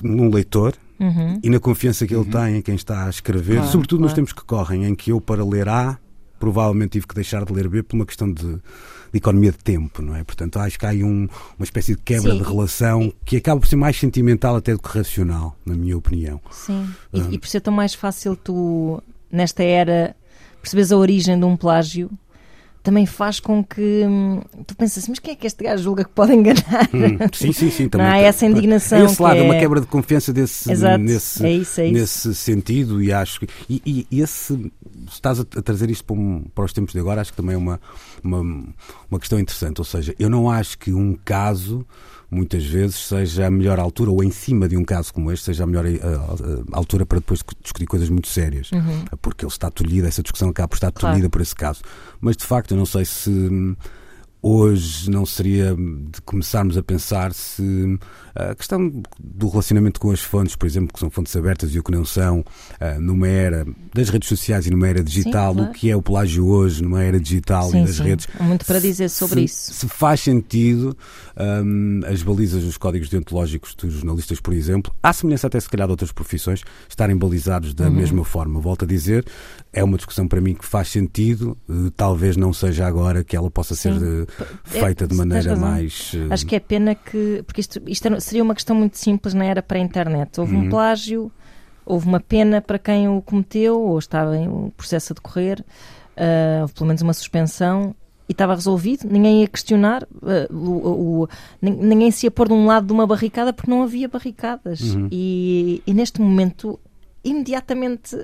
num 0.03 0.31
leitor 0.31 0.75
uhum. 1.01 1.40
e 1.42 1.51
na 1.51 1.59
confiança 1.59 2.07
que 2.07 2.14
ele 2.14 2.25
uhum. 2.25 2.31
tem 2.31 2.57
em 2.57 2.62
quem 2.62 2.75
está 2.75 3.07
a 3.07 3.11
escrever, 3.11 3.57
claro, 3.57 3.70
sobretudo 3.70 3.99
claro. 4.01 4.11
nos 4.11 4.14
tempos 4.14 4.33
que 4.33 4.44
correm, 4.44 4.85
em 4.85 4.94
que 4.94 5.11
eu, 5.11 5.20
para 5.20 5.44
ler 5.44 5.68
A, 5.68 5.99
provavelmente 6.38 6.92
tive 6.92 7.07
que 7.07 7.14
deixar 7.14 7.44
de 7.44 7.53
ler 7.53 7.68
B 7.68 7.83
por 7.83 7.97
uma 7.97 8.07
questão 8.07 8.33
de, 8.33 8.61
de 9.14 9.18
economia 9.18 9.53
de 9.53 9.59
tempo, 9.59 10.03
não 10.03 10.16
é? 10.16 10.24
Portanto, 10.24 10.59
acho 10.59 10.77
que 10.77 10.85
há 10.85 10.88
aí 10.88 11.05
um, 11.05 11.29
uma 11.57 11.62
espécie 11.62 11.94
de 11.94 12.03
quebra 12.03 12.33
Sim. 12.33 12.38
de 12.38 12.42
relação 12.42 13.12
que 13.24 13.37
acaba 13.37 13.61
por 13.61 13.66
ser 13.68 13.77
mais 13.77 13.96
sentimental 13.96 14.57
até 14.57 14.72
do 14.72 14.81
que 14.81 14.88
racional, 14.88 15.57
na 15.64 15.77
minha 15.77 15.96
opinião. 15.96 16.40
Sim, 16.50 16.88
e, 17.12 17.20
uh, 17.20 17.33
e 17.33 17.38
por 17.38 17.46
ser 17.46 17.61
tão 17.61 17.72
mais 17.72 17.94
fácil 17.94 18.35
tu, 18.35 19.00
nesta 19.31 19.62
era, 19.62 20.16
percebes 20.61 20.90
a 20.90 20.96
origem 20.96 21.38
de 21.38 21.44
um 21.44 21.57
plágio 21.57 22.11
também 22.85 23.07
faz 23.07 23.40
com 23.40 23.64
que 23.64 24.05
hum, 24.07 24.42
tu 24.66 24.77
pensas 24.77 25.09
mas 25.09 25.18
quem 25.18 25.33
é 25.33 25.35
que 25.35 25.47
este 25.47 25.64
gajo 25.64 25.83
julga 25.83 26.05
que 26.05 26.11
pode 26.11 26.35
enganar? 26.35 26.87
Hum, 26.92 27.16
sim, 27.33 27.51
sim, 27.51 27.70
sim. 27.70 27.88
Também 27.88 28.07
não 28.07 28.14
há 28.14 28.18
essa 28.18 28.44
indignação. 28.44 28.99
É 28.99 29.05
esse 29.07 29.20
lado, 29.20 29.38
é... 29.38 29.42
uma 29.42 29.57
quebra 29.57 29.81
de 29.81 29.87
confiança 29.87 30.35
desse, 30.35 30.70
Exato, 30.70 31.03
nesse, 31.03 31.47
é 31.47 31.51
isso, 31.51 31.81
é 31.81 31.90
nesse 31.90 32.29
isso. 32.29 32.35
sentido 32.35 33.03
e 33.03 33.11
acho 33.11 33.40
que. 33.40 33.49
E, 33.70 34.07
e 34.11 34.20
esse, 34.20 34.70
estás 35.09 35.40
a, 35.40 35.44
trazer 35.44 35.90
isto 35.90 36.05
para, 36.05 36.14
um, 36.14 36.44
para, 36.55 36.66
os 36.66 36.75
tempos 36.75 36.92
de 36.92 37.01
agora, 37.01 37.23
acho 37.23 37.31
que 37.31 37.37
também 37.38 37.55
é 37.55 37.59
uma, 37.59 37.81
uma, 38.23 38.40
uma 39.11 39.18
questão 39.18 39.40
interessante. 39.40 39.79
Ou 39.81 39.85
seja, 39.85 40.14
eu 40.18 40.29
não 40.29 40.51
acho 40.51 40.79
que 40.79 40.92
um 40.92 41.16
caso 41.25 41.87
muitas 42.35 42.64
vezes 42.64 42.97
seja 42.97 43.47
a 43.47 43.51
melhor 43.51 43.79
altura, 43.79 44.11
ou 44.11 44.23
em 44.23 44.31
cima 44.31 44.68
de 44.68 44.77
um 44.77 44.85
caso 44.85 45.12
como 45.12 45.31
este, 45.31 45.47
seja 45.47 45.64
a 45.64 45.66
melhor 45.66 45.87
a, 45.87 45.88
eh, 45.88 45.99
a, 46.73 46.77
altura 46.77 47.07
para 47.07 47.18
depois 47.18 47.42
discutir 47.62 47.87
coisas 47.87 48.09
muito 48.09 48.29
sérias. 48.29 48.70
Uhum. 48.73 49.05
Porque 49.23 49.44
ele 49.44 49.53
está 49.53 49.70
tolhido, 49.70 50.07
essa 50.07 50.23
discussão 50.23 50.49
acaba 50.49 50.68
por 50.68 50.77
estar 50.77 50.90
tolhida 50.90 51.20
claro. 51.20 51.31
por 51.31 51.40
esse 51.40 51.55
caso. 51.55 51.83
Mas 52.20 52.37
de 52.37 52.44
facto, 52.44 52.73
eu 52.73 52.77
não 52.79 52.87
sei 52.87 53.05
se 53.05 53.31
hum, 53.31 53.77
hoje 54.42 55.11
não 55.11 55.25
seria 55.25 55.75
de 55.75 56.20
começarmos 56.23 56.77
a 56.77 56.83
pensar 56.83 57.33
se 57.33 57.99
a 58.35 58.55
questão 58.55 59.03
do 59.18 59.49
relacionamento 59.49 60.01
com 60.01 60.11
as 60.11 60.20
fontes, 60.20 60.57
por 60.57 60.66
exemplo, 60.66 60.92
que 60.92 60.99
são 60.99 61.09
fontes 61.09 61.35
abertas 61.37 61.75
e 61.75 61.79
o 61.79 61.83
que 61.83 61.92
não 61.92 62.05
são, 62.05 62.44
ah, 62.81 62.99
numa 62.99 63.29
era 63.29 63.64
das 63.94 64.09
redes 64.09 64.29
sociais 64.29 64.66
e 64.66 64.70
numa 64.70 64.88
era 64.88 65.03
digital, 65.03 65.53
sim, 65.53 65.59
claro. 65.59 65.70
o 65.70 65.75
que 65.75 65.90
é 65.90 65.97
o 65.97 66.03
plágio 66.03 66.47
hoje 66.47 66.83
numa 66.83 67.03
era 67.03 67.20
digital 67.20 67.70
sim, 67.70 67.83
e 67.83 67.87
das 67.87 67.97
sim. 67.97 68.03
redes. 68.03 68.29
Muito 68.40 68.64
para 68.64 68.81
dizer 68.81 69.09
sobre 69.09 69.40
se, 69.40 69.44
isso. 69.44 69.75
Se 69.75 69.88
faz 69.88 70.20
sentido 70.20 70.97
um, 71.37 72.01
as 72.07 72.23
balizas 72.23 72.64
dos 72.64 72.77
códigos 72.77 73.09
deontológicos 73.09 73.75
dos 73.75 73.92
jornalistas, 73.92 74.40
por 74.40 74.53
exemplo, 74.53 74.92
à 75.03 75.12
semelhança 75.12 75.47
até 75.47 75.61
se 75.61 75.68
calhar 75.68 75.87
de 75.87 75.92
outras 75.92 76.12
profissões, 76.12 76.62
estarem 76.88 77.16
balizados 77.16 77.73
da 77.75 77.85
uhum. 77.85 77.92
mesma 77.92 78.25
forma. 78.25 78.61
Volto 78.61 78.85
a 78.85 78.88
dizer, 78.88 79.25
é 79.73 79.83
uma 79.83 79.97
discussão 79.97 80.27
para 80.27 80.40
mim 80.40 80.55
que 80.55 80.64
faz 80.64 80.88
sentido, 80.88 81.57
uh, 81.68 81.90
talvez 81.92 82.37
não 82.37 82.53
seja 82.53 82.87
agora 82.87 83.23
que 83.23 83.37
ela 83.37 83.51
possa 83.51 83.75
ser 83.75 83.92
uh, 83.92 84.27
feita 84.64 85.05
é, 85.05 85.07
de 85.07 85.14
maneira 85.14 85.57
mais. 85.57 86.12
Uh... 86.14 86.33
Acho 86.33 86.47
que 86.47 86.57
é 86.57 86.61
pena 86.61 86.94
que. 86.94 87.42
Porque 87.47 87.61
isto, 87.61 87.81
isto 87.87 88.07
é 88.09 88.11
seria 88.24 88.42
uma 88.42 88.54
questão 88.54 88.74
muito 88.74 88.98
simples 88.98 89.34
na 89.34 89.44
era 89.44 89.62
pré-internet. 89.62 90.40
Houve 90.40 90.54
uhum. 90.54 90.62
um 90.62 90.68
plágio, 90.68 91.30
houve 91.84 92.06
uma 92.06 92.20
pena 92.20 92.60
para 92.60 92.78
quem 92.78 93.08
o 93.08 93.20
cometeu, 93.20 93.80
ou 93.80 93.98
estava 93.98 94.37
em 94.37 94.48
um 94.48 94.70
processo 94.70 95.12
a 95.12 95.14
decorrer, 95.14 95.60
uh, 95.60 96.62
houve 96.62 96.74
pelo 96.74 96.87
menos 96.87 97.02
uma 97.02 97.12
suspensão 97.12 97.94
e 98.28 98.32
estava 98.32 98.54
resolvido, 98.54 99.06
ninguém 99.08 99.42
ia 99.42 99.48
questionar, 99.48 100.02
uh, 100.02 100.52
o, 100.52 101.22
o, 101.22 101.28
ninguém 101.60 102.10
se 102.10 102.26
ia 102.26 102.30
pôr 102.30 102.48
de 102.48 102.54
um 102.54 102.66
lado 102.66 102.87
de 102.87 102.92
uma 102.92 103.06
barricada 103.06 103.52
porque 103.52 103.70
não 103.70 103.82
havia 103.82 104.08
barricadas. 104.08 104.80
Uhum. 104.80 105.08
E, 105.10 105.82
e, 105.87 105.92
neste 105.92 106.20
momento 106.20 106.80
imediatamente 107.24 108.16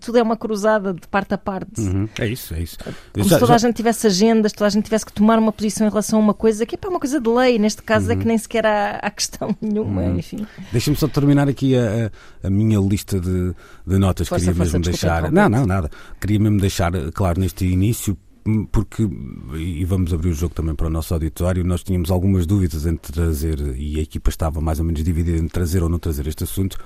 tudo 0.00 0.18
é 0.18 0.22
uma 0.22 0.36
cruzada 0.36 0.94
de 0.94 1.06
parte 1.08 1.34
a 1.34 1.38
parte. 1.38 1.80
Uhum. 1.80 2.08
É 2.18 2.26
isso, 2.26 2.54
é 2.54 2.62
isso. 2.62 2.78
Como 3.12 3.28
já, 3.28 3.36
se 3.36 3.40
toda 3.40 3.52
já... 3.52 3.54
a 3.56 3.58
gente 3.58 3.76
tivesse 3.76 4.06
agendas, 4.06 4.52
toda 4.52 4.66
a 4.66 4.70
gente 4.70 4.84
tivesse 4.84 5.04
que 5.04 5.12
tomar 5.12 5.38
uma 5.38 5.52
posição 5.52 5.86
em 5.86 5.90
relação 5.90 6.18
a 6.18 6.22
uma 6.22 6.34
coisa 6.34 6.64
que 6.64 6.74
é 6.74 6.78
para 6.78 6.88
uma 6.88 7.00
coisa 7.00 7.20
de 7.20 7.28
lei, 7.28 7.58
neste 7.58 7.82
caso 7.82 8.06
uhum. 8.06 8.12
é 8.12 8.16
que 8.16 8.22
uhum. 8.22 8.28
nem 8.28 8.38
sequer 8.38 8.64
há, 8.64 8.96
há 9.02 9.10
questão 9.10 9.56
nenhuma, 9.60 10.02
uhum. 10.02 10.18
enfim. 10.18 10.46
Deixa-me 10.70 10.96
só 10.96 11.08
terminar 11.08 11.48
aqui 11.48 11.76
a, 11.76 12.10
a 12.42 12.50
minha 12.50 12.78
lista 12.78 13.18
de, 13.18 13.54
de 13.86 13.98
notas. 13.98 14.28
Força, 14.28 14.46
Queria 14.46 14.56
força, 14.56 14.78
mesmo 14.78 14.84
deixar. 14.84 15.32
Não, 15.32 15.48
não, 15.48 15.66
nada. 15.66 15.90
Queria 16.20 16.38
mesmo 16.38 16.60
deixar 16.60 16.92
claro 17.12 17.40
neste 17.40 17.66
início 17.66 18.16
porque, 18.72 19.08
e 19.56 19.84
vamos 19.84 20.12
abrir 20.12 20.30
o 20.30 20.34
jogo 20.34 20.54
também 20.54 20.74
para 20.74 20.86
o 20.86 20.90
nosso 20.90 21.12
auditório, 21.12 21.64
nós 21.64 21.82
tínhamos 21.82 22.10
algumas 22.10 22.46
dúvidas 22.46 22.86
entre 22.86 23.12
trazer, 23.12 23.58
e 23.76 23.98
a 23.98 24.02
equipa 24.02 24.30
estava 24.30 24.60
mais 24.60 24.78
ou 24.78 24.84
menos 24.86 25.02
dividida 25.02 25.36
entre 25.36 25.50
trazer 25.50 25.82
ou 25.82 25.88
não 25.88 25.98
trazer 25.98 26.26
este 26.26 26.44
assunto, 26.44 26.78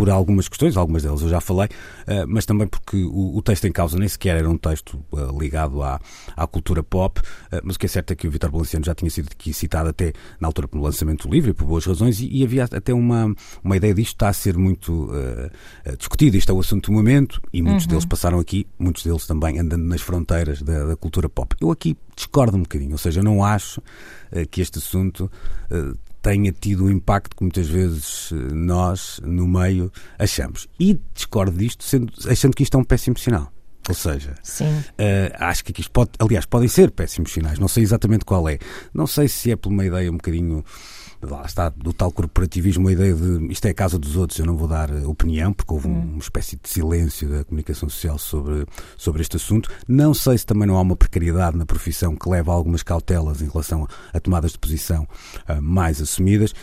por 0.00 0.08
algumas 0.08 0.48
questões, 0.48 0.78
algumas 0.78 1.02
delas 1.02 1.20
eu 1.20 1.28
já 1.28 1.42
falei, 1.42 1.68
eh, 2.06 2.24
mas 2.24 2.46
também 2.46 2.66
porque 2.66 2.96
o, 2.96 3.36
o 3.36 3.42
texto 3.42 3.66
em 3.66 3.70
causa 3.70 3.98
nem 3.98 4.08
sequer 4.08 4.34
era 4.34 4.48
um 4.48 4.56
texto 4.56 4.98
eh, 5.14 5.28
ligado 5.38 5.82
à, 5.82 6.00
à 6.34 6.46
cultura 6.46 6.82
pop, 6.82 7.20
eh, 7.52 7.60
mas 7.62 7.76
o 7.76 7.78
que 7.78 7.84
é 7.84 7.88
certo 7.90 8.10
é 8.10 8.16
que 8.16 8.26
o 8.26 8.30
Vitor 8.30 8.50
Balenciano 8.50 8.82
já 8.82 8.94
tinha 8.94 9.10
sido 9.10 9.28
aqui 9.30 9.52
citado 9.52 9.90
até 9.90 10.14
na 10.40 10.48
altura 10.48 10.68
pelo 10.68 10.82
lançamento 10.82 11.28
do 11.28 11.34
livro, 11.34 11.50
e 11.50 11.52
por 11.52 11.66
boas 11.66 11.84
razões, 11.84 12.18
e, 12.18 12.34
e 12.34 12.42
havia 12.42 12.64
até 12.64 12.94
uma, 12.94 13.34
uma 13.62 13.76
ideia 13.76 13.92
disto 13.92 14.14
está 14.14 14.30
a 14.30 14.32
ser 14.32 14.56
muito 14.56 15.10
uh, 15.10 15.96
discutido, 15.98 16.34
isto 16.34 16.50
é 16.50 16.54
o 16.54 16.60
assunto 16.60 16.90
do 16.90 16.96
momento, 16.96 17.38
e 17.52 17.60
muitos 17.60 17.84
uhum. 17.84 17.90
deles 17.90 18.06
passaram 18.06 18.38
aqui, 18.38 18.66
muitos 18.78 19.04
deles 19.04 19.26
também 19.26 19.58
andando 19.58 19.84
nas 19.84 20.00
fronteiras 20.00 20.62
da, 20.62 20.86
da 20.86 20.96
cultura 20.96 21.28
pop. 21.28 21.54
Eu 21.60 21.70
aqui 21.70 21.94
discordo 22.16 22.56
um 22.56 22.62
bocadinho, 22.62 22.92
ou 22.92 22.98
seja, 22.98 23.20
eu 23.20 23.24
não 23.24 23.44
acho 23.44 23.82
uh, 24.32 24.48
que 24.50 24.62
este 24.62 24.78
assunto 24.78 25.30
uh, 25.70 25.94
tenha 26.22 26.52
tido 26.52 26.84
o 26.84 26.90
impacto 26.90 27.36
que 27.36 27.42
muitas 27.42 27.68
vezes 27.68 28.30
uh, 28.30 28.54
nós, 28.54 29.20
no 29.22 29.46
meio, 29.46 29.92
achamos. 30.18 30.68
E 30.78 30.98
discordo 31.14 31.56
disto 31.56 31.84
sendo, 31.84 32.12
achando 32.28 32.54
que 32.54 32.62
isto 32.62 32.76
é 32.76 32.80
um 32.80 32.84
péssimo 32.84 33.18
sinal. 33.18 33.52
Ou 33.88 33.94
seja, 33.94 34.34
acho 35.38 35.64
que 35.64 35.80
isto 35.80 35.90
pode, 35.90 36.10
aliás, 36.18 36.44
podem 36.44 36.68
ser 36.68 36.90
péssimos 36.90 37.32
sinais, 37.32 37.58
não 37.58 37.66
sei 37.66 37.82
exatamente 37.82 38.24
qual 38.24 38.48
é. 38.48 38.58
Não 38.92 39.06
sei 39.06 39.26
se 39.26 39.50
é 39.50 39.56
por 39.56 39.70
uma 39.70 39.84
ideia 39.84 40.10
um 40.10 40.16
bocadinho 40.16 40.64
lá 41.22 41.42
está, 41.44 41.68
do 41.68 41.92
tal 41.92 42.10
corporativismo, 42.10 42.88
a 42.88 42.92
ideia 42.92 43.14
de 43.14 43.52
isto 43.52 43.66
é 43.66 43.70
a 43.70 43.74
casa 43.74 43.98
dos 43.98 44.16
outros, 44.16 44.38
eu 44.38 44.46
não 44.46 44.56
vou 44.56 44.66
dar 44.66 44.90
eh, 44.90 45.06
opinião, 45.06 45.52
porque 45.52 45.72
houve 45.72 45.88
hum. 45.88 46.12
uma 46.12 46.18
espécie 46.18 46.56
de 46.56 46.68
silêncio 46.68 47.28
da 47.28 47.44
comunicação 47.44 47.88
social 47.88 48.18
sobre, 48.18 48.66
sobre 48.96 49.20
este 49.22 49.36
assunto. 49.36 49.70
Não 49.86 50.14
sei 50.14 50.38
se 50.38 50.46
também 50.46 50.66
não 50.66 50.76
há 50.76 50.80
uma 50.80 50.96
precariedade 50.96 51.56
na 51.56 51.66
profissão 51.66 52.16
que 52.16 52.28
leva 52.28 52.52
a 52.52 52.54
algumas 52.54 52.82
cautelas 52.82 53.42
em 53.42 53.48
relação 53.48 53.86
a 54.12 54.20
tomadas 54.20 54.52
de 54.52 54.58
posição 54.58 55.06
uh, 55.48 55.60
mais 55.60 56.00
assumidas. 56.00 56.54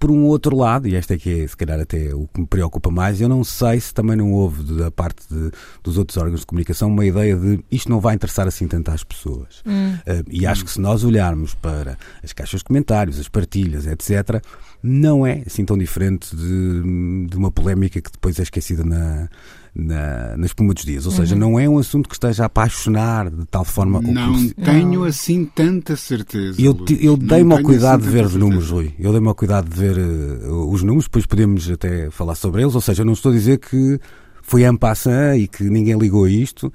Por 0.00 0.10
um 0.10 0.24
outro 0.24 0.56
lado, 0.56 0.88
e 0.88 0.96
esta 0.96 1.12
é 1.12 1.18
que 1.18 1.42
é 1.42 1.46
se 1.46 1.54
calhar 1.54 1.78
até 1.78 2.14
o 2.14 2.26
que 2.26 2.40
me 2.40 2.46
preocupa 2.46 2.90
mais, 2.90 3.20
eu 3.20 3.28
não 3.28 3.44
sei 3.44 3.78
se 3.78 3.92
também 3.92 4.16
não 4.16 4.32
houve 4.32 4.62
da 4.74 4.90
parte 4.90 5.22
de, 5.30 5.50
dos 5.84 5.98
outros 5.98 6.16
órgãos 6.16 6.40
de 6.40 6.46
comunicação 6.46 6.88
uma 6.88 7.04
ideia 7.04 7.36
de 7.36 7.62
isto 7.70 7.90
não 7.90 8.00
vai 8.00 8.14
interessar 8.14 8.48
assim 8.48 8.66
tanto 8.66 8.90
às 8.90 9.04
pessoas. 9.04 9.62
Hum. 9.66 9.92
Uh, 10.06 10.24
e 10.30 10.46
acho 10.46 10.64
que 10.64 10.70
se 10.70 10.80
nós 10.80 11.04
olharmos 11.04 11.54
para 11.54 11.98
as 12.24 12.32
caixas 12.32 12.60
de 12.60 12.64
comentários, 12.64 13.20
as 13.20 13.28
partilhas, 13.28 13.86
etc., 13.86 14.42
não 14.82 15.26
é 15.26 15.42
assim 15.46 15.66
tão 15.66 15.76
diferente 15.76 16.34
de, 16.34 17.26
de 17.28 17.36
uma 17.36 17.52
polémica 17.52 18.00
que 18.00 18.10
depois 18.10 18.38
é 18.38 18.42
esquecida 18.42 18.82
na, 18.82 19.28
na, 19.74 20.36
na 20.36 20.46
espuma 20.46 20.74
dos 20.74 20.84
dias. 20.84 21.06
Ou 21.06 21.12
seja, 21.12 21.34
uhum. 21.34 21.40
não 21.40 21.60
é 21.60 21.68
um 21.68 21.78
assunto 21.78 22.08
que 22.08 22.14
esteja 22.14 22.44
a 22.44 22.46
apaixonar 22.46 23.30
de 23.30 23.44
tal 23.46 23.64
forma. 23.64 24.00
Não 24.00 24.34
que... 24.34 24.54
tenho 24.54 25.04
assim 25.04 25.44
tanta 25.44 25.96
certeza. 25.96 26.60
Eu, 26.60 26.76
eu 27.00 27.16
dei-me 27.16 27.52
ao 27.52 27.62
cuidado 27.62 28.00
assim 28.00 28.10
de 28.10 28.16
ver 28.16 28.26
os 28.26 28.34
números, 28.34 28.70
Rui. 28.70 28.94
Eu 28.98 29.12
dei-me 29.12 29.28
ao 29.28 29.34
cuidado 29.34 29.68
de 29.68 29.78
ver 29.78 29.98
uh, 29.98 30.70
os 30.70 30.82
números, 30.82 31.04
depois 31.04 31.26
podemos 31.26 31.70
até 31.70 32.10
falar 32.10 32.34
sobre 32.34 32.62
eles. 32.62 32.74
Ou 32.74 32.80
seja, 32.80 33.04
não 33.04 33.12
estou 33.12 33.32
a 33.32 33.34
dizer 33.34 33.58
que 33.58 34.00
foi 34.42 34.64
en 34.64 34.76
passant 34.76 35.36
e 35.36 35.46
que 35.46 35.64
ninguém 35.64 35.96
ligou 35.98 36.24
a 36.24 36.30
isto 36.30 36.72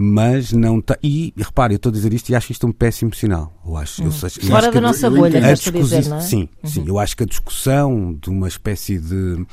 mas 0.00 0.52
não 0.52 0.78
está. 0.78 0.96
E 1.02 1.34
repare, 1.36 1.74
eu 1.74 1.76
estou 1.76 1.90
a 1.90 1.92
dizer 1.92 2.12
isto 2.12 2.30
e 2.30 2.34
acho 2.36 2.52
isto 2.52 2.64
um 2.68 2.70
péssimo 2.70 3.12
sinal. 3.12 3.52
Eu 3.66 3.76
acho, 3.76 4.00
uhum. 4.00 4.08
eu, 4.08 4.28
eu 4.42 4.48
Fora 4.48 4.70
da 4.70 4.80
nossa 4.80 5.10
bolha, 5.10 5.44
a 5.44 5.52
dizer, 5.52 6.06
não 6.06 6.18
é? 6.18 6.20
Sim, 6.20 6.48
uhum. 6.62 6.70
sim. 6.70 6.84
Eu 6.86 7.00
acho 7.00 7.16
que 7.16 7.24
a 7.24 7.26
discussão 7.26 8.16
de 8.22 8.30
uma 8.30 8.46
espécie 8.46 8.96
de 8.96 9.44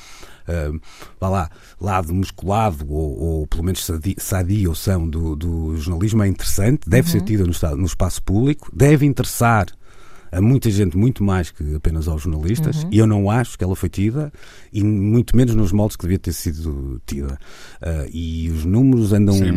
uh, 0.48 0.80
vá 1.20 1.30
lá, 1.30 1.50
lado 1.80 2.14
musculado 2.14 2.92
ou, 2.92 3.20
ou 3.20 3.48
pelo 3.48 3.64
menos 3.64 3.86
sadia 4.18 4.70
ou 4.70 4.76
são 4.76 5.08
do, 5.08 5.36
do, 5.36 5.78
jornalismo 5.78 6.24
é 6.24 6.28
interessante, 6.28 6.90
deve 6.90 7.08
uhum. 7.08 7.12
ser 7.12 7.22
tida 7.22 7.44
no, 7.44 7.78
no 7.78 7.86
espaço 7.86 8.22
público, 8.24 8.70
deve 8.74 9.06
interessar 9.06 9.68
a 10.36 10.42
muita 10.42 10.70
gente, 10.70 10.98
muito 10.98 11.24
mais 11.24 11.50
que 11.50 11.76
apenas 11.76 12.10
aos 12.10 12.24
jornalistas, 12.24 12.84
uhum. 12.84 12.90
e 12.92 12.98
eu 12.98 13.08
não 13.08 13.30
acho 13.30 13.58
que 13.58 13.64
ela 13.64 13.76
foi 13.76 13.88
tida, 13.88 14.34
e 14.72 14.84
muito 14.84 15.36
menos 15.36 15.56
nos 15.56 15.72
moldes 15.72 15.96
que 15.96 16.04
devia 16.04 16.20
ter 16.20 16.34
sido 16.34 17.02
tida. 17.06 17.40
Uh, 17.82 18.10
e 18.12 18.50
os 18.50 18.66
números 18.66 19.14
andam 19.14 19.34
Sim, 19.34 19.52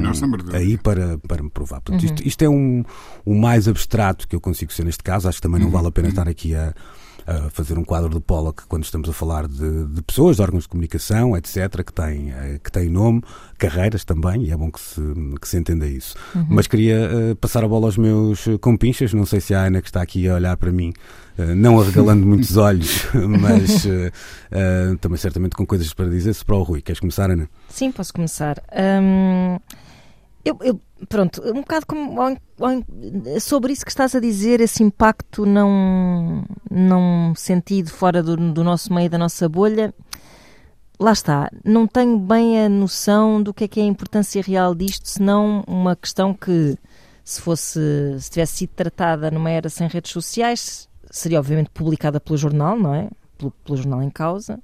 aí 0.53 0.79
para, 0.79 1.19
para 1.19 1.43
me 1.43 1.51
provar. 1.51 1.81
Portanto, 1.81 2.01
uhum. 2.01 2.15
isto, 2.15 2.29
isto, 2.29 2.43
é 2.43 2.49
um, 2.49 2.85
o 3.25 3.35
mais 3.35 3.67
abstrato 3.67 4.29
que 4.29 4.37
eu 4.37 4.41
consigo 4.41 4.73
ser 4.73 4.85
neste 4.85 5.03
caso, 5.03 5.29
acho 5.29 5.39
que 5.39 5.43
também 5.43 5.59
não 5.59 5.67
uhum. 5.67 5.73
vale 5.73 5.89
a 5.89 5.91
pena 5.91 6.09
estar 6.09 6.29
aqui 6.29 6.55
a 6.55 6.73
a 7.29 7.51
fazer 7.51 7.79
um 7.79 7.85
quadro 7.85 8.09
de 8.09 8.21
Pollock 8.21 8.63
quando 8.67 8.85
estamos 8.85 9.07
a 9.07 9.13
falar 9.13 9.47
de, 9.47 9.85
de, 9.85 10.03
pessoas, 10.03 10.37
de 10.37 10.43
órgãos 10.43 10.63
de 10.63 10.69
comunicação, 10.71 11.37
etc., 11.37 11.85
que 11.85 11.93
têm, 11.93 12.31
eh, 12.31 12.59
que 12.65 12.73
têm 12.73 12.89
nome, 12.89 13.23
carreiras 13.59 14.03
também, 14.03 14.45
e 14.45 14.51
é 14.51 14.57
bom 14.57 14.71
que 14.71 14.81
se, 14.81 15.01
que 15.39 15.47
se 15.47 15.59
entenda 15.59 15.87
isso. 15.87 16.17
Uhum. 16.35 16.47
Mas 16.49 16.67
queria 16.67 17.11
uh, 17.11 17.37
passar 17.37 17.63
a 17.63 17.69
bola 17.69 17.85
aos 17.85 17.99
meus 17.99 18.47
compinchas, 18.63 19.13
não 19.13 19.27
sei 19.27 19.43
se 19.43 19.53
a 19.55 19.61
Ana 19.67 19.83
que 19.83 19.89
está 19.89 20.01
aqui 20.01 20.27
a 20.27 20.37
olhar 20.37 20.57
para 20.57 20.73
mim, 20.73 20.95
uh, 21.39 21.55
não 21.55 21.79
arregalando 21.79 22.25
muitos 22.27 22.57
olhos, 22.57 23.05
mas 23.13 23.85
uh, 23.85 24.97
também 24.99 25.19
certamente 25.19 25.55
com 25.55 25.67
coisas 25.67 25.93
para 25.93 26.09
dizer-se 26.09 26.43
para 26.43 26.57
o 26.57 26.63
Rui. 26.63 26.81
Queres 26.81 26.99
começar, 26.99 27.31
Ana? 27.31 27.47
Sim, 27.69 27.93
posso 27.93 28.15
começar. 28.15 28.57
Um, 28.73 29.59
eu, 30.43 30.57
eu 30.63 30.81
pronto, 31.09 31.43
um 31.45 31.61
bocado 31.61 31.87
como, 31.87 32.37
sobre 33.41 33.73
isso 33.73 33.85
que 33.85 33.91
estás 33.91 34.15
a 34.15 34.21
dizer, 34.21 34.61
esse 34.61 34.83
impacto 34.83 35.47
não, 35.47 36.45
não 36.71 37.35
sentido 37.35 37.91
fora 37.91 38.23
do, 38.23 38.37
do 38.37 38.65
nosso 38.65 38.93
meio, 38.93 39.11
da 39.11 39.19
nossa 39.19 39.49
bolha. 39.49 39.95
Lá 40.99 41.13
está, 41.13 41.51
não 41.65 41.87
tenho 41.87 42.19
bem 42.19 42.65
a 42.65 42.69
noção 42.69 43.41
do 43.41 43.55
que 43.55 43.65
é 43.65 43.69
que 43.69 43.81
é 43.81 43.85
a 43.85 43.87
importância 43.87 44.43
real 44.43 44.75
disto, 44.75 45.09
senão 45.09 45.63
uma 45.67 45.95
questão 45.95 46.35
que, 46.35 46.77
se 47.25 47.41
fosse, 47.41 47.81
se 48.19 48.31
tivesse 48.31 48.57
sido 48.57 48.71
tratada 48.71 49.31
numa 49.31 49.51
era 49.51 49.69
sem 49.69 49.87
redes 49.87 50.11
sociais, 50.11 50.89
seria 51.11 51.39
obviamente 51.39 51.71
publicada 51.71 52.19
pelo 52.19 52.37
jornal, 52.37 52.77
não 52.77 52.95
é? 52.95 53.09
Pelo, 53.37 53.53
pelo 53.65 53.77
jornal 53.77 54.03
em 54.03 54.11
causa 54.11 54.59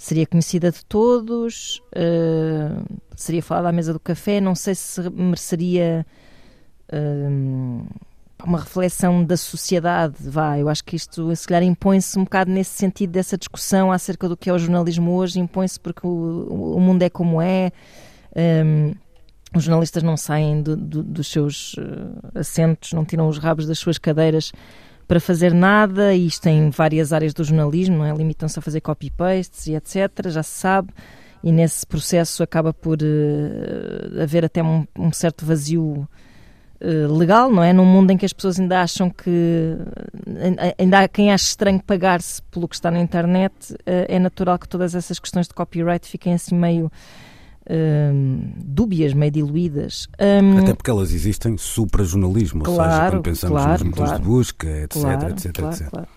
seria 0.00 0.26
conhecida 0.26 0.72
de 0.72 0.82
todos, 0.86 1.82
uh, 1.94 2.98
seria 3.14 3.42
falada 3.42 3.68
à 3.68 3.72
mesa 3.72 3.92
do 3.92 4.00
café, 4.00 4.40
não 4.40 4.54
sei 4.54 4.74
se 4.74 4.98
mereceria 5.10 6.06
uh, 6.90 7.86
uma 8.42 8.60
reflexão 8.60 9.22
da 9.22 9.36
sociedade, 9.36 10.14
vá, 10.20 10.58
eu 10.58 10.70
acho 10.70 10.82
que 10.84 10.96
isto 10.96 11.36
se 11.36 11.46
calhar 11.46 11.62
impõe-se 11.62 12.18
um 12.18 12.24
bocado 12.24 12.50
nesse 12.50 12.70
sentido 12.70 13.10
dessa 13.10 13.36
discussão 13.36 13.92
acerca 13.92 14.26
do 14.26 14.38
que 14.38 14.48
é 14.48 14.54
o 14.54 14.58
jornalismo 14.58 15.12
hoje, 15.12 15.38
impõe-se 15.38 15.78
porque 15.78 16.06
o, 16.06 16.76
o, 16.76 16.80
mundo 16.80 17.02
é 17.02 17.10
como 17.10 17.42
é, 17.42 17.70
um, 18.34 18.40
ehm, 18.40 18.94
os 19.54 19.64
jornalistas 19.64 20.02
não 20.02 20.16
saem 20.16 20.62
do, 20.62 20.78
do, 20.78 21.02
dos 21.02 21.26
seus 21.26 21.76
assentos, 22.34 22.94
não 22.94 23.04
tiram 23.04 23.28
os 23.28 23.36
rabos 23.36 23.66
das 23.66 23.78
suas 23.78 23.98
cadeiras 23.98 24.50
para 25.10 25.18
fazer 25.18 25.52
nada, 25.52 26.14
e 26.14 26.24
isto 26.24 26.46
em 26.46 26.70
várias 26.70 27.12
áreas 27.12 27.34
do 27.34 27.42
jornalismo, 27.42 27.98
não 27.98 28.04
é? 28.06 28.14
Limitam-se 28.14 28.56
a 28.56 28.62
fazer 28.62 28.80
copy-pastes 28.80 29.66
e 29.66 29.74
etc., 29.74 30.28
já 30.28 30.40
se 30.40 30.56
sabe, 30.56 30.90
e 31.42 31.50
nesse 31.50 31.84
processo 31.84 32.44
acaba 32.44 32.72
por 32.72 32.96
uh, 33.02 34.22
haver 34.22 34.44
até 34.44 34.62
um, 34.62 34.86
um 34.96 35.12
certo 35.12 35.44
vazio 35.44 36.08
uh, 36.80 37.12
legal, 37.12 37.50
não 37.50 37.60
é? 37.60 37.72
Num 37.72 37.84
mundo 37.84 38.12
em 38.12 38.16
que 38.16 38.24
as 38.24 38.32
pessoas 38.32 38.60
ainda 38.60 38.82
acham 38.82 39.10
que. 39.10 39.76
ainda 40.78 41.00
há 41.00 41.08
quem 41.08 41.32
acha 41.32 41.44
estranho 41.44 41.82
pagar-se 41.82 42.40
pelo 42.44 42.68
que 42.68 42.76
está 42.76 42.88
na 42.88 43.00
internet, 43.00 43.52
uh, 43.72 44.06
é 44.06 44.20
natural 44.20 44.60
que 44.60 44.68
todas 44.68 44.94
essas 44.94 45.18
questões 45.18 45.48
de 45.48 45.54
copyright 45.54 46.06
fiquem 46.06 46.34
assim 46.34 46.54
meio 46.54 46.88
Hum, 47.72 48.52
dúbias, 48.56 49.14
meio 49.14 49.30
diluídas. 49.30 50.08
Um, 50.18 50.58
Até 50.58 50.74
porque 50.74 50.90
elas 50.90 51.12
existem 51.12 51.56
supra-jornalismo, 51.56 52.64
claro, 52.64 52.80
ou 52.80 52.90
seja, 52.90 53.10
quando 53.10 53.22
pensamos 53.22 53.62
claro, 53.62 53.72
nos 53.72 53.82
motores 53.82 54.10
claro, 54.10 54.22
de 54.22 54.28
busca, 54.28 54.66
etc, 54.66 55.04
etc, 55.30 55.58
etc. 55.58 56.08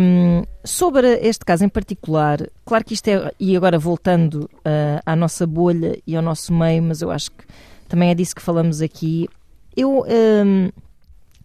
Um, 0.00 0.44
sobre 0.62 1.18
este 1.26 1.44
caso 1.44 1.64
em 1.64 1.68
particular, 1.68 2.38
claro 2.64 2.84
que 2.84 2.94
isto 2.94 3.08
é, 3.08 3.32
e 3.40 3.56
agora 3.56 3.80
voltando 3.80 4.44
uh, 4.44 5.00
à 5.04 5.16
nossa 5.16 5.44
bolha 5.44 5.98
e 6.06 6.14
ao 6.14 6.22
nosso 6.22 6.52
meio, 6.54 6.84
mas 6.84 7.02
eu 7.02 7.10
acho 7.10 7.32
que 7.32 7.44
também 7.88 8.10
é 8.10 8.14
disso 8.14 8.36
que 8.36 8.42
falamos 8.42 8.80
aqui, 8.80 9.28
eu 9.76 10.04
um, 10.06 10.70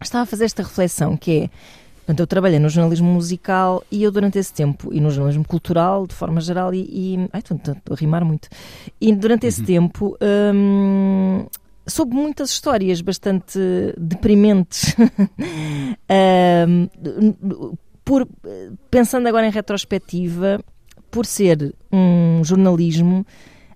estava 0.00 0.22
a 0.22 0.26
fazer 0.26 0.44
esta 0.44 0.62
reflexão 0.62 1.16
que 1.16 1.32
é 1.32 1.50
Portanto, 2.10 2.20
eu 2.20 2.26
trabalhei 2.26 2.58
no 2.58 2.68
jornalismo 2.68 3.06
musical 3.06 3.84
e 3.88 4.02
eu 4.02 4.10
durante 4.10 4.36
esse 4.36 4.52
tempo, 4.52 4.92
e 4.92 5.00
no 5.00 5.12
jornalismo 5.12 5.44
cultural, 5.44 6.08
de 6.08 6.14
forma 6.14 6.40
geral, 6.40 6.74
e... 6.74 6.80
e 6.80 7.28
ai, 7.32 7.38
estou, 7.38 7.76
a 7.88 7.94
rimar 7.94 8.24
muito. 8.24 8.48
E 9.00 9.14
durante 9.14 9.46
esse 9.46 9.60
uhum. 9.60 9.66
tempo... 9.66 10.18
Hum, 10.20 11.46
soube 11.86 12.12
muitas 12.12 12.50
histórias 12.50 13.00
bastante 13.00 13.60
deprimentes. 13.96 14.92
um, 16.68 17.76
por, 18.04 18.26
pensando 18.90 19.28
agora 19.28 19.46
em 19.46 19.50
retrospectiva, 19.52 20.60
por 21.12 21.24
ser 21.24 21.72
um 21.92 22.42
jornalismo 22.42 23.24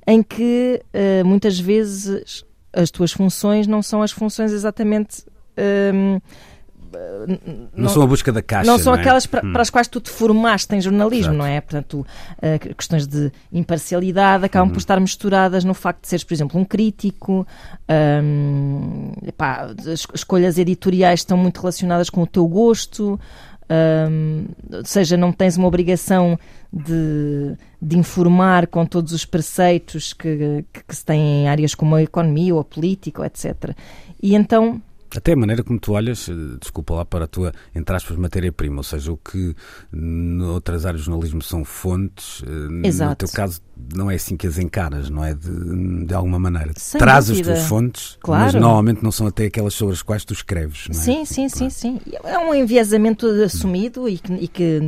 em 0.09 0.25
que 0.25 0.83
uh, 0.93 1.25
muitas 1.25 1.61
vezes 1.61 2.45
as 2.73 2.91
tuas 2.91 3.13
funções 3.13 3.69
não 3.69 3.81
são 3.81 4.03
as 4.03 4.11
funções 4.11 4.51
exatamente. 4.51 5.25
Um, 5.57 6.21
não, 6.95 7.69
não, 7.75 7.89
são 7.89 8.03
a 8.03 8.07
busca 8.07 8.33
da 8.33 8.43
caixa. 8.43 8.71
Não 8.71 8.79
são 8.79 8.93
não 8.93 8.99
é? 8.99 9.03
aquelas 9.03 9.27
para, 9.27 9.47
hum. 9.47 9.53
para, 9.53 9.63
as 9.63 9.71
quais 9.71 9.89
tu 9.89 10.01
te 10.01 10.11
formaste 10.11 10.75
em 10.75 10.81
jornalismo, 10.81 11.33
Exato. 11.33 11.39
não 11.39 11.47
é? 11.47 11.61
Portanto, 11.61 12.07
uh, 12.39 12.75
questões 12.75 13.07
de 13.07 13.33
imparcialidade 13.53 14.45
acabam 14.45 14.69
hum. 14.69 14.73
por 14.73 14.79
estar 14.79 14.99
misturadas 15.01 15.65
no 15.65 15.75
facto 15.75 16.03
de 16.03 16.09
seres, 16.09 16.25
por 16.25 16.35
exemplo, 16.35 16.61
um 16.61 16.65
crítico. 16.65 17.47
Um, 17.89 19.13
epá, 19.27 19.75
as 19.79 20.07
escolhas 20.15 20.59
editoriais 20.59 21.21
estão 21.21 21.37
muito 21.37 21.61
relacionadas 21.61 22.11
com 22.11 22.23
o 22.23 22.27
teu 22.27 22.47
gosto. 22.47 23.19
Um, 23.71 24.47
ou 24.71 24.85
seja, 24.85 25.17
não 25.17 25.33
tens 25.33 25.57
uma 25.57 25.67
obrigação 25.67 26.39
de, 26.71 27.57
de, 27.81 27.97
informar 27.97 28.67
com 28.67 28.85
todos 28.85 29.13
os 29.13 29.25
preceitos 29.25 30.13
que, 30.13 30.65
que, 30.71 30.85
que 30.87 30.95
se 30.95 31.03
têm 31.03 31.43
em 31.43 31.49
áreas 31.49 31.75
como 31.75 31.95
a 31.95 32.03
economia 32.03 32.55
ou 32.55 32.61
a 32.61 32.65
política, 32.65 33.25
etc. 33.25 33.75
E 34.23 34.35
então 34.35 34.83
até 35.17 35.33
a 35.33 35.37
maneira 35.37 35.63
como 35.63 35.79
tu 35.79 35.93
olhas, 35.93 36.29
eh, 36.29 36.33
desculpa 36.61 36.95
lá, 36.95 37.05
para 37.05 37.25
a 37.25 37.29
tua, 37.29 37.53
entre 37.75 37.95
aspas, 37.95 38.17
matéria-prima, 38.17 38.79
ou 38.79 38.83
seja, 38.83 39.13
o 39.13 39.17
que 39.17 39.55
noutras 39.93 40.85
áreas 40.85 41.03
do 41.03 41.07
jornalismo 41.07 41.43
são 41.43 41.65
fontes, 41.65 42.43
eh, 42.47 42.89
Exato. 42.89 43.11
no 43.11 43.17
teu 43.17 43.29
caso 43.29 43.61
não 43.95 44.11
é 44.11 44.15
assim 44.15 44.37
que 44.37 44.47
as 44.47 44.59
encaras, 44.59 45.11
não 45.11 45.25
é? 45.25 45.35
De, 45.35 46.07
de 46.07 46.15
alguma 46.15 46.39
maneira. 46.39 46.73
Sem 46.77 46.99
Traz 46.99 47.27
dúvida. 47.27 47.53
as 47.53 47.59
tuas 47.59 47.69
fontes, 47.69 48.19
claro. 48.21 48.45
mas 48.45 48.55
normalmente 48.55 49.03
não 49.03 49.11
são 49.11 49.27
até 49.27 49.47
aquelas 49.47 49.75
sobre 49.75 49.95
as 49.95 50.03
quais 50.03 50.25
tu 50.25 50.33
escreves, 50.33 50.87
não 50.89 50.99
é? 50.99 51.03
Sim, 51.03 51.25
sim, 51.25 51.49
claro. 51.49 51.71
sim, 51.71 51.71
sim. 51.71 52.01
É 52.25 52.39
um 52.39 52.55
enviesamento 52.55 53.27
assumido 53.43 54.09
e 54.09 54.19
que, 54.19 54.33
e 54.33 54.49
que, 54.49 54.81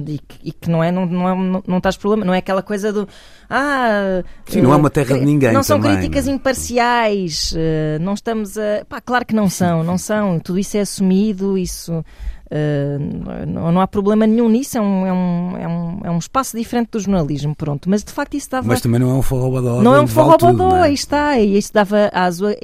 e 0.42 0.52
que, 0.52 0.70
não 0.70 0.82
é, 0.82 0.92
não, 0.92 1.06
não, 1.06 1.28
é, 1.28 1.34
não, 1.34 1.62
não 1.66 1.78
estás 1.78 1.96
problema, 1.96 2.24
não 2.24 2.34
é 2.34 2.38
aquela 2.38 2.62
coisa 2.62 2.92
do 2.92 3.08
ah, 3.48 4.24
sim, 4.46 4.60
não 4.60 4.72
é 4.72 4.76
uma 4.76 4.90
terra 4.90 5.18
de 5.18 5.24
ninguém. 5.24 5.52
Não 5.52 5.62
são 5.62 5.80
também, 5.80 5.98
críticas 5.98 6.26
imparciais, 6.26 7.54
eh, 7.56 7.98
não 8.00 8.14
estamos 8.14 8.58
a. 8.58 8.84
Pá, 8.88 9.00
claro 9.00 9.24
que 9.24 9.34
não 9.34 9.48
são, 9.48 9.84
não 9.84 9.96
são. 9.96 10.15
Tudo 10.42 10.58
isso 10.58 10.76
é 10.76 10.80
assumido, 10.80 11.56
isso 11.56 12.04
Uh, 12.46 13.44
não, 13.44 13.72
não, 13.72 13.80
há 13.80 13.88
problema 13.88 14.24
nenhum 14.24 14.48
nisso, 14.48 14.78
é 14.78 14.80
um, 14.80 15.04
é, 15.04 15.12
um, 15.12 15.56
é, 15.56 15.68
um, 15.68 16.00
é 16.04 16.10
um 16.12 16.18
espaço 16.18 16.56
diferente 16.56 16.90
do 16.92 17.00
jornalismo, 17.00 17.56
pronto. 17.56 17.90
Mas 17.90 18.04
de 18.04 18.12
facto 18.12 18.34
isso 18.34 18.48
dava. 18.48 18.68
Mas 18.68 18.80
também 18.80 19.00
não 19.00 19.10
é 19.10 19.14
um 19.14 19.22
forrobadó. 19.22 19.82
Não 19.82 19.96
é 19.96 20.00
um 20.00 20.06
forrobadó, 20.06 20.76
é? 20.76 20.82
aí 20.82 20.94
está. 20.94 21.40
E 21.40 21.58
isso 21.58 21.72
dava 21.72 22.08
aso 22.12 22.46
a 22.46 22.54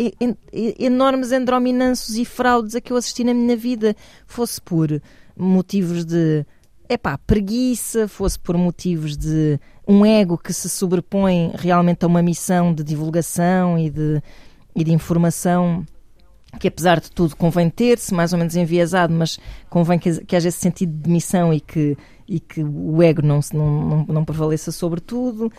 enormes 0.52 1.32
androminanços 1.32 2.16
e 2.16 2.24
fraudes 2.24 2.76
a 2.76 2.80
que 2.80 2.92
eu 2.92 2.96
assisti 2.96 3.24
na 3.24 3.34
minha 3.34 3.56
vida, 3.56 3.96
fosse 4.24 4.60
por 4.60 5.02
motivos 5.36 6.04
de. 6.04 6.46
Epá, 6.88 7.18
preguiça, 7.18 8.06
fosse 8.06 8.38
por 8.38 8.56
motivos 8.56 9.16
de 9.16 9.58
um 9.88 10.06
ego 10.06 10.38
que 10.38 10.52
se 10.52 10.68
sobrepõe 10.68 11.50
realmente 11.54 12.04
a 12.04 12.06
uma 12.06 12.22
missão 12.22 12.72
de 12.72 12.84
divulgação 12.84 13.78
e 13.78 13.90
de, 13.90 14.22
e 14.76 14.84
de 14.84 14.92
informação 14.92 15.84
que 16.58 16.68
apesar 16.68 17.00
de 17.00 17.10
tudo 17.10 17.36
convém 17.36 17.70
ter-se, 17.70 18.12
mais 18.14 18.32
ou 18.32 18.38
menos 18.38 18.54
enviesado, 18.56 19.12
mas 19.12 19.38
convém 19.68 19.98
que, 19.98 20.24
que 20.24 20.36
haja 20.36 20.48
esse 20.48 20.58
sentido 20.58 20.92
de 20.92 21.10
missão 21.10 21.52
e 21.52 21.60
que, 21.60 21.96
e 22.28 22.38
que 22.38 22.62
o 22.62 23.02
ego 23.02 23.22
não, 23.22 23.40
não, 23.52 24.06
não, 24.06 24.24
prevaleça 24.24 24.70
sobre 24.70 25.00
tudo. 25.00 25.50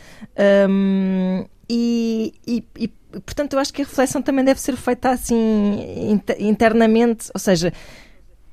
Um, 0.70 1.46
e, 1.70 2.34
e, 2.46 2.64
e, 2.78 2.88
portanto, 2.88 3.54
eu 3.54 3.60
acho 3.60 3.74
que 3.74 3.82
a 3.82 3.86
reflexão 3.86 4.22
também 4.22 4.46
deve 4.46 4.62
ser 4.62 4.76
feita 4.76 5.10
assim 5.10 6.20
internamente, 6.40 7.32
ou 7.34 7.40
seja, 7.40 7.74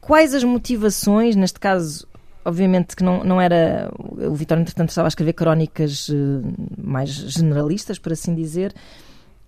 quais 0.00 0.34
as 0.34 0.42
motivações, 0.42 1.36
neste 1.36 1.60
caso, 1.60 2.06
obviamente 2.44 2.96
que 2.96 3.04
não, 3.04 3.22
não 3.22 3.40
era. 3.40 3.90
O 3.96 4.34
Vitório, 4.34 4.62
entretanto, 4.62 4.88
estava 4.88 5.06
a 5.06 5.10
escrever 5.10 5.34
crónicas 5.34 6.08
uh, 6.08 6.42
mais 6.78 7.10
generalistas, 7.10 7.98
por 7.98 8.12
assim 8.12 8.34
dizer. 8.34 8.74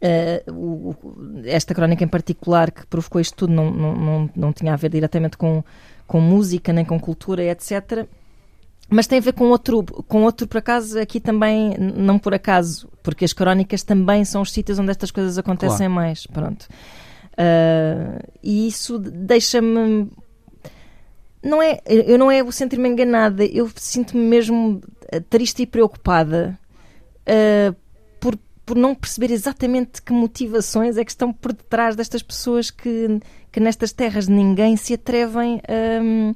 Uh, 0.02 0.52
o, 0.52 0.96
esta 1.44 1.72
crónica 1.72 2.02
em 2.02 2.08
particular 2.08 2.72
que 2.72 2.84
provocou 2.86 3.20
isto 3.20 3.36
tudo 3.36 3.52
não, 3.52 3.70
não, 3.70 3.94
não, 3.94 4.30
não 4.34 4.52
tinha 4.52 4.72
a 4.72 4.76
ver 4.76 4.88
diretamente 4.88 5.36
com, 5.36 5.62
com 6.08 6.20
música, 6.20 6.72
nem 6.72 6.84
com 6.84 6.98
cultura, 6.98 7.44
etc. 7.44 8.08
Mas 8.90 9.06
tem 9.06 9.18
a 9.18 9.22
ver 9.22 9.32
com 9.32 9.44
outro, 9.44 9.84
com 9.84 10.24
outro, 10.24 10.48
por 10.48 10.58
acaso, 10.58 10.98
aqui 10.98 11.20
também, 11.20 11.76
não 11.78 12.18
por 12.18 12.34
acaso, 12.34 12.88
porque 13.02 13.24
as 13.24 13.32
crónicas 13.32 13.84
também 13.84 14.24
são 14.24 14.42
os 14.42 14.50
sítios 14.50 14.78
onde 14.78 14.90
estas 14.90 15.12
coisas 15.12 15.38
acontecem 15.38 15.86
claro. 15.86 15.94
mais. 15.94 16.26
Pronto. 16.26 16.66
Uh, 17.32 18.18
e 18.42 18.66
isso 18.66 18.98
deixa-me. 18.98 20.10
Não 21.42 21.62
é, 21.62 21.80
eu 21.86 22.18
não 22.18 22.30
é 22.30 22.42
o 22.42 22.50
sentir-me 22.52 22.88
enganada, 22.88 23.44
eu 23.44 23.70
sinto-me 23.76 24.24
mesmo 24.24 24.80
triste 25.28 25.62
e 25.62 25.66
preocupada 25.66 26.58
uh, 27.26 27.81
por 28.72 28.78
não 28.78 28.94
perceber 28.94 29.30
exatamente 29.30 30.00
que 30.00 30.14
motivações 30.14 30.96
é 30.96 31.04
que 31.04 31.10
estão 31.10 31.30
por 31.30 31.52
detrás 31.52 31.94
destas 31.94 32.22
pessoas 32.22 32.70
que, 32.70 33.20
que 33.52 33.60
nestas 33.60 33.92
terras 33.92 34.26
ninguém 34.26 34.78
se 34.78 34.94
atrevem 34.94 35.60
um, 36.02 36.34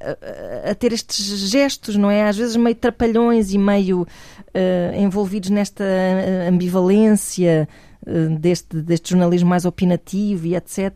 a, 0.00 0.70
a, 0.70 0.74
ter 0.74 0.94
estes 0.94 1.26
gestos, 1.50 1.94
não 1.94 2.10
é? 2.10 2.26
Às 2.26 2.38
vezes 2.38 2.56
meio 2.56 2.74
trapalhões 2.74 3.52
e 3.52 3.58
meio 3.58 4.04
uh, 4.04 4.96
envolvidos 4.98 5.50
nesta 5.50 5.84
uh, 5.84 6.48
ambivalência 6.48 7.68
uh, 8.06 8.38
deste, 8.38 8.80
deste 8.80 9.10
jornalismo 9.10 9.50
mais 9.50 9.66
opinativo 9.66 10.46
e 10.46 10.56
etc. 10.56 10.94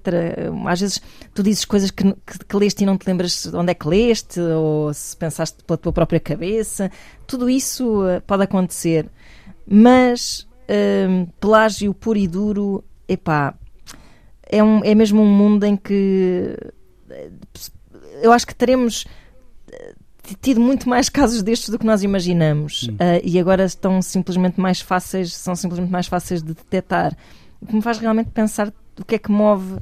Às 0.67 0.81
vezes 0.81 1.03
tu 1.35 1.43
dizes 1.43 1.67
coisas 1.67 1.91
que, 1.91 2.05
que, 2.05 2.39
que 2.49 2.57
leste 2.57 2.85
e 2.85 2.87
não 2.87 2.97
te 2.97 3.07
lembras 3.07 3.53
onde 3.53 3.71
é 3.71 3.75
que 3.75 3.87
leste 3.87 4.41
ou 4.41 4.95
se 4.95 5.15
pensaste 5.15 5.63
pela 5.63 5.77
tua 5.77 5.93
própria 5.93 6.21
cabeça. 6.21 6.91
Tudo 7.27 7.51
isso 7.51 8.01
pode 8.27 8.45
acontecer. 8.45 9.11
Mas 9.67 10.49
um, 11.09 11.27
pelágio 11.41 11.93
puro 11.93 12.19
e 12.19 12.29
duro, 12.29 12.85
epá, 13.09 13.55
é, 14.47 14.63
um, 14.63 14.85
é 14.85 14.95
mesmo 14.95 15.23
um 15.23 15.27
mundo 15.27 15.65
em 15.65 15.77
que 15.77 16.57
eu 18.23 18.33
acho 18.33 18.47
que 18.47 18.55
teremos 18.55 19.07
tido 20.41 20.61
muito 20.61 20.89
mais 20.89 21.09
casos 21.11 21.43
destes 21.43 21.71
do 21.71 21.79
que 21.79 21.87
nós 21.87 22.03
imaginamos 22.03 22.85
uh, 22.85 23.21
e 23.23 23.39
agora 23.39 23.65
estão 23.65 24.01
simplesmente 24.03 24.61
mais 24.61 24.81
fáceis, 24.81 25.35
são 25.35 25.55
simplesmente 25.55 25.91
mais 25.91 26.07
fáceis 26.07 26.43
de 26.43 26.55
detectar. 26.55 27.17
O 27.61 27.67
que 27.67 27.75
me 27.75 27.83
faz 27.83 27.99
realmente 27.99 28.31
pensar 28.31 28.73
o 28.99 29.05
que 29.05 29.17
é 29.17 29.19
que 29.19 29.31
move 29.31 29.79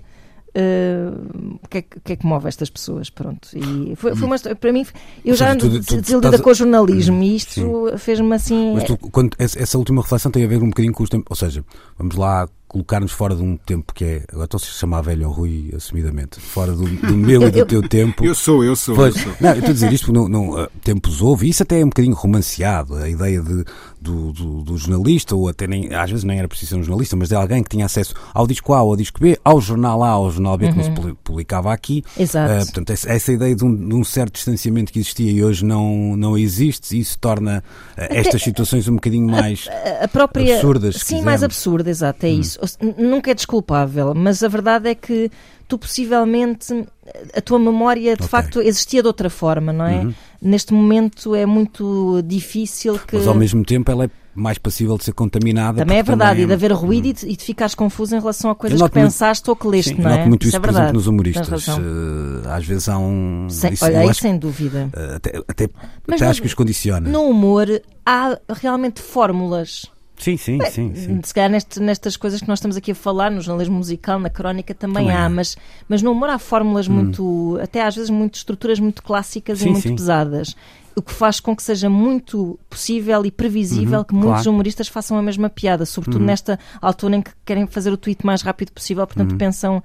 Uh, 0.49 1.59
o, 1.63 1.69
que 1.69 1.79
é, 1.79 1.81
o, 1.81 2.01
que 2.01 2.13
é, 2.15 2.17
que 2.17 2.27
move 2.27 2.49
estas 2.49 2.71
pessoas? 2.71 3.11
Pronto. 3.11 3.49
E 3.55 3.95
foi, 3.97 4.15
foi 4.17 4.27
uma, 4.27 4.39
para 4.39 4.73
mim, 4.73 4.87
eu 5.25 5.35
já 5.35 5.53
ando 5.53 5.69
desiludida 5.79 6.39
com 6.39 6.51
o 6.51 6.55
jornalismo 6.55 7.23
e 7.23 7.37
isto 7.37 7.99
fez-me 7.99 8.35
assim. 8.35 8.75
Mas 8.75 8.85
tu, 8.85 8.97
quando, 8.97 9.37
essa 9.39 9.79
última 9.79 10.03
reflexão 10.03 10.31
tem 10.31 10.45
a 10.45 10.49
ver 10.49 10.63
um 10.63 10.69
bocadinho 10.69 10.95
com 10.95 11.03
os 11.03 11.11
tempos, 11.11 11.27
ou 11.31 11.37
seja, 11.37 11.65
vamos 11.99 12.17
lá 12.17 12.49
colocar-nos 12.69 13.13
fora 13.13 13.35
de 13.35 13.43
um 13.43 13.57
tempo 13.57 13.93
que 13.95 14.05
é. 14.05 14.25
Agora 14.29 14.45
estou-se 14.45 14.67
a 14.67 14.73
chamar 14.73 15.01
velho 15.01 15.27
ou 15.27 15.33
Rui 15.33 15.73
assumidamente. 15.75 16.39
Fora 16.39 16.73
do, 16.73 16.85
do 16.85 17.17
meu 17.17 17.43
e 17.43 17.51
do 17.51 17.65
teu 17.65 17.89
tempo. 17.89 18.25
Eu 18.25 18.35
sou, 18.35 18.63
eu 18.63 18.77
sou. 18.77 18.95
Pois, 18.95 19.17
eu 19.17 19.23
sou. 19.23 19.33
Não, 19.41 19.51
eu 19.51 19.57
estou 19.57 19.71
a 19.71 19.73
dizer 19.73 19.93
isto 19.93 20.07
porque 20.07 20.19
não, 20.19 20.29
não, 20.29 20.61
eh, 20.61 20.69
tempos 20.85 21.23
houve, 21.23 21.47
e 21.47 21.51
isso 21.51 21.63
até 21.63 21.81
é 21.81 21.85
um 21.85 21.89
bocadinho 21.89 22.15
romanceado, 22.15 22.95
a 22.97 23.09
ideia 23.09 23.41
de, 23.41 23.65
do, 24.01 24.33
do, 24.33 24.63
do, 24.63 24.77
jornalista, 24.77 25.35
ou 25.35 25.49
até 25.49 25.67
nem, 25.67 25.93
às 25.95 26.11
vezes 26.11 26.25
nem 26.25 26.39
era 26.39 26.49
preciso 26.49 26.71
ser 26.71 26.77
um 26.77 26.83
jornalista, 26.83 27.17
mas 27.17 27.29
de 27.29 27.35
alguém 27.35 27.63
que 27.63 27.71
tinha 27.71 27.87
acesso 27.87 28.15
ao 28.33 28.47
disco 28.47 28.73
A 28.73 28.83
ou 28.83 28.91
ao 28.91 28.97
disco 28.97 29.21
B, 29.21 29.39
ao 29.45 29.61
jornal 29.61 30.03
A 30.03 30.17
ou 30.19 30.27
ao 30.27 30.31
jornal 30.31 30.57
B, 30.57 30.67
uhum. 30.67 30.73
que 30.73 30.77
não 30.77 30.85
se 30.85 30.91
uhum. 30.91 31.15
publicava 31.23 31.73
aqui. 31.73 32.05
Exato. 32.19 32.53
Uh, 32.53 32.65
portanto, 32.67 32.91
essa, 32.91 33.11
essa 33.11 33.33
ideia 33.33 33.55
de 33.55 33.65
um, 33.65 33.89
de 33.89 33.95
um, 33.95 34.05
certo 34.05 34.35
distanciamento 34.35 34.93
que 34.93 34.99
existia 34.99 35.31
e 35.31 35.43
hoje 35.43 35.65
não, 35.65 36.17
não 36.17 36.37
existe, 36.37 36.97
e 36.97 37.01
isso 37.01 37.19
torna 37.19 37.63
uh, 37.97 38.01
estas 38.11 38.43
situações 38.43 38.89
um 38.89 38.95
bocadinho 38.95 39.29
mais 39.29 39.69
a, 39.69 40.05
a 40.05 40.09
própria, 40.09 40.55
absurdas. 40.55 40.97
Sim, 40.97 41.23
mais 41.23 41.43
absurda, 41.43 41.91
exato, 41.91 42.27
é 42.27 42.31
hum. 42.31 42.41
isso. 42.41 42.59
Nunca 42.97 43.31
é 43.31 43.35
desculpável, 43.35 44.15
mas 44.15 44.43
a 44.43 44.49
verdade 44.49 44.89
é 44.89 44.95
que 44.95 45.31
tu 45.69 45.79
possivelmente 45.79 46.87
a 47.35 47.41
tua 47.41 47.59
memória 47.59 48.17
de 48.17 48.23
okay. 48.23 48.29
facto 48.29 48.61
existia 48.61 49.03
de 49.03 49.07
outra 49.07 49.29
forma, 49.29 49.73
não 49.73 49.87
é? 49.87 50.01
Uhum. 50.01 50.15
Neste 50.41 50.73
momento 50.73 51.35
é 51.35 51.45
muito 51.45 52.23
difícil 52.25 52.99
que. 52.99 53.17
Mas 53.17 53.27
ao 53.27 53.35
mesmo 53.35 53.65
tempo 53.65 53.91
ela 53.91 54.07
é 54.07 54.11
mais 54.35 54.57
passível 54.57 54.97
de 54.97 55.05
ser 55.05 55.13
contaminada. 55.13 55.79
Também 55.79 55.99
é 55.99 56.03
verdade, 56.03 56.31
também... 56.31 56.45
e 56.45 56.47
de 56.47 56.53
haver 56.53 56.73
ruído 56.73 57.05
uhum. 57.05 57.11
e, 57.11 57.13
de, 57.13 57.27
e 57.27 57.37
de 57.37 57.45
ficares 57.45 57.75
confuso 57.75 58.17
em 58.17 58.19
relação 58.19 58.51
a 58.51 58.55
coisas 58.55 58.81
que 58.81 58.89
pensaste 58.89 59.43
muito... 59.43 59.49
ou 59.51 59.57
que 59.57 59.77
leste, 59.77 59.95
Sim, 59.97 60.03
não 60.03 60.11
é? 60.11 60.27
muito 60.27 60.47
isso, 60.47 60.57
é 60.57 60.61
por 60.61 60.71
exemplo, 60.71 60.93
nos 60.95 61.07
humoristas. 61.07 61.69
Uh, 61.69 62.49
às 62.49 62.65
vezes 62.65 62.89
há 62.89 62.99
um. 62.99 63.47
Sem, 63.51 63.75
olha, 63.83 64.01
aí 64.01 64.15
sem 64.15 64.39
dúvida. 64.39 64.89
Uh, 64.97 65.17
até, 65.17 65.43
até, 65.47 65.71
até 66.11 66.27
acho 66.27 66.41
que 66.41 66.47
os 66.47 66.55
condiciona. 66.55 67.09
No 67.11 67.23
humor 67.23 67.67
há 68.07 68.39
realmente 68.49 69.03
fórmulas 69.03 69.87
Sim, 70.19 70.37
sim, 70.37 70.59
Bem, 70.59 70.71
sim, 70.71 70.95
sim. 70.95 71.21
Se 71.23 71.33
calhar 71.33 71.51
neste, 71.51 71.81
nestas 71.81 72.17
coisas 72.17 72.41
que 72.41 72.49
nós 72.49 72.59
estamos 72.59 72.77
aqui 72.77 72.91
a 72.91 72.95
falar, 72.95 73.31
no 73.31 73.41
jornalismo 73.41 73.77
musical, 73.77 74.19
na 74.19 74.29
crónica 74.29 74.75
também, 74.75 75.07
também 75.07 75.17
há, 75.17 75.29
mas, 75.29 75.57
mas 75.89 76.03
no 76.03 76.11
humor 76.11 76.29
há 76.29 76.39
fórmulas 76.39 76.89
hum. 76.89 76.95
muito, 76.95 77.59
até 77.63 77.83
às 77.83 77.95
vezes 77.95 78.11
muito 78.11 78.35
estruturas 78.35 78.81
muito 78.81 79.03
clássicas 79.03 79.61
sim, 79.61 79.69
e 79.69 79.71
muito 79.71 79.89
sim. 79.89 79.95
pesadas. 79.95 80.57
O 80.97 81.03
que 81.03 81.13
faz 81.13 81.39
com 81.39 81.55
que 81.55 81.63
seja 81.63 81.89
muito 81.89 82.59
possível 82.69 83.25
e 83.25 83.31
previsível 83.31 84.01
uhum, 84.01 84.05
que 84.05 84.15
muitos 84.15 84.43
claro. 84.43 84.51
humoristas 84.51 84.89
façam 84.89 85.17
a 85.17 85.23
mesma 85.23 85.49
piada, 85.49 85.87
sobretudo 85.87 86.21
uhum. 86.21 86.27
nesta 86.27 86.59
altura 86.83 87.17
em 87.17 87.23
que 87.23 87.31
querem 87.47 87.69
fazer 87.69 87.93
o 87.93 87.97
tweet 87.97 88.27
mais 88.27 88.43
rápido 88.43 88.73
possível, 88.73 89.07
portanto 89.07 89.31
uhum. 89.31 89.39
pensam 89.39 89.81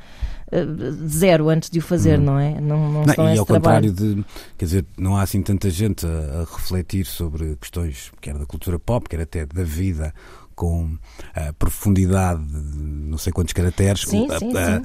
zero 1.07 1.49
antes 1.49 1.69
de 1.69 1.79
o 1.79 1.81
fazer, 1.81 2.19
uhum. 2.19 2.25
não 2.25 2.39
é? 2.39 2.59
Não, 2.59 2.91
não, 2.91 3.03
não 3.05 3.33
e 3.33 3.37
ao 3.37 3.45
trabalho. 3.45 3.89
contrário 3.89 3.91
de, 3.91 4.25
quer 4.57 4.65
dizer, 4.65 4.85
não 4.97 5.15
há 5.15 5.21
assim 5.21 5.41
tanta 5.41 5.69
gente 5.69 6.05
a, 6.05 6.09
a, 6.09 6.39
refletir 6.41 7.05
sobre 7.05 7.55
questões, 7.55 8.11
quer 8.21 8.37
da 8.37 8.45
cultura 8.45 8.77
pop, 8.77 9.07
quer 9.09 9.21
até 9.21 9.45
da 9.45 9.63
vida, 9.63 10.13
com 10.55 10.85
uh, 10.85 11.53
profundidade 11.57 12.43
de 12.45 12.77
não 12.77 13.17
sei 13.17 13.33
quantos 13.33 13.53
caracteres. 13.53 14.01
Sim, 14.01 14.27
uh, 14.27 14.39
sim, 14.39 14.51
sim 14.51 14.81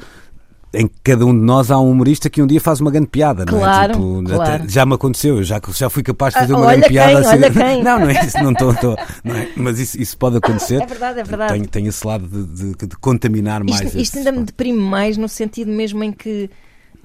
em 0.72 0.88
cada 1.02 1.24
um 1.24 1.32
de 1.32 1.44
nós 1.44 1.70
há 1.70 1.78
um 1.80 1.90
humorista 1.90 2.28
que 2.28 2.42
um 2.42 2.46
dia 2.46 2.60
faz 2.60 2.80
uma 2.80 2.90
grande 2.90 3.08
piada, 3.08 3.44
claro, 3.46 3.98
não 3.98 4.20
é? 4.20 4.24
Tipo, 4.24 4.36
claro. 4.36 4.68
já 4.68 4.84
me 4.84 4.94
aconteceu, 4.94 5.42
já, 5.42 5.60
já 5.74 5.88
fui 5.88 6.02
capaz 6.02 6.34
de 6.34 6.40
fazer 6.40 6.52
ah, 6.52 6.56
uma 6.56 6.66
grande 6.66 6.82
quem, 6.82 6.90
piada 6.90 7.18
assim. 7.20 7.36
Olha 7.36 7.50
quem. 7.50 7.82
Não, 7.88 7.98
não 8.00 8.10
é 8.10 8.24
isso, 8.24 8.42
não 8.42 8.52
estou, 8.52 8.94
é? 9.24 9.48
mas 9.56 9.78
isso, 9.78 10.00
isso 10.00 10.18
pode 10.18 10.36
acontecer. 10.36 10.82
É 10.82 10.86
verdade, 10.86 11.20
é 11.20 11.24
verdade. 11.24 11.52
Tem, 11.52 11.64
tem 11.64 11.86
esse 11.86 12.06
lado 12.06 12.26
de, 12.26 12.74
de, 12.74 12.86
de 12.86 12.96
contaminar 12.96 13.62
mais. 13.64 13.82
Isto, 13.82 13.98
isto 13.98 14.18
ainda 14.18 14.32
me 14.32 14.44
deprime 14.44 14.78
mais 14.78 15.16
no 15.16 15.28
sentido 15.28 15.70
mesmo 15.70 16.02
em 16.02 16.12
que, 16.12 16.50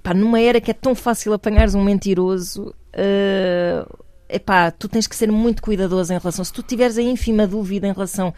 pá, 0.02 0.14
numa 0.14 0.40
era 0.40 0.60
que 0.60 0.72
é 0.72 0.74
tão 0.74 0.96
fácil 0.96 1.34
apanhares 1.34 1.76
um 1.76 1.84
mentiroso. 1.84 2.74
Uh, 2.94 4.04
epá, 4.30 4.72
tu 4.72 4.88
tens 4.88 5.08
que 5.08 5.16
ser 5.16 5.32
muito 5.32 5.62
cuidadoso 5.62 6.14
em 6.14 6.18
relação. 6.18 6.44
Se 6.44 6.54
tu 6.54 6.64
tiveres 6.64 6.98
a 6.98 7.02
ínfima 7.02 7.46
dúvida 7.48 7.88
em 7.88 7.94
relação 7.94 8.34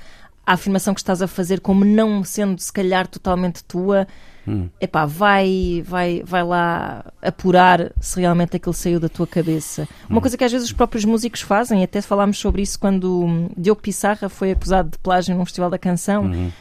à 0.46 0.54
afirmação 0.54 0.94
que 0.94 1.00
estás 1.00 1.22
a 1.22 1.28
fazer, 1.28 1.60
como 1.60 1.84
não 1.84 2.24
sendo 2.24 2.60
se 2.60 2.72
calhar 2.72 3.08
totalmente 3.08 3.64
tua, 3.64 4.08
hum. 4.48 4.70
epá, 4.80 5.06
vai, 5.06 5.84
vai, 5.86 6.22
vai 6.26 6.44
lá 6.44 7.06
apurar 7.22 7.92
se 8.00 8.20
realmente 8.20 8.56
aquilo 8.56 8.74
saiu 8.74 9.00
da 9.00 9.10
tua 9.10 9.26
cabeça. 9.26 9.88
Uma 10.10 10.20
hum. 10.20 10.22
coisa 10.22 10.38
que 10.38 10.44
às 10.44 10.52
vezes 10.52 10.68
os 10.68 10.74
próprios 10.74 11.06
músicos 11.06 11.42
fazem, 11.42 11.84
até 11.84 12.02
falámos 12.02 12.38
sobre 12.38 12.62
isso 12.62 12.80
quando 12.80 13.50
Diogo 13.58 13.82
Pissarra 13.82 14.30
foi 14.30 14.52
acusado 14.52 14.92
de 14.92 14.98
plágio 15.00 15.36
num 15.36 15.46
festival 15.46 15.70
da 15.70 15.80
canção. 15.80 16.26
Uhum 16.26 16.52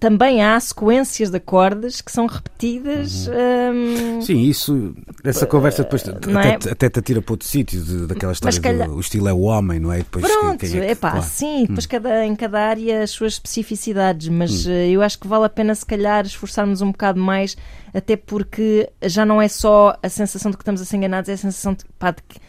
também 0.00 0.42
há 0.42 0.58
sequências 0.58 1.30
de 1.30 1.36
acordes 1.36 2.00
que 2.00 2.10
são 2.10 2.26
repetidas. 2.26 3.28
Uhum. 3.28 4.16
Hum, 4.16 4.20
Sim, 4.20 4.40
isso, 4.42 4.94
essa 5.22 5.46
conversa 5.46 5.84
depois 5.84 6.06
até, 6.08 6.30
é? 6.30 6.72
até 6.72 6.90
te 6.90 6.98
atira 6.98 7.22
para 7.22 7.32
outro 7.32 7.46
sítio, 7.46 7.82
de, 7.82 8.06
daquela 8.06 8.32
história 8.32 8.60
calhar... 8.60 8.88
do 8.88 8.96
o 8.96 9.00
estilo 9.00 9.28
é 9.28 9.32
o 9.32 9.40
homem, 9.42 9.78
não 9.78 9.92
é? 9.92 9.98
Depois, 9.98 10.26
Pronto, 10.26 10.58
quem 10.58 10.80
é, 10.80 10.88
que, 10.88 10.96
claro. 10.96 11.22
sim, 11.22 11.66
depois 11.66 11.84
hum. 11.84 11.88
cada, 11.88 12.26
em 12.26 12.34
cada 12.34 12.60
área 12.60 13.02
as 13.02 13.10
suas 13.10 13.34
especificidades, 13.34 14.28
mas 14.28 14.66
hum. 14.66 14.70
Eh, 14.70 14.90
eu 14.90 15.02
acho 15.02 15.18
que 15.18 15.28
vale 15.28 15.44
a 15.44 15.48
pena 15.48 15.74
se 15.74 15.86
calhar 15.86 16.26
esforçarmos 16.26 16.82
um 16.82 16.90
bocado 16.90 17.20
mais, 17.20 17.56
até 17.94 18.16
porque 18.16 18.90
já 19.02 19.24
não 19.24 19.40
é 19.40 19.48
só 19.48 19.96
a 20.02 20.08
sensação 20.08 20.50
de 20.50 20.56
que 20.56 20.62
estamos 20.62 20.80
a 20.80 20.84
ser 20.84 20.96
enganados, 20.96 21.30
é 21.30 21.34
a 21.34 21.36
sensação 21.36 21.74
de, 21.74 21.84
pá, 21.98 22.10
de 22.10 22.22
que 22.22 22.40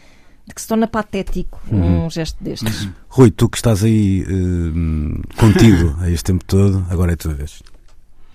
que 0.54 0.60
se 0.60 0.68
torna 0.68 0.86
patético 0.86 1.60
uhum. 1.70 2.06
um 2.06 2.10
gesto 2.10 2.42
destes. 2.42 2.84
Uhum. 2.84 2.92
Rui, 3.08 3.30
tu 3.30 3.48
que 3.48 3.56
estás 3.56 3.84
aí 3.84 4.22
uh, 4.22 5.36
contigo 5.36 5.96
a 6.00 6.10
este 6.10 6.24
tempo 6.24 6.44
todo, 6.44 6.84
agora 6.90 7.12
é 7.12 7.14
a 7.14 7.16
tua 7.16 7.34
vez. 7.34 7.62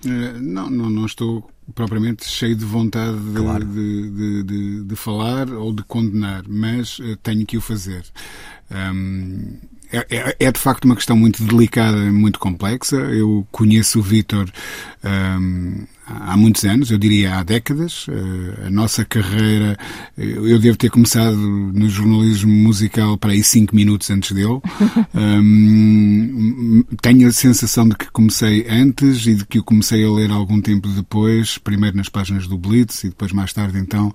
Uh, 0.06 0.40
não, 0.42 0.70
não, 0.70 0.90
não 0.90 1.06
estou 1.06 1.50
propriamente 1.74 2.26
cheio 2.26 2.56
de 2.56 2.66
vontade 2.66 3.18
de, 3.18 3.40
claro. 3.40 3.66
de, 3.66 4.12
de, 4.12 4.44
de, 4.44 4.84
de, 4.84 4.96
falar 4.96 5.50
ou 5.50 5.74
de 5.74 5.84
condenar, 5.84 6.44
mas 6.48 7.00
uh, 7.00 7.16
tenho 7.18 7.46
que 7.46 7.58
o 7.58 7.62
fazer. 7.62 8.04
Um, 8.70 9.58
é, 9.92 10.08
é, 10.10 10.36
é, 10.40 10.52
de 10.52 10.60
facto 10.60 10.86
uma 10.86 10.96
questão 10.96 11.16
muito 11.16 11.44
delicada, 11.44 11.98
muito 12.12 12.40
complexa. 12.40 12.96
Eu 12.96 13.48
conheço 13.52 14.00
o 14.00 14.02
Vítor 14.02 14.52
um, 15.04 15.86
há 16.06 16.36
muitos 16.36 16.64
anos, 16.66 16.92
eu 16.92 16.98
diria 16.98 17.36
há 17.36 17.44
décadas. 17.44 18.08
Uh, 18.08 18.68
a 18.68 18.70
nossa 18.70 19.06
carreira, 19.06 19.78
eu 20.18 20.60
devo 20.60 20.78
ter 20.78 20.90
começado 20.90 21.36
no 21.36 21.90
jornalismo 21.90 22.52
musical 22.52 23.18
para 23.18 23.32
aí 23.32 23.44
cinco 23.44 23.76
minutos 23.76 24.10
antes 24.10 24.32
dele. 24.32 24.60
um, 25.14 26.84
tenho 27.02 27.28
a 27.28 27.32
sensação 27.32 27.88
de 27.88 27.96
que 27.96 28.12
comecei 28.12 28.66
antes 28.70 29.26
e 29.26 29.36
de 29.36 29.46
que 29.46 29.60
o 29.60 29.64
comecei 29.64 30.06
a 30.06 30.12
ler 30.12 30.32
algum 30.32 30.62
tempo 30.62 30.88
depois, 30.90 31.58
primeiro 31.58 31.98
nas 31.98 32.10
páginas 32.10 32.48
do 32.48 32.58
Blitz 32.58 33.04
e 33.04 33.10
depois 33.10 33.32
mais 33.32 33.54
tarde 33.54 33.78
então 33.78 34.14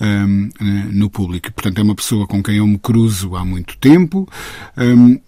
um, 0.00 0.48
no 0.92 1.10
público. 1.10 1.52
Portanto, 1.52 1.78
é 1.78 1.82
uma 1.82 1.94
pessoa 1.94 2.26
com 2.26 2.42
quem 2.42 2.56
eu 2.56 2.66
me 2.66 2.78
cruzo 2.78 3.36
há 3.36 3.44
muito 3.44 3.76
tempo 3.78 4.28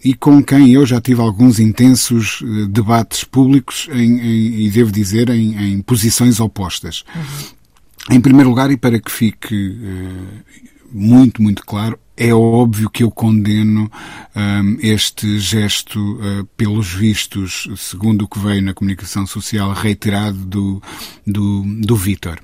e 0.03 0.13
com 0.13 0.43
quem 0.43 0.73
eu 0.73 0.85
já 0.85 1.01
tive 1.01 1.21
alguns 1.21 1.59
intensos 1.59 2.41
eh, 2.43 2.67
debates 2.69 3.23
públicos 3.23 3.87
em, 3.91 4.19
em, 4.19 4.65
e 4.65 4.69
devo 4.69 4.91
dizer 4.91 5.29
em, 5.29 5.73
em 5.73 5.81
posições 5.99 6.39
opostas. 6.39 7.03
Uhum. 7.13 8.15
Em 8.15 8.21
primeiro 8.21 8.49
lugar, 8.49 8.71
e 8.71 8.77
para 8.77 8.99
que 8.99 9.11
fique 9.11 9.53
uh, 9.53 10.43
muito, 10.91 11.41
muito 11.41 11.65
claro, 11.65 11.99
é 12.15 12.33
óbvio 12.33 12.89
que 12.89 13.03
eu 13.03 13.11
condeno 13.11 13.91
um, 14.35 14.77
este 14.81 15.37
gesto, 15.39 15.99
uh, 15.99 16.45
pelos 16.57 16.93
vistos, 16.93 17.67
segundo 17.77 18.23
o 18.23 18.27
que 18.27 18.39
veio 18.39 18.63
na 18.63 18.73
comunicação 18.73 19.27
social, 19.27 19.73
reiterado 19.73 20.37
do, 20.45 20.81
do, 21.27 21.63
do 21.81 21.95
Vítor. 21.95 22.39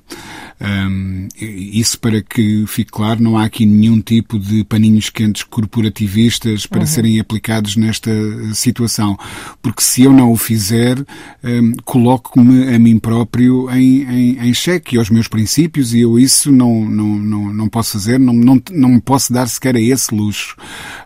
Um, 0.58 1.28
isso 1.38 1.98
para 1.98 2.22
que 2.22 2.64
fique 2.66 2.90
claro, 2.90 3.22
não 3.22 3.36
há 3.36 3.44
aqui 3.44 3.66
nenhum 3.66 4.00
tipo 4.00 4.38
de 4.38 4.64
paninhos 4.64 5.10
quentes 5.10 5.42
corporativistas 5.42 6.66
para 6.66 6.80
uhum. 6.80 6.86
serem 6.86 7.20
aplicados 7.20 7.76
nesta 7.76 8.10
situação. 8.54 9.18
Porque 9.60 9.82
se 9.82 10.02
eu 10.02 10.12
não 10.12 10.32
o 10.32 10.36
fizer, 10.36 10.98
um, 11.44 11.72
coloco-me 11.84 12.74
a 12.74 12.78
mim 12.78 12.98
próprio 12.98 13.70
em, 13.70 14.02
em, 14.02 14.48
em 14.48 14.54
xeque, 14.54 14.96
aos 14.96 15.10
meus 15.10 15.28
princípios, 15.28 15.92
e 15.92 16.00
eu 16.00 16.18
isso 16.18 16.50
não, 16.50 16.84
não, 16.88 17.16
não, 17.16 17.52
não 17.52 17.68
posso 17.68 17.92
fazer, 17.92 18.18
não, 18.18 18.32
não, 18.32 18.62
não 18.70 18.88
me 18.90 19.00
posso 19.00 19.32
dar 19.32 19.46
sequer 19.46 19.76
a 19.76 19.80
esse 19.80 20.14
luxo. 20.14 20.56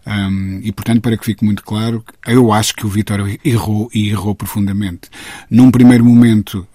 Um, 0.07 0.61
e, 0.63 0.73
portanto, 0.73 1.01
para 1.01 1.17
que 1.17 1.25
fique 1.25 1.45
muito 1.45 1.65
claro, 1.65 2.05
eu 2.27 2.53
acho 2.53 2.75
que 2.75 2.87
o 2.87 2.89
Vítor 2.89 3.39
errou 3.45 3.91
e 3.95 4.09
errou 4.09 4.35
profundamente. 4.35 5.09
Num 5.51 5.71
primeiro 5.71 6.05
momento, 6.05 6.67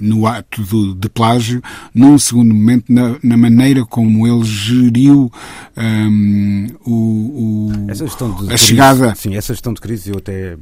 no 0.00 0.26
ato 0.26 0.62
de 0.94 1.08
plágio, 1.08 1.49
num 1.94 2.18
segundo 2.18 2.54
momento, 2.54 2.92
na, 2.92 3.16
na 3.22 3.36
maneira 3.36 3.84
como 3.84 4.26
ele 4.26 4.44
geriu 4.44 5.30
um, 5.76 6.66
o, 6.84 6.92
o 6.92 7.90
essa 7.90 8.06
gestão 8.06 8.30
de 8.30 8.44
a 8.44 8.48
crise, 8.48 8.64
chegada. 8.64 9.14
Sim, 9.14 9.36
essa 9.36 9.52
gestão 9.52 9.72
de 9.72 9.80
crise 9.80 10.10
eu 10.10 10.18
até 10.18 10.56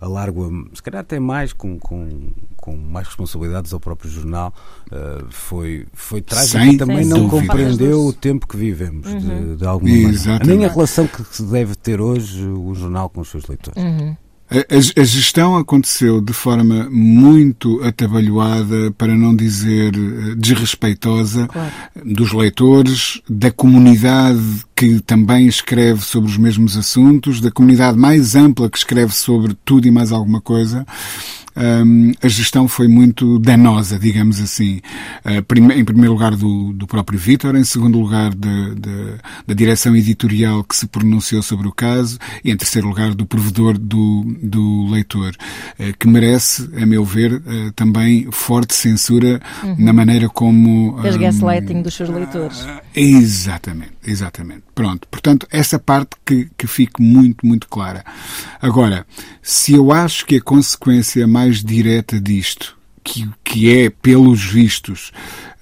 alargo, 0.00 0.68
se 0.74 0.82
calhar 0.82 1.00
até 1.00 1.18
mais, 1.18 1.52
com, 1.52 1.78
com, 1.78 2.30
com 2.56 2.76
mais 2.76 3.06
responsabilidades 3.06 3.72
ao 3.72 3.80
próprio 3.80 4.10
jornal, 4.10 4.54
uh, 4.92 5.26
foi, 5.30 5.86
foi 5.92 6.22
trágico 6.22 6.64
e 6.64 6.76
também 6.76 7.04
não 7.04 7.28
compreendeu 7.28 8.06
o 8.06 8.12
tempo 8.12 8.46
que 8.46 8.56
vivemos, 8.56 9.06
uhum. 9.08 9.18
de, 9.18 9.56
de 9.56 9.66
alguma 9.66 9.92
maneira. 9.92 10.44
Nem 10.44 10.64
a 10.64 10.68
relação 10.68 11.06
que 11.06 11.22
se 11.24 11.42
deve 11.42 11.74
ter 11.74 12.00
hoje 12.00 12.46
o 12.46 12.74
jornal 12.74 13.08
com 13.10 13.20
os 13.20 13.28
seus 13.28 13.46
leitores. 13.46 13.82
Uhum. 13.82 14.16
A, 14.50 15.00
a, 15.00 15.04
gestão 15.04 15.56
aconteceu 15.56 16.22
de 16.22 16.32
forma 16.32 16.88
muito 16.90 17.82
atabalhoada, 17.84 18.90
para 18.96 19.14
não 19.14 19.36
dizer 19.36 19.94
eh, 19.94 20.34
desrespeitosa, 20.36 21.46
claro. 21.48 21.70
dos 22.02 22.32
leitores, 22.32 23.20
da 23.28 23.50
comunidade 23.50 24.40
que 24.78 25.00
também 25.00 25.48
escreve 25.48 26.02
sobre 26.02 26.30
os 26.30 26.36
mesmos 26.36 26.76
assuntos, 26.76 27.40
da 27.40 27.50
comunidade 27.50 27.98
mais 27.98 28.36
ampla 28.36 28.70
que 28.70 28.78
escreve 28.78 29.12
sobre 29.12 29.52
tudo 29.64 29.88
e 29.88 29.90
mais 29.90 30.12
alguma 30.12 30.40
coisa 30.40 30.86
um, 31.58 32.12
a 32.22 32.28
gestão 32.28 32.68
foi 32.68 32.86
muito 32.86 33.38
danosa, 33.40 33.98
digamos 33.98 34.40
assim. 34.40 34.80
Uh, 35.24 35.42
prime 35.42 35.74
em 35.74 35.84
primeiro 35.84 36.12
lugar 36.12 36.36
do, 36.36 36.72
do 36.72 36.86
próprio 36.86 37.18
Vítor, 37.18 37.56
em 37.56 37.64
segundo 37.64 37.98
lugar 37.98 38.32
de, 38.32 38.74
de, 38.76 39.14
da 39.46 39.54
direção 39.54 39.96
editorial 39.96 40.62
que 40.62 40.76
se 40.76 40.86
pronunciou 40.86 41.42
sobre 41.42 41.66
o 41.66 41.72
caso 41.72 42.18
e 42.44 42.50
em 42.50 42.56
terceiro 42.56 42.86
lugar 42.86 43.14
do 43.14 43.26
provedor 43.26 43.76
do, 43.76 44.24
do 44.40 44.86
leitor, 44.88 45.34
uh, 45.80 45.98
que 45.98 46.06
merece, 46.06 46.70
a 46.80 46.86
meu 46.86 47.04
ver, 47.04 47.34
uh, 47.34 47.72
também 47.74 48.28
forte 48.30 48.74
censura 48.74 49.40
uhum. 49.62 49.76
na 49.78 49.92
maneira 49.92 50.28
como... 50.28 51.00
Fez 51.02 51.16
um, 51.16 51.18
gaslighting 51.18 51.82
dos 51.82 51.94
seus 51.94 52.08
leitores. 52.08 52.64
Exatamente, 53.00 53.94
exatamente. 54.04 54.64
Pronto, 54.74 55.06
portanto, 55.08 55.46
essa 55.50 55.78
parte 55.78 56.16
que, 56.24 56.48
que 56.56 56.66
fique 56.66 57.02
muito, 57.02 57.46
muito 57.46 57.68
clara. 57.68 58.04
Agora, 58.60 59.06
se 59.42 59.74
eu 59.74 59.92
acho 59.92 60.26
que 60.26 60.36
a 60.36 60.42
consequência 60.42 61.26
mais 61.26 61.62
direta 61.62 62.20
disto, 62.20 62.76
que, 63.08 63.28
que 63.42 63.70
é, 63.70 63.90
pelos 63.90 64.44
vistos, 64.44 65.12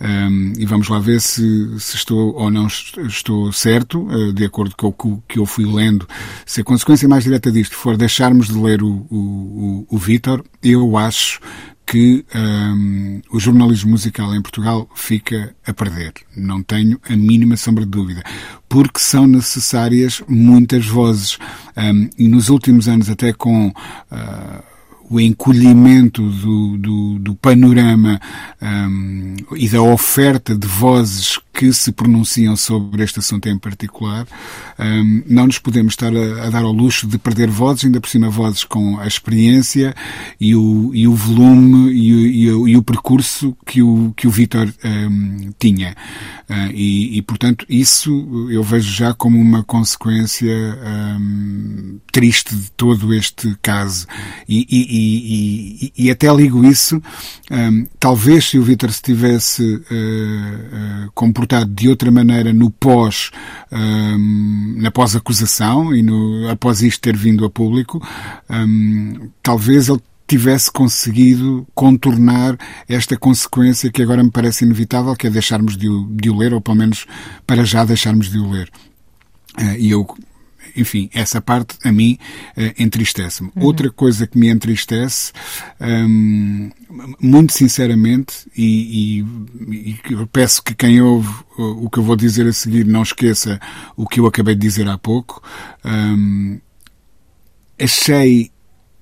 um, 0.01 0.53
e 0.59 0.66
vamos 0.66 0.89
lá 0.89 0.99
ver 0.99 1.20
se, 1.20 1.78
se 1.78 1.97
estou 1.97 2.34
ou 2.34 2.51
não 2.51 2.66
estou 2.66 3.53
certo, 3.53 4.03
uh, 4.03 4.32
de 4.32 4.45
acordo 4.45 4.74
com 4.76 4.89
o 4.89 5.22
que 5.28 5.39
eu 5.39 5.47
fui 5.47 5.64
lendo, 5.64 6.09
se 6.45 6.61
a 6.61 6.64
consequência 6.64 7.09
mais 7.09 7.24
direta 7.24 7.51
disto 7.51 7.76
for 7.76 7.97
deixarmos 7.97 8.49
de 8.49 8.59
ler 8.59 8.82
o, 8.82 9.07
o, 9.11 9.87
o 9.89 9.99
Vítor, 9.99 10.45
eu 10.62 10.97
acho 10.97 11.41
que 11.87 12.24
um, 12.34 13.22
o 13.30 13.39
jornalismo 13.39 13.93
musical 13.93 14.34
em 14.34 14.43
Portugal 14.43 14.89
fica 14.95 15.55
a 15.64 15.72
perder. 15.72 16.12
Não 16.37 16.62
tenho 16.62 17.01
a 17.09 17.16
mínima 17.16 17.57
sombra 17.57 17.84
de 17.84 17.91
dúvida. 17.91 18.24
Porque 18.68 18.99
são 18.99 19.26
necessárias 19.26 20.20
muitas 20.26 20.84
vozes. 20.87 21.39
Um, 21.76 22.11
e 22.18 22.26
nos 22.26 22.49
últimos 22.49 22.89
anos, 22.89 23.09
até 23.09 23.32
com. 23.32 23.68
Uh, 23.68 24.76
o 25.09 25.20
encolhimento 25.20 26.20
do, 26.20 26.76
do, 26.78 27.18
do 27.20 27.34
panorama 27.37 28.20
um, 28.61 29.37
e 29.55 29.68
da 29.68 29.80
oferta 29.80 30.57
de 30.57 30.66
vozes 30.66 31.39
que 31.57 31.73
se 31.73 31.91
pronunciam 31.91 32.55
sobre 32.55 33.03
este 33.03 33.19
assunto 33.19 33.49
em 33.49 33.59
particular, 33.59 34.27
um, 34.79 35.23
não 35.27 35.47
nos 35.47 35.59
podemos 35.59 35.95
estar 35.95 36.15
a, 36.15 36.47
a, 36.47 36.51
dar 36.51 36.63
ao 36.63 36.73
luxo 36.73 37.07
de 37.07 37.17
perder 37.17 37.49
vozes, 37.49 37.87
ainda 37.87 37.99
por 37.99 38.11
cima 38.11 38.29
vozes 38.29 38.63
com 38.63 38.99
a 38.99 39.07
experiência 39.07 39.95
e 40.39 40.55
o, 40.55 40.91
e 40.95 41.09
o 41.09 41.15
volume 41.15 41.91
e 41.91 42.13
o, 42.13 42.27
e 42.27 42.51
o, 42.51 42.69
e 42.69 42.77
o 42.77 42.83
percurso 42.83 43.57
que 43.65 43.81
o, 43.81 44.13
que 44.15 44.27
o 44.27 44.31
Vítor 44.31 44.71
um, 44.85 45.51
tinha. 45.59 45.97
Uh, 46.49 46.71
e, 46.75 47.19
e, 47.19 47.23
portanto, 47.23 47.65
isso 47.69 48.49
eu 48.51 48.63
vejo 48.63 48.89
já 48.93 49.13
como 49.15 49.41
uma 49.41 49.65
consequência 49.65 50.55
um, 51.19 51.99
triste 52.13 52.55
de 52.55 52.71
todo 52.73 53.15
este 53.15 53.57
caso. 53.63 54.07
E, 54.49 54.67
e, 54.71 55.93
e 55.97 56.11
até 56.11 56.33
ligo 56.33 56.65
isso, 56.65 57.03
um, 57.51 57.87
talvez 57.99 58.45
se 58.45 58.59
o 58.59 58.63
Vítor 58.63 58.93
se 58.93 59.03
tivesse 59.03 59.63
uh, 59.63 61.07
uh, 61.07 61.11
comportado 61.15 61.45
de 61.64 61.88
outra 61.88 62.11
maneira 62.11 62.53
no 62.53 62.70
pós, 62.70 63.30
um, 63.72 64.76
na 64.78 64.90
pós-acusação 64.90 65.94
e 65.94 66.03
no, 66.03 66.49
após 66.51 66.82
isto 66.82 67.01
ter 67.01 67.16
vindo 67.16 67.44
a 67.44 67.51
público, 67.51 68.07
um, 68.51 69.28
talvez 69.42 69.88
ele 69.88 70.01
tivesse 70.26 70.70
conseguido 70.72 71.66
contornar 71.74 72.59
esta 72.88 73.16
consequência 73.16 73.90
que 73.90 74.03
agora 74.03 74.24
me 74.24 74.30
parece 74.30 74.64
inevitável, 74.64 75.14
que 75.14 75.26
é 75.26 75.30
deixarmos 75.30 75.76
de 75.76 75.88
o, 75.88 76.07
de 76.11 76.28
o 76.28 76.36
ler, 76.36 76.53
ou 76.53 76.61
pelo 76.61 76.76
menos 76.76 77.07
para 77.47 77.64
já 77.64 77.84
deixarmos 77.84 78.30
de 78.30 78.38
o 78.38 78.51
ler. 78.51 78.68
Uh, 79.59 79.76
e 79.78 79.90
eu 79.90 80.07
enfim, 80.77 81.09
essa 81.12 81.41
parte 81.41 81.77
a 81.85 81.93
mim 81.93 82.18
uh, 82.57 82.83
entristece-me. 82.83 83.51
Uhum. 83.57 83.64
Outra 83.64 83.91
coisa 83.91 84.27
que 84.27 84.39
me 84.39 84.49
entristece, 84.49 85.33
um, 85.81 86.70
muito 87.20 87.53
sinceramente, 87.53 88.47
e, 88.57 89.20
e, 89.20 89.97
e, 90.12 90.27
peço 90.33 90.62
que 90.62 90.74
quem 90.74 91.01
ouve 91.01 91.33
o 91.57 91.89
que 91.89 91.99
eu 91.99 92.03
vou 92.03 92.16
dizer 92.16 92.47
a 92.47 92.53
seguir 92.53 92.85
não 92.87 93.03
esqueça 93.03 93.61
o 93.97 94.07
que 94.07 94.20
eu 94.20 94.27
acabei 94.27 94.55
de 94.55 94.61
dizer 94.61 94.89
há 94.89 94.99
pouco, 94.99 95.43
um, 95.85 96.59
achei 97.79 98.51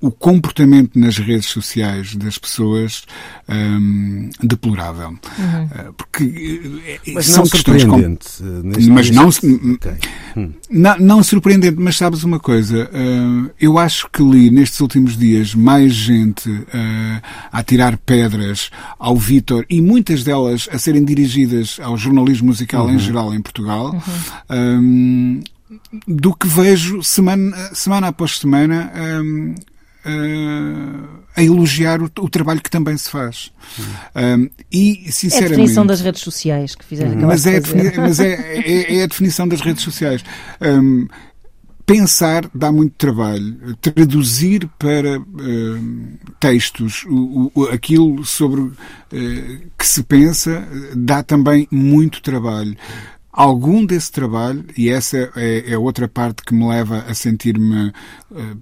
o 0.05 0.11
comportamento 0.11 0.99
nas 0.99 1.17
redes 1.17 1.47
sociais 1.47 2.15
das 2.15 2.37
pessoas 2.37 3.05
hum, 3.49 4.29
deplorável. 4.43 5.09
Uhum. 5.09 5.69
Eh, 5.75 5.91
porque 5.97 6.61
eh, 6.87 7.13
mas 7.15 7.25
são 7.25 7.43
não 7.43 7.51
questões 7.51 7.85
com... 7.85 7.99
Eh, 7.99 8.19
mas 8.91 9.09
não, 9.09 9.29
okay. 9.29 9.97
hum. 10.37 10.53
não, 10.71 10.99
não 10.99 11.23
surpreendente, 11.23 11.81
mas 11.81 11.97
sabes 11.97 12.23
uma 12.23 12.39
coisa, 12.39 12.85
uh, 12.85 13.51
eu 13.59 13.79
acho 13.79 14.11
que 14.11 14.23
li 14.23 14.51
nestes 14.51 14.79
últimos 14.81 15.17
dias 15.17 15.55
mais 15.55 15.95
gente 15.95 16.51
uh, 16.51 17.23
a 17.51 17.63
tirar 17.63 17.97
pedras 17.97 18.71
ao 18.99 19.17
Vítor 19.17 19.65
e 19.71 19.81
muitas 19.81 20.23
delas 20.23 20.69
a 20.71 20.79
serem 20.79 21.03
dirigidas 21.03 21.81
ao 21.83 21.97
jornalismo 21.97 22.49
musical 22.49 22.85
uhum. 22.85 22.95
em 22.95 22.99
geral 22.99 23.33
em 23.33 23.41
Portugal. 23.41 23.95
Uhum. 24.51 24.81
Um, 24.81 25.43
do 26.07 26.35
que 26.35 26.47
vejo 26.47 27.03
semana, 27.03 27.57
semana 27.75 28.09
após 28.09 28.39
semana 28.39 28.93
um, 29.23 29.55
uh, 30.07 31.09
a 31.37 31.43
elogiar 31.43 32.01
o, 32.01 32.11
o, 32.21 32.29
trabalho 32.29 32.61
que 32.61 32.71
também 32.71 32.97
se 32.97 33.11
faz. 33.11 33.53
Um, 34.15 34.49
e, 34.71 35.11
sinceramente, 35.11 35.35
é 35.35 35.47
a 35.47 35.49
definição 35.49 35.87
das 35.87 36.01
redes 36.01 36.21
sociais 36.23 36.75
que 36.75 36.85
fizeram 36.85 37.17
mas, 37.27 37.47
é 37.47 37.59
a, 37.59 38.01
mas 38.01 38.21
é, 38.21 38.33
é, 38.33 38.99
é, 38.99 39.03
a 39.03 39.07
definição 39.07 39.49
das 39.49 39.61
redes 39.61 39.83
sociais. 39.83 40.25
Um, 40.61 41.09
pensar 41.85 42.49
dá 42.55 42.71
muito 42.71 42.95
trabalho. 42.97 43.77
Traduzir 43.81 44.69
para 44.79 45.19
uh, 45.19 46.19
textos 46.41 47.05
o, 47.07 47.51
o, 47.55 47.65
aquilo 47.65 48.25
sobre 48.25 48.61
uh, 48.61 48.75
que 49.11 49.87
se 49.87 50.03
pensa 50.03 50.67
dá 50.97 51.23
também 51.23 51.67
muito 51.71 52.23
trabalho. 52.23 52.77
Algum 53.33 53.85
desse 53.85 54.13
trabalho, 54.13 54.65
e 54.79 54.89
essa 54.89 55.33
é, 55.35 55.73
é 55.73 55.77
outra 55.77 56.07
parte 56.07 56.45
que 56.45 56.55
me 56.55 56.69
leva 56.69 57.05
a 57.09 57.15
sentir-me 57.15 57.89
uh, 58.31 58.57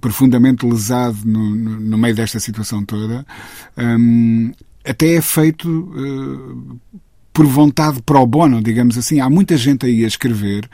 profundamente 0.00 0.66
lesado 0.66 1.18
no, 1.24 1.54
no, 1.54 1.98
meio 1.98 2.14
desta 2.14 2.40
situação 2.40 2.84
toda, 2.84 3.26
um, 3.76 4.52
até 4.84 5.14
é 5.14 5.22
feito 5.22 5.68
uh, 5.68 6.80
por 7.32 7.46
vontade 7.46 8.02
pro 8.02 8.26
bono, 8.26 8.62
digamos 8.62 8.98
assim. 8.98 9.20
Há 9.20 9.30
muita 9.30 9.56
gente 9.56 9.86
aí 9.86 10.04
a 10.04 10.08
escrever 10.08 10.64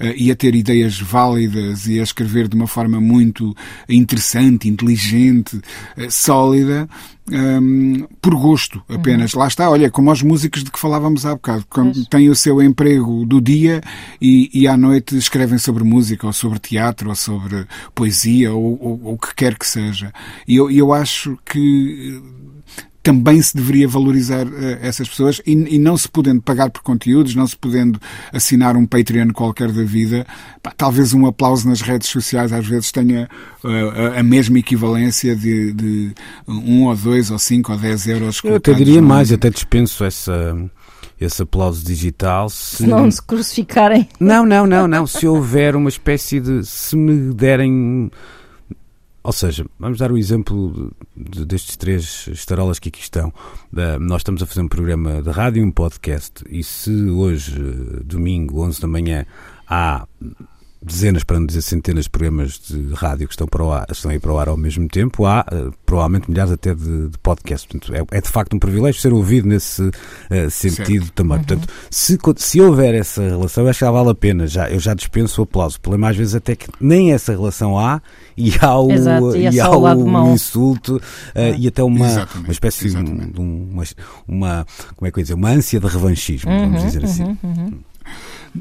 uh, 0.00 0.12
e 0.16 0.30
a 0.30 0.36
ter 0.36 0.54
ideias 0.54 1.00
válidas 1.00 1.86
e 1.86 2.00
a 2.00 2.02
escrever 2.02 2.48
de 2.48 2.56
uma 2.56 2.66
forma 2.66 3.00
muito 3.00 3.54
interessante, 3.88 4.68
inteligente, 4.68 5.56
uh, 5.56 6.10
sólida, 6.10 6.88
um, 7.30 8.06
por 8.20 8.34
gosto 8.34 8.82
apenas. 8.88 9.34
Uhum. 9.34 9.40
Lá 9.40 9.48
está, 9.48 9.70
olha, 9.70 9.90
como 9.90 10.10
os 10.10 10.22
músicos 10.22 10.64
de 10.64 10.70
que 10.70 10.78
falávamos 10.78 11.26
há 11.26 11.34
bocado, 11.34 11.64
têm 12.10 12.28
o 12.30 12.34
seu 12.34 12.62
emprego 12.62 13.24
do 13.24 13.40
dia 13.40 13.80
e, 14.20 14.50
e, 14.52 14.66
à 14.66 14.76
noite 14.76 15.16
escrevem 15.16 15.58
sobre 15.58 15.84
música 15.84 16.26
ou 16.26 16.32
sobre 16.32 16.58
teatro 16.58 17.10
ou 17.10 17.14
sobre 17.14 17.66
poesia 17.94 18.52
ou, 18.52 18.78
ou, 18.80 19.14
o 19.14 19.18
que 19.18 19.34
quer 19.34 19.56
que 19.56 19.66
seja. 19.66 20.12
E 20.46 20.56
eu, 20.56 20.70
eu 20.70 20.92
acho 20.92 21.38
que 21.44 22.20
também 23.08 23.40
se 23.40 23.56
deveria 23.56 23.88
valorizar 23.88 24.46
uh, 24.46 24.78
essas 24.82 25.08
pessoas 25.08 25.40
e, 25.46 25.52
e, 25.52 25.78
não 25.78 25.96
se 25.96 26.06
podendo 26.06 26.42
pagar 26.42 26.68
por 26.68 26.82
conteúdos, 26.82 27.34
não 27.34 27.46
se 27.46 27.56
podendo 27.56 27.98
assinar 28.30 28.76
um 28.76 28.84
Patreon 28.84 29.30
qualquer 29.32 29.72
da 29.72 29.82
vida, 29.82 30.26
pá, 30.62 30.74
talvez 30.76 31.14
um 31.14 31.24
aplauso 31.24 31.66
nas 31.66 31.80
redes 31.80 32.10
sociais 32.10 32.52
às 32.52 32.66
vezes 32.66 32.92
tenha 32.92 33.26
uh, 33.64 34.18
a 34.18 34.22
mesma 34.22 34.58
equivalência 34.58 35.34
de, 35.34 35.72
de, 35.72 36.14
um 36.46 36.84
ou 36.84 36.94
dois 36.94 37.30
ou 37.30 37.38
cinco 37.38 37.72
ou 37.72 37.78
dez 37.78 38.06
euros. 38.06 38.42
Eu 38.44 38.56
até 38.56 38.74
diria 38.74 39.00
mais, 39.00 39.32
até 39.32 39.48
dispenso 39.48 40.04
essa 40.04 40.54
esse 41.18 41.42
aplauso 41.42 41.84
digital. 41.84 42.50
Se... 42.50 42.76
se 42.76 42.86
não 42.86 43.10
se 43.10 43.22
crucificarem. 43.22 44.06
Não, 44.20 44.44
não, 44.44 44.66
não, 44.66 44.86
não. 44.86 45.06
Se 45.06 45.26
houver 45.26 45.74
uma 45.74 45.88
espécie 45.88 46.40
de. 46.40 46.64
Se 46.64 46.94
me 46.94 47.32
derem 47.34 48.10
ou 49.28 49.32
seja, 49.32 49.66
vamos 49.78 49.98
dar 49.98 50.10
o 50.10 50.16
exemplo 50.16 50.90
de, 51.14 51.44
destes 51.44 51.76
três 51.76 52.26
estarolas 52.28 52.78
que 52.78 52.88
aqui 52.88 53.02
estão. 53.02 53.30
nós 54.00 54.20
estamos 54.20 54.42
a 54.42 54.46
fazer 54.46 54.62
um 54.62 54.68
programa 54.68 55.20
de 55.20 55.28
rádio 55.28 55.60
e 55.60 55.66
um 55.66 55.70
podcast, 55.70 56.42
e 56.48 56.64
se 56.64 56.90
hoje, 57.10 57.52
domingo, 58.06 58.64
11 58.64 58.80
da 58.80 58.88
manhã, 58.88 59.26
há 59.68 60.08
dezenas, 60.80 61.24
para 61.24 61.38
não 61.38 61.46
dizer 61.46 61.62
centenas 61.62 62.04
de 62.04 62.10
programas 62.10 62.58
de 62.58 62.94
rádio 62.94 63.26
que 63.26 63.34
estão, 63.34 63.46
para 63.46 63.62
o 63.62 63.72
ar, 63.72 63.86
estão 63.90 64.10
aí 64.10 64.18
para 64.18 64.32
o 64.32 64.38
ar 64.38 64.48
ao 64.48 64.56
mesmo 64.56 64.86
tempo, 64.88 65.26
há 65.26 65.44
uh, 65.52 65.72
provavelmente 65.84 66.30
milhares 66.30 66.52
até 66.52 66.74
de, 66.74 67.08
de 67.08 67.18
podcasts. 67.18 67.66
Portanto, 67.66 67.94
é, 67.94 68.18
é, 68.18 68.20
de 68.20 68.28
facto 68.28 68.54
um 68.54 68.58
privilégio 68.58 69.00
ser 69.00 69.12
ouvido 69.12 69.48
nesse 69.48 69.82
uh, 69.82 70.50
sentido 70.50 71.04
certo. 71.04 71.12
também. 71.14 71.38
Uhum. 71.38 71.44
Portanto, 71.44 71.68
se, 71.90 72.18
se 72.36 72.60
houver 72.60 72.94
essa 72.94 73.22
relação, 73.22 73.64
eu 73.64 73.70
acho 73.70 73.78
que 73.80 73.84
já 73.84 73.90
vale 73.90 74.10
a 74.10 74.14
pena. 74.14 74.46
Já, 74.46 74.70
eu 74.70 74.78
já 74.78 74.94
dispenso 74.94 75.40
o 75.40 75.44
aplauso. 75.44 75.78
O 75.78 75.80
problema 75.80 76.10
às 76.10 76.16
vezes 76.16 76.34
até 76.34 76.54
que 76.54 76.68
nem 76.80 77.12
essa 77.12 77.32
relação 77.32 77.78
há 77.78 78.00
e 78.36 78.52
há 78.60 78.78
o, 78.78 78.92
Exato, 78.92 79.36
e, 79.36 79.46
é 79.46 79.50
e 79.50 79.60
há 79.60 79.70
o, 79.70 80.32
insulto 80.32 80.96
uh, 80.96 81.00
é. 81.34 81.56
e 81.56 81.66
até 81.66 81.82
uma, 81.82 82.28
uma 82.36 82.52
espécie 82.52 82.88
de 82.88 82.96
uma, 82.96 83.84
uma, 84.26 84.66
como 84.94 85.08
é 85.08 85.10
que 85.10 85.18
eu 85.18 85.20
ia 85.20 85.24
dizer, 85.24 85.34
uma 85.34 85.50
ânsia 85.50 85.80
de 85.80 85.86
revanchismo, 85.86 86.50
uhum, 86.50 86.60
vamos 86.60 86.82
dizer 86.84 87.04
assim. 87.04 87.24
Uhum, 87.24 87.38
uhum. 87.42 87.78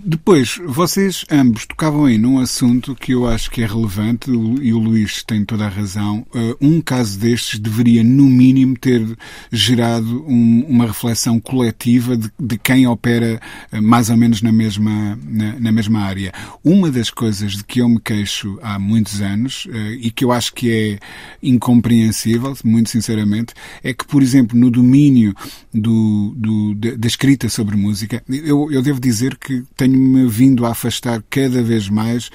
Depois, 0.03 0.59
vocês 0.65 1.25
ambos 1.31 1.65
tocavam 1.65 2.05
aí 2.05 2.17
num 2.17 2.39
assunto 2.39 2.95
que 2.95 3.13
eu 3.13 3.27
acho 3.27 3.49
que 3.49 3.61
é 3.61 3.65
relevante 3.65 4.29
e 4.29 4.73
o 4.73 4.77
Luís 4.77 5.23
tem 5.23 5.43
toda 5.43 5.65
a 5.65 5.69
razão. 5.69 6.25
Uh, 6.33 6.55
um 6.61 6.81
caso 6.81 7.17
destes 7.17 7.59
deveria, 7.59 8.03
no 8.03 8.25
mínimo, 8.25 8.77
ter 8.77 9.17
gerado 9.51 10.23
um, 10.27 10.65
uma 10.67 10.85
reflexão 10.85 11.39
coletiva 11.39 12.15
de, 12.15 12.31
de 12.39 12.57
quem 12.57 12.85
opera 12.85 13.39
uh, 13.71 13.81
mais 13.81 14.09
ou 14.09 14.17
menos 14.17 14.41
na 14.41 14.51
mesma, 14.51 15.17
na, 15.23 15.59
na, 15.59 15.71
mesma 15.71 16.01
área. 16.01 16.31
Uma 16.63 16.91
das 16.91 17.09
coisas 17.09 17.53
de 17.53 17.63
que 17.63 17.81
eu 17.81 17.89
me 17.89 17.99
queixo 17.99 18.59
há 18.61 18.77
muitos 18.77 19.21
anos 19.21 19.65
uh, 19.65 19.93
e 19.99 20.11
que 20.11 20.25
eu 20.25 20.31
acho 20.31 20.53
que 20.53 20.71
é 20.71 20.99
incompreensível, 21.41 22.55
muito 22.63 22.89
sinceramente, 22.89 23.53
é 23.83 23.93
que, 23.93 24.05
por 24.05 24.21
exemplo, 24.21 24.57
no 24.57 24.69
domínio 24.69 25.33
do, 25.73 26.33
do 26.35 26.75
da 26.75 27.07
escrita 27.07 27.49
sobre 27.49 27.75
música, 27.75 28.23
eu, 28.29 28.71
eu 28.71 28.81
devo 28.81 28.99
dizer 28.99 29.37
que 29.37 29.63
tenho-me 29.88 30.27
vindo 30.27 30.65
a 30.65 30.71
afastar 30.71 31.23
cada 31.29 31.63
vez 31.63 31.89
mais 31.89 32.29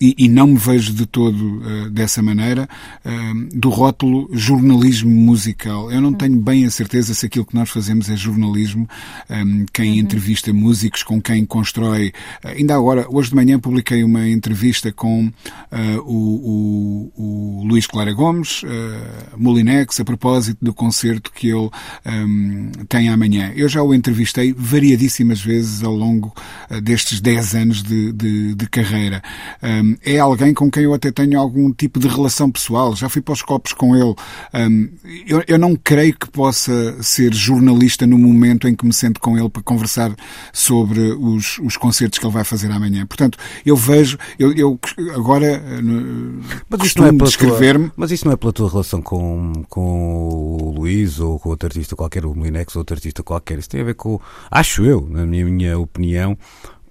e, 0.00 0.14
e, 0.16 0.28
não 0.28 0.46
me 0.46 0.56
vejo 0.56 0.92
de 0.92 1.06
todo 1.06 1.60
uh, 1.60 1.90
dessa 1.90 2.22
maneira, 2.22 2.68
do 3.52 3.68
rótulo 3.68 4.28
jornalismo 4.32 5.10
musical. 5.10 5.90
Eu 5.90 6.00
não 6.00 6.12
tenho 6.12 6.36
bem 6.36 6.64
a 6.64 6.70
certeza 6.70 7.14
se 7.14 7.26
aquilo 7.26 7.44
que 7.44 7.54
nós 7.54 7.70
fazemos 7.70 8.08
é 8.08 8.16
jornalismo, 8.16 8.88
um, 9.28 9.66
quem 9.72 9.92
uhum. 9.92 9.98
entrevista 9.98 10.52
músicos, 10.52 11.02
com 11.02 11.20
quem 11.20 11.44
constrói. 11.44 12.12
Uh, 12.44 12.48
ainda 12.48 12.74
agora, 12.74 13.06
hoje 13.08 13.30
de 13.30 13.36
manhã, 13.36 13.58
publiquei 13.58 14.04
uma 14.04 14.28
entrevista 14.28 14.92
com 14.92 15.26
uh, 15.26 15.32
o, 16.04 17.10
o, 17.16 17.60
o, 17.60 17.64
Luís 17.66 17.86
Clara 17.86 18.12
Gomes, 18.12 18.62
Molinex, 19.36 19.98
a 20.00 20.04
propósito 20.04 20.64
do 20.64 20.72
concerto 20.72 21.32
que 21.32 21.48
ele 21.48 21.70
tem 22.88 23.08
amanhã. 23.08 23.52
Eu 23.56 23.68
já 23.68 23.82
o 23.82 23.94
entrevistei 23.94 24.52
variadíssimas 24.56 25.40
vezes 25.40 25.82
ao 25.82 25.94
longo 25.94 26.32
destes 26.82 27.20
10 27.20 27.54
anos 27.54 27.82
de, 27.82 28.12
de, 28.12 28.54
de 28.54 28.68
carreira. 28.68 29.22
Um, 29.62 29.96
é 30.04 30.18
alguém 30.18 30.52
com 30.54 30.70
quem 30.70 30.84
eu 30.84 30.94
até 30.94 31.10
tenho 31.10 31.38
algum 31.38 31.72
tipo 31.72 31.98
de 31.98 32.08
relação 32.08 32.50
pessoal. 32.50 32.94
Já 32.94 33.08
fui 33.08 33.22
para 33.22 33.32
os 33.32 33.42
copos 33.42 33.72
com 33.72 33.96
ele. 33.96 34.14
Um, 34.54 34.88
eu, 35.26 35.42
eu, 35.46 35.58
não 35.58 35.76
creio 35.76 36.16
que 36.16 36.28
possa 36.30 37.02
ser 37.02 37.32
jornalista 37.34 38.06
no 38.06 38.18
momento 38.18 38.68
em 38.68 38.74
que 38.74 38.84
me 38.84 38.92
sento 38.92 39.20
com 39.20 39.38
ele 39.38 39.48
para 39.48 39.62
conversar 39.62 40.14
sobre 40.52 41.00
os, 41.00 41.58
os 41.58 41.76
concertos 41.76 42.18
que 42.18 42.26
ele 42.26 42.32
vai 42.32 42.44
fazer 42.44 42.70
amanhã. 42.70 43.06
Portanto, 43.06 43.38
eu 43.64 43.76
vejo, 43.76 44.18
eu, 44.38 44.52
eu 44.52 44.78
agora 45.14 45.62
mas 46.68 46.82
isso 46.84 46.98
não 46.98 47.08
é 47.08 47.12
descrever-me. 47.12 47.90
Mas 47.96 48.10
isso 48.10 48.26
não 48.26 48.32
é 48.32 48.36
pela 48.36 48.52
tua 48.52 48.70
relação 48.70 49.00
com, 49.00 49.52
com 49.68 50.58
o 50.60 50.70
Luís 50.70 51.20
ou 51.20 51.38
com 51.38 51.50
outro 51.50 51.66
artista 51.66 51.96
qualquer, 51.96 52.24
o 52.24 52.34
Molinex 52.34 52.74
ou 52.76 52.80
outro 52.80 52.94
artista 52.94 53.22
qualquer. 53.22 53.58
Isso 53.58 53.68
tem 53.68 53.80
a 53.80 53.84
ver 53.84 53.94
com, 53.94 54.20
acho 54.50 54.84
eu, 54.84 55.06
na 55.10 55.24
minha, 55.26 55.44
minha 55.44 55.78
opinião, 55.78 56.36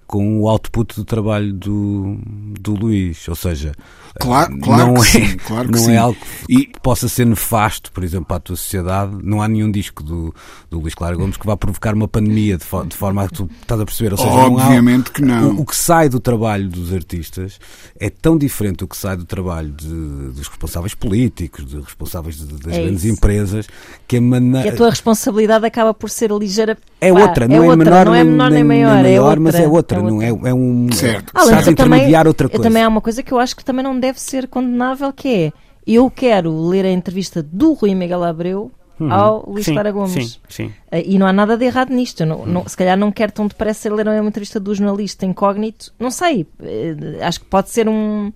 com 0.08 0.42
o 0.42 0.48
output 0.48 0.96
do 0.96 1.04
trabalho 1.04 1.52
do, 1.52 2.18
do 2.60 2.76
Luís, 2.76 3.28
ou 3.28 3.36
seja, 3.36 3.74
claro, 4.20 4.58
claro 4.60 4.94
não, 4.94 5.04
é, 5.04 5.06
sim, 5.06 5.38
claro 5.38 5.72
não 5.72 5.90
é 5.90 5.98
algo 5.98 6.18
que 6.46 6.54
e... 6.54 6.72
possa 6.82 7.10
ser 7.10 7.26
nefasto, 7.26 7.92
por 7.92 8.04
exemplo, 8.04 8.26
para 8.26 8.38
a 8.38 8.40
tua 8.40 8.56
sociedade. 8.56 9.18
Não 9.24 9.42
há 9.42 9.48
nenhum 9.48 9.72
disco 9.72 10.04
do, 10.04 10.34
do 10.70 10.80
Luís 10.80 10.94
Claro 10.94 11.18
Gomes 11.18 11.38
que 11.38 11.46
vá 11.46 11.58
provocar 11.58 11.96
uma 11.96 12.08
pandemia 12.08 12.58
de, 12.58 12.64
fo 12.64 12.86
de 12.86 12.96
forma 12.96 13.24
a 13.24 13.28
que 13.28 13.34
tu 13.34 13.50
estás 13.62 13.82
a 13.82 13.86
perceber. 13.86 14.12
Ou 14.14 14.18
seja, 14.18 14.30
Obviamente 14.30 15.22
não 15.22 15.34
há, 15.36 15.40
que 15.40 15.44
não. 15.44 15.56
O, 15.56 15.62
o, 15.62 15.66
que 15.66 15.76
sai 15.76 16.08
do 16.08 16.20
trabalho 16.20 16.70
dos 16.70 16.94
artistas 16.94 17.60
é 18.00 18.10
tão 18.10 18.38
diferente 18.38 18.78
do 18.78 18.88
que 18.88 18.98
sai 18.98 19.18
do 19.18 19.26
trabalho 19.26 19.72
de, 19.72 19.88
dos 19.88 20.48
responsáveis 20.48 20.94
políticos, 20.94 21.66
dos 21.66 21.84
responsáveis 21.84 22.38
de, 22.38 22.46
das 22.46 22.74
é 22.74 22.82
grandes 22.84 23.04
isso. 23.04 23.14
empresas, 23.16 23.68
que 24.08 24.18
a 24.18 24.22
maneira. 24.22 24.70
A 24.70 24.76
tua 24.76 24.90
responsabilidade 24.90 25.66
acaba 25.66 25.94
por 25.94 26.10
ser 26.10 26.32
ligeira. 26.32 26.78
É 27.02 27.12
Pá, 27.12 27.20
outra, 27.20 27.48
não 27.48 27.56
é, 27.56 27.58
é, 27.58 27.62
outra, 27.62 27.78
menor, 27.78 28.06
não 28.06 28.16
é 28.16 28.24
menor 28.24 28.52
nem, 28.52 28.64
nem 28.64 28.64
maior, 28.64 28.96
nem 28.96 29.04
maior 29.04 29.38
é 29.38 29.40
mas 29.40 29.56
é 29.56 29.68
outra, 29.68 30.00
é 30.00 30.02
não 30.02 30.22
é, 30.22 30.28
é 30.30 30.54
um. 30.54 30.90
Certo. 30.92 31.34
Estás 31.38 31.68
a 31.68 31.72
intermediar 31.72 32.22
também, 32.22 32.28
outra 32.28 32.50
coisa. 32.50 32.64
Também 32.64 32.84
há 32.84 32.88
uma 32.88 33.02
coisa 33.02 33.22
que 33.22 33.32
eu 33.32 33.40
acho 33.40 33.56
que 33.56 33.66
também 33.66 33.84
não 33.84 34.00
deve 34.00 34.20
ser 34.20 34.48
condenável, 34.48 35.12
que 35.12 35.28
é 35.28 35.54
eu 35.86 36.10
quero 36.10 36.68
ler 36.68 36.86
a 36.86 36.92
entrevista 36.92 37.44
do 37.44 37.74
Rui 37.74 37.94
Miguel 37.94 38.24
Abreu 38.24 38.72
Uhum. 38.98 39.12
ao 39.12 39.50
Luís 39.50 39.66
Clara 39.66 39.92
Gomes. 39.92 40.14
Sim, 40.14 40.40
sim. 40.48 40.66
Uh, 40.68 41.04
e 41.06 41.20
não 41.20 41.28
há 41.28 41.34
nada 41.34 41.58
de 41.58 41.66
errado 41.66 41.90
nisto. 41.90 42.26
Não, 42.26 42.40
uhum. 42.40 42.46
não, 42.46 42.68
se 42.68 42.78
calhar 42.78 42.98
não 42.98 43.12
quero 43.12 43.32
tão 43.32 43.46
depressa 43.46 43.94
ler 43.94 44.08
uma 44.08 44.28
entrevista 44.28 44.58
do 44.58 44.74
jornalista 44.74 45.26
incógnito. 45.26 45.94
Não 46.00 46.10
sei. 46.10 46.48
Uh, 46.60 47.22
acho 47.22 47.42
que 47.42 47.46
pode 47.46 47.72
ser 47.72 47.90
um. 47.90 48.32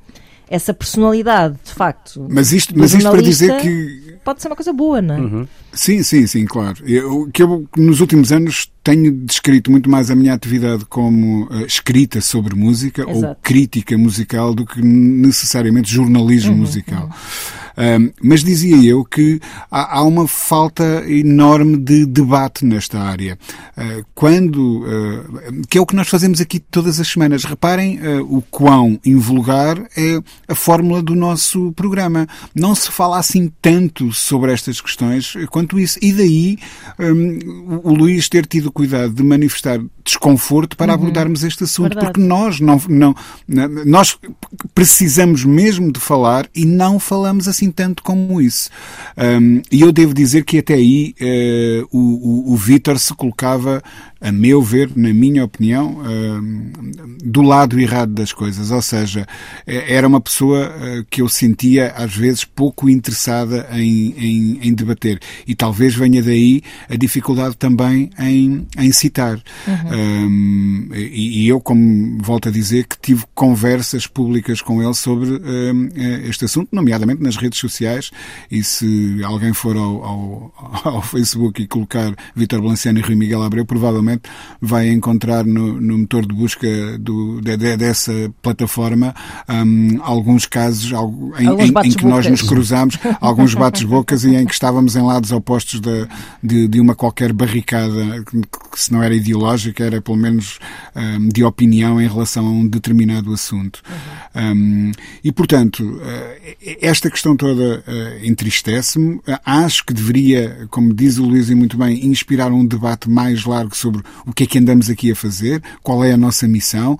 Essa 0.49 0.73
personalidade, 0.73 1.55
de 1.63 1.71
facto. 1.71 2.25
Mas 2.27 2.51
isto, 2.51 2.73
mas 2.75 2.93
isto 2.93 3.09
para 3.09 3.21
dizer 3.21 3.61
que. 3.61 4.17
Pode 4.23 4.41
ser 4.41 4.47
uma 4.47 4.55
coisa 4.55 4.73
boa, 4.73 5.01
não 5.01 5.15
é? 5.15 5.19
Uhum. 5.19 5.47
Sim, 5.71 6.01
sim, 6.01 6.25
sim, 6.25 6.45
claro. 6.45 6.83
Eu, 6.85 7.29
que 7.31 7.43
eu, 7.43 7.67
nos 7.77 8.01
últimos 8.01 8.31
anos, 8.31 8.71
tenho 8.89 9.11
descrito 9.11 9.69
muito 9.69 9.87
mais 9.87 10.09
a 10.09 10.15
minha 10.15 10.33
atividade 10.33 10.83
como 10.85 11.43
uh, 11.45 11.65
escrita 11.65 12.19
sobre 12.21 12.55
música 12.55 13.03
Exato. 13.03 13.25
ou 13.27 13.35
crítica 13.35 13.95
musical 13.95 14.51
do 14.55 14.65
que 14.65 14.81
necessariamente 14.81 15.93
jornalismo 15.93 16.53
uhum, 16.53 16.57
musical. 16.57 17.03
Uhum 17.03 17.59
mas 18.21 18.43
dizia 18.43 18.91
eu 18.91 19.05
que 19.05 19.39
há, 19.71 19.99
há, 19.99 20.03
uma 20.03 20.27
falta 20.27 21.03
enorme 21.07 21.77
de 21.77 22.05
debate 22.05 22.65
nesta 22.65 22.99
área. 22.99 23.37
Uh, 23.77 24.05
quando, 24.13 24.83
uh, 24.83 25.67
que 25.69 25.77
é 25.77 25.81
o 25.81 25.85
que 25.85 25.95
nós 25.95 26.09
fazemos 26.09 26.41
aqui 26.41 26.59
todas 26.59 26.99
as 26.99 27.07
semanas. 27.07 27.45
Reparem 27.45 27.99
uh, 27.99 28.37
o 28.37 28.41
quão 28.41 28.99
invulgar 29.05 29.79
é 29.95 30.21
a 30.47 30.55
fórmula 30.55 31.01
do 31.01 31.15
nosso 31.15 31.71
programa. 31.71 32.27
Não 32.53 32.75
se 32.75 32.91
fala 32.91 33.17
assim 33.17 33.51
tanto 33.61 34.11
sobre 34.11 34.51
estas 34.51 34.81
questões 34.81 35.33
quanto 35.49 35.79
isso. 35.79 35.97
E 36.01 36.11
daí 36.11 36.57
um, 36.99 37.79
o 37.83 37.93
Luís 37.93 38.27
ter 38.27 38.45
tido 38.45 38.71
cuidado 38.79 39.13
de 39.13 39.21
manifestar 39.21 39.77
desconforto 40.05 40.77
para 40.77 40.93
uhum. 40.93 40.99
abordarmos 40.99 41.43
este 41.43 41.65
assunto, 41.65 41.95
Verdade. 41.95 42.13
porque 42.13 42.21
nós 42.21 42.61
não, 42.61 42.81
não, 42.87 43.13
nós 43.85 44.17
precisamos 44.73 45.43
mesmo 45.43 45.91
de 45.91 45.99
falar 45.99 46.47
e 46.55 46.65
não 46.65 46.97
falamos 46.97 47.45
assim 47.49 47.69
tanto 47.71 48.01
como 48.01 48.39
isso. 48.39 48.69
Um, 49.17 49.61
e 49.69 49.81
eu 49.81 49.91
devo 49.91 50.13
dizer 50.13 50.45
que 50.45 50.59
até 50.59 50.75
aí 50.75 51.13
uh, 51.19 51.87
o, 51.91 52.51
o, 52.51 52.53
o 52.53 52.55
Vítor 52.55 52.97
se 52.97 53.13
colocava 53.13 53.83
a 54.21 54.31
meu 54.31 54.61
ver, 54.61 54.91
na 54.95 55.13
minha 55.13 55.45
opinião, 55.45 56.01
do 57.23 57.41
lado 57.41 57.79
errado 57.79 58.13
das 58.13 58.33
coisas. 58.33 58.71
Ou 58.71 58.81
seja, 58.81 59.25
é, 59.65 59.93
era 59.93 60.07
uma 60.07 60.19
pessoa 60.19 60.65
ah, 60.65 61.05
que 61.09 61.21
eu 61.21 61.29
sentia 61.29 61.93
às 61.95 62.13
vezes 62.15 62.43
pouco 62.43 62.89
interessada 62.89 63.67
em, 63.71 64.13
em, 64.17 64.59
em 64.61 64.73
debater. 64.73 65.19
E 65.47 65.55
talvez 65.55 65.95
venha 65.95 66.21
daí 66.21 66.61
a 66.89 66.95
dificuldade 66.95 67.55
também 67.55 68.09
em, 68.19 68.67
em 68.77 68.91
citar. 68.91 69.41
Uhum. 69.67 70.89
e, 70.93 71.47
eu, 71.47 71.59
como 71.61 72.17
volto 72.21 72.49
a 72.49 72.51
dizer, 72.51 72.85
que 72.87 72.97
tive 72.99 73.23
conversas 73.33 74.05
públicas 74.07 74.61
com 74.61 74.81
ele 74.83 74.93
sobre 74.93 75.41
este 76.27 76.45
assunto, 76.45 76.69
nomeadamente 76.71 77.21
nas 77.21 77.37
redes 77.37 77.59
sociais. 77.59 78.11
E 78.51 78.63
se 78.63 79.21
alguém 79.23 79.53
for 79.53 79.77
ao, 79.77 80.03
ao, 80.03 80.53
ao 80.95 81.01
Facebook 81.01 81.61
e 81.61 81.67
colocar 81.67 82.13
Vítor 82.35 82.61
Balanciano 82.61 82.99
e 82.99 83.01
Rui 83.01 83.15
Miguel 83.15 83.43
Abreu, 83.43 83.65
provavelmente 83.65 84.08
provavelmente 84.09 84.29
vai 84.61 84.89
encontrar 84.89 85.45
no, 85.45 85.79
no 85.79 85.97
motor 85.99 86.25
de 86.25 86.33
busca 86.33 86.67
do, 86.97 87.41
de, 87.41 87.57
de, 87.57 87.77
dessa 87.77 88.11
plataforma 88.41 89.13
um, 89.47 89.99
alguns 90.01 90.45
casos 90.45 90.91
em, 91.37 91.45
em, 91.45 91.73
em, 91.85 91.91
que 91.91 92.05
nós 92.05 92.25
nos 92.27 92.41
cruzamos, 92.41 92.97
alguns 93.21 93.53
bates-bocas 93.53 94.23
e 94.23 94.35
em 94.35 94.45
que 94.45 94.53
estávamos 94.53 94.95
em 94.95 95.01
lados 95.01 95.31
opostos 95.31 95.79
de, 95.79 96.07
de, 96.41 96.67
de, 96.67 96.79
uma 96.79 96.95
qualquer 96.95 97.33
barricada, 97.33 98.23
que 98.25 98.79
se 98.79 98.91
não 98.91 99.03
era 99.03 99.13
ideológica, 99.13 99.83
era 99.83 100.01
pelo 100.01 100.17
menos 100.17 100.59
um, 100.95 101.27
de 101.27 101.43
opinião 101.43 102.01
em 102.01 102.07
relação 102.07 102.45
a 102.45 102.49
um 102.49 102.67
determinado 102.67 103.33
assunto. 103.33 103.81
Uhum. 103.89 104.39
Um, 104.39 104.91
e, 105.23 105.31
portanto, 105.31 105.83
uh, 105.83 106.55
esta 106.81 107.09
questão 107.09 107.35
toda 107.35 107.79
uh, 107.79 108.25
entristece-me. 108.25 109.19
Acho 109.43 109.85
que 109.85 109.93
deveria, 109.93 110.67
como 110.69 110.93
diz 110.93 111.17
o 111.17 111.25
Luís 111.25 111.49
e 111.49 111.55
muito 111.55 111.77
bem, 111.77 112.05
inspirar 112.05 112.51
um 112.51 112.65
debate 112.65 113.09
mais 113.09 113.43
largo 113.45 113.75
sobre 113.75 113.98
sobre 113.99 114.03
o 114.25 114.33
que 114.33 114.43
é 114.43 114.47
que 114.47 114.57
andamos 114.57 114.89
aqui 114.89 115.11
a 115.11 115.15
fazer, 115.15 115.61
qual 115.83 116.03
é 116.03 116.11
a 116.11 116.17
nossa 116.17 116.47
missão, 116.47 116.97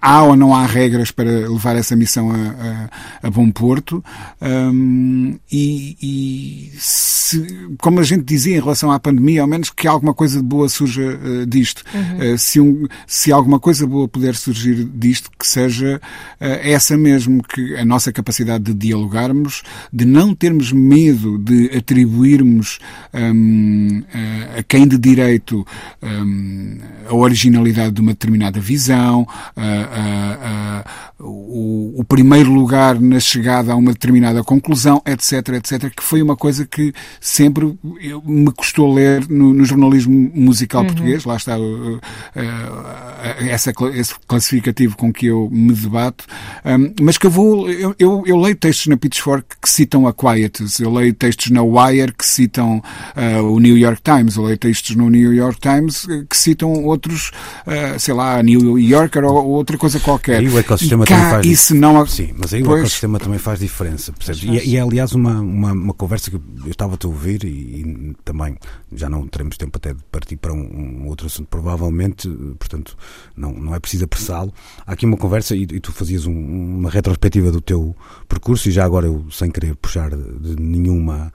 há 0.00 0.22
ou 0.22 0.36
não 0.36 0.54
há 0.54 0.66
regras 0.66 1.10
para 1.10 1.30
levar 1.48 1.76
essa 1.76 1.96
missão 1.96 2.30
a, 2.30 2.34
a, 3.22 3.28
a 3.28 3.30
bom 3.30 3.50
porto. 3.50 4.04
Um, 4.40 5.38
e, 5.50 5.96
e 6.02 6.72
se, 6.78 7.46
como 7.80 8.00
a 8.00 8.02
gente 8.02 8.24
dizia 8.24 8.56
em 8.56 8.60
relação 8.60 8.90
à 8.90 8.98
pandemia, 8.98 9.42
ao 9.42 9.48
menos 9.48 9.70
que 9.70 9.86
alguma 9.86 10.14
coisa 10.14 10.42
boa 10.42 10.68
surja 10.68 11.02
uh, 11.02 11.46
disto. 11.46 11.82
Uhum. 11.94 12.34
Uh, 12.34 12.38
se, 12.38 12.60
um, 12.60 12.86
se 13.06 13.32
alguma 13.32 13.58
coisa 13.58 13.86
boa 13.86 14.08
puder 14.08 14.34
surgir 14.34 14.84
disto, 14.84 15.30
que 15.38 15.46
seja 15.46 16.00
uh, 16.40 16.44
essa 16.62 16.96
mesmo, 16.96 17.42
que 17.42 17.76
a 17.76 17.84
nossa 17.84 18.12
capacidade 18.12 18.64
de 18.64 18.74
dialogarmos, 18.74 19.62
de 19.92 20.04
não 20.04 20.34
termos 20.34 20.72
medo 20.72 21.38
de 21.38 21.70
atribuirmos 21.76 22.78
um, 23.12 24.02
a 24.58 24.62
quem 24.62 24.86
de 24.86 24.98
direito 24.98 25.66
um, 26.04 26.78
a 27.08 27.14
originalidade 27.14 27.92
de 27.92 28.00
uma 28.00 28.12
determinada 28.12 28.60
visão, 28.60 29.26
o, 31.18 32.00
o 32.00 32.04
primeiro 32.04 32.52
lugar 32.52 33.00
na 33.00 33.20
chegada 33.20 33.72
a 33.72 33.76
uma 33.76 33.92
determinada 33.92 34.42
conclusão, 34.42 35.00
etc, 35.06 35.48
etc, 35.54 35.94
que 35.94 36.02
foi 36.02 36.20
uma 36.20 36.36
coisa 36.36 36.66
que 36.66 36.92
sempre 37.20 37.78
me 38.24 38.50
custou 38.52 38.92
ler 38.92 39.26
no, 39.28 39.54
no 39.54 39.64
jornalismo 39.64 40.30
musical 40.34 40.82
uhum. 40.82 40.88
português, 40.88 41.24
lá 41.24 41.36
está 41.36 41.56
uh, 41.56 41.96
uh, 41.96 42.00
essa, 43.48 43.72
esse 43.94 44.14
classificativo 44.26 44.96
com 44.96 45.12
que 45.12 45.26
eu 45.26 45.48
me 45.52 45.72
debato, 45.72 46.24
um, 46.64 46.92
mas 47.00 47.16
que 47.16 47.26
eu 47.26 47.30
vou, 47.30 47.70
eu, 47.70 47.94
eu, 47.98 48.22
eu, 48.26 48.40
leio 48.40 48.56
textos 48.56 48.88
na 48.88 48.96
Pitchfork 48.96 49.46
que 49.62 49.68
citam 49.68 50.08
a 50.08 50.12
Quietus, 50.12 50.80
eu 50.80 50.92
leio 50.92 51.14
textos 51.14 51.50
na 51.50 51.62
Wire 51.62 52.12
que 52.12 52.26
citam 52.26 52.82
uh, 53.16 53.42
o 53.44 53.60
New 53.60 53.78
York 53.78 54.02
Times, 54.02 54.36
eu 54.36 54.42
leio 54.42 54.58
textos 54.58 54.96
no 54.96 55.08
New 55.08 55.32
York 55.32 55.60
Times 55.60 56.06
que 56.28 56.36
citam 56.36 56.84
outros, 56.84 57.30
uh, 57.66 57.98
sei 57.98 58.14
lá, 58.14 58.42
New 58.42 58.78
Yorker 58.78 59.24
ou, 59.24 59.36
ou 59.36 59.50
outra 59.50 59.78
coisa 59.78 60.00
qualquer. 60.00 60.42
E 60.42 60.48
o 60.48 60.58
ecossistema 60.58 61.03
também 61.04 61.30
faz 61.30 61.46
isso 61.46 61.74
não... 61.74 62.06
Sim, 62.06 62.30
mas 62.36 62.54
aí 62.54 62.62
pois... 62.62 62.76
o 62.76 62.78
ecossistema 62.80 63.18
também 63.18 63.38
faz 63.38 63.58
diferença, 63.58 64.12
percebes? 64.12 64.42
E, 64.42 64.70
e, 64.70 64.76
é 64.76 64.80
aliás 64.80 65.12
uma, 65.12 65.40
uma, 65.40 65.72
uma 65.72 65.94
conversa 65.94 66.30
que 66.30 66.36
eu 66.36 66.70
estava-te 66.70 67.06
a 67.06 67.08
ouvir 67.08 67.44
e, 67.44 67.48
e, 67.48 68.16
também 68.24 68.56
já 68.92 69.08
não 69.08 69.26
teremos 69.26 69.56
tempo 69.56 69.76
até 69.76 69.92
de 69.92 70.02
partir 70.10 70.36
para 70.36 70.52
um, 70.52 71.02
um 71.02 71.08
outro 71.08 71.26
assunto, 71.26 71.48
provavelmente, 71.48 72.28
portanto, 72.58 72.96
não, 73.36 73.52
não 73.52 73.74
é 73.74 73.80
preciso 73.80 74.04
apressá-lo. 74.04 74.52
Há 74.86 74.92
aqui 74.92 75.06
uma 75.06 75.16
conversa 75.16 75.54
e, 75.54 75.62
e 75.62 75.80
tu 75.80 75.92
fazias 75.92 76.26
um, 76.26 76.32
uma 76.78 76.90
retrospectiva 76.90 77.50
do 77.50 77.60
teu 77.60 77.94
percurso 78.28 78.68
e 78.68 78.72
já 78.72 78.84
agora 78.84 79.06
eu, 79.06 79.26
sem 79.30 79.50
querer 79.50 79.74
puxar 79.76 80.10
de, 80.10 80.56
nenhuma. 80.60 81.32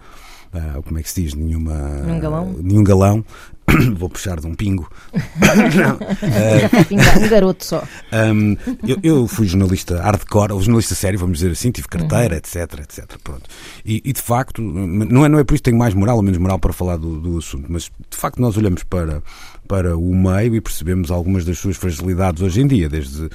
Uh, 0.53 0.81
como 0.81 0.97
é 0.97 1.03
que 1.03 1.09
se 1.09 1.21
diz? 1.21 1.35
Nenhuma, 1.35 1.73
nenhum 2.05 2.19
galão. 2.19 2.55
nenhum 2.59 2.83
galão. 2.83 3.25
Vou 3.95 4.09
puxar 4.09 4.39
de 4.39 4.47
um 4.47 4.55
pingo. 4.55 4.89
Não. 5.13 5.95
Uh, 5.95 7.25
um 7.25 7.29
garoto 7.29 7.65
só. 7.65 7.83
Um, 8.11 8.55
eu, 8.87 8.97
eu, 9.03 9.27
fui 9.27 9.47
jornalista 9.47 10.01
hardcore, 10.01 10.53
ou 10.53 10.61
jornalista 10.61 10.95
sério, 10.95 11.19
vamos 11.19 11.39
dizer 11.39 11.51
assim, 11.51 11.71
tive 11.71 11.87
carteira, 11.87 12.33
uhum. 12.33 12.37
etc, 12.37 12.79
etc. 12.79 13.17
Pronto. 13.23 13.43
E, 13.85 14.01
e, 14.03 14.13
de 14.13 14.21
facto, 14.21 14.61
não 14.61 15.25
é, 15.25 15.29
não 15.29 15.39
é 15.39 15.43
por 15.43 15.53
isso 15.53 15.63
que 15.63 15.69
tenho 15.69 15.77
mais 15.79 15.93
moral 15.93 16.17
ou 16.17 16.23
menos 16.23 16.37
moral 16.37 16.59
para 16.59 16.73
falar 16.73 16.97
do, 16.97 17.19
do 17.19 17.37
assunto, 17.37 17.65
mas 17.69 17.83
de 17.83 18.17
facto 18.17 18.41
nós 18.41 18.57
olhamos 18.57 18.83
para 18.83 19.21
para 19.69 19.95
o 19.95 20.15
meio 20.15 20.55
e 20.55 20.59
percebemos 20.59 21.11
algumas 21.11 21.45
das 21.45 21.59
suas 21.59 21.77
fragilidades 21.77 22.41
hoje 22.41 22.59
em 22.59 22.65
dia, 22.65 22.89
desde, 22.89 23.25
uh, 23.25 23.29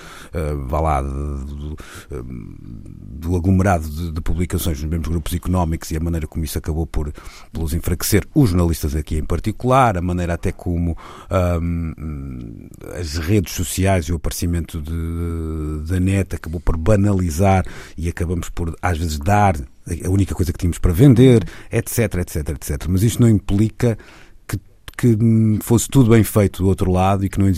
vá 0.66 0.80
lá, 0.80 1.00
do, 1.00 1.76
do 2.10 3.36
aglomerado 3.36 3.88
de, 3.88 4.10
de, 4.10 4.20
publicações 4.20 4.82
nos 4.82 4.90
mesmos 4.90 5.06
grupos 5.06 5.32
económicos 5.32 5.92
e 5.92 5.96
a 5.96 6.00
maneira 6.00 6.26
como 6.26 6.44
isso 6.44 6.58
acabou 6.58 6.86
por 6.86 7.12
pelos 7.52 7.72
enfraquecer 7.72 8.26
os 8.34 8.50
jornalistas 8.50 8.96
aqui 8.96 9.16
em 9.16 9.22
particular, 9.22 9.96
a 9.96 10.00
maneira 10.00 10.34
até 10.34 10.50
como 10.50 10.98
um, 11.62 12.68
as 12.98 13.16
redes 13.16 13.52
sociais 13.52 14.06
e 14.06 14.12
o 14.12 14.16
aparecimento 14.16 14.82
de, 14.82 15.88
da 15.88 16.00
net 16.00 16.34
acabou 16.34 16.58
por 16.58 16.76
banalizar 16.76 17.64
e 17.96 18.08
acabamos 18.08 18.50
por, 18.50 18.76
às 18.82 18.98
vezes, 18.98 19.20
dar 19.20 19.54
a 20.04 20.08
única 20.08 20.34
coisa 20.34 20.52
que 20.52 20.58
tínhamos 20.58 20.78
para 20.78 20.92
vender, 20.92 21.44
etc, 21.70 22.14
etc, 22.16 22.48
etc. 22.48 22.86
Mas 22.88 23.04
isto 23.04 23.20
não 23.20 23.28
implica 23.28 23.96
que 24.96 25.16
fosse 25.62 25.88
tudo 25.88 26.10
bem 26.10 26.22
feito 26.22 26.62
do 26.62 26.68
outro 26.68 26.90
lado 26.90 27.24
e 27.24 27.28
que 27.28 27.38
não, 27.38 27.48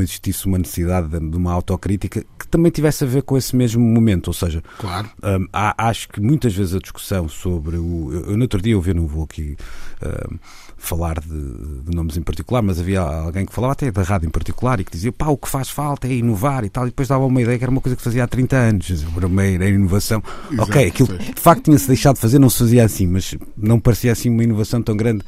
existisse 0.00 0.46
uma 0.46 0.58
necessidade 0.58 1.08
de, 1.08 1.36
uma 1.36 1.52
autocrítica 1.52 2.24
que 2.38 2.48
também 2.48 2.70
tivesse 2.70 3.04
a 3.04 3.06
ver 3.06 3.22
com 3.22 3.36
esse 3.36 3.54
mesmo 3.54 3.82
momento. 3.82 4.28
Ou 4.28 4.34
seja, 4.34 4.62
claro. 4.78 5.08
um, 5.22 5.46
há, 5.52 5.88
acho 5.88 6.08
que 6.08 6.20
muitas 6.20 6.54
vezes 6.54 6.74
a 6.74 6.78
discussão 6.78 7.28
sobre 7.28 7.76
o. 7.76 8.12
Eu, 8.12 8.30
eu 8.30 8.36
no 8.36 8.42
outro 8.42 8.60
dia 8.60 8.72
eu 8.72 8.80
vi, 8.80 8.94
não 8.94 9.06
vou 9.06 9.24
aqui. 9.24 9.56
Um, 10.02 10.38
falar 10.76 11.18
de, 11.20 11.28
de, 11.28 11.96
nomes 11.96 12.16
em 12.16 12.22
particular, 12.22 12.62
mas 12.62 12.78
havia 12.78 13.00
alguém 13.00 13.46
que 13.46 13.52
falava 13.52 13.72
até 13.72 13.90
da 13.90 14.02
rádio 14.02 14.26
em 14.26 14.30
particular 14.30 14.78
e 14.78 14.84
que 14.84 14.92
dizia 14.92 15.10
pá, 15.10 15.26
o 15.28 15.36
que 15.36 15.48
faz 15.48 15.70
falta 15.70 16.06
é 16.06 16.12
inovar 16.12 16.64
e 16.64 16.68
tal, 16.68 16.84
e 16.84 16.90
depois 16.90 17.08
dava 17.08 17.24
uma 17.24 17.40
ideia 17.40 17.58
que 17.58 17.64
era 17.64 17.70
uma 17.70 17.80
coisa 17.80 17.96
que 17.96 18.02
fazia 18.02 18.24
há 18.24 18.28
30 18.28 18.56
anos, 18.56 19.04
era 19.16 19.26
uma 19.26 19.44
inovação. 19.46 20.22
Exato, 20.52 20.70
ok, 20.70 20.86
aquilo 20.86 21.18
de 21.18 21.40
facto 21.40 21.64
tinha-se 21.64 21.88
deixado 21.88 22.16
de 22.16 22.20
fazer, 22.20 22.38
não 22.38 22.50
se 22.50 22.58
fazia 22.58 22.84
assim, 22.84 23.06
mas 23.06 23.34
não 23.56 23.80
parecia 23.80 24.12
assim 24.12 24.28
uma 24.28 24.44
inovação 24.44 24.82
tão 24.82 24.96
grande 24.96 25.24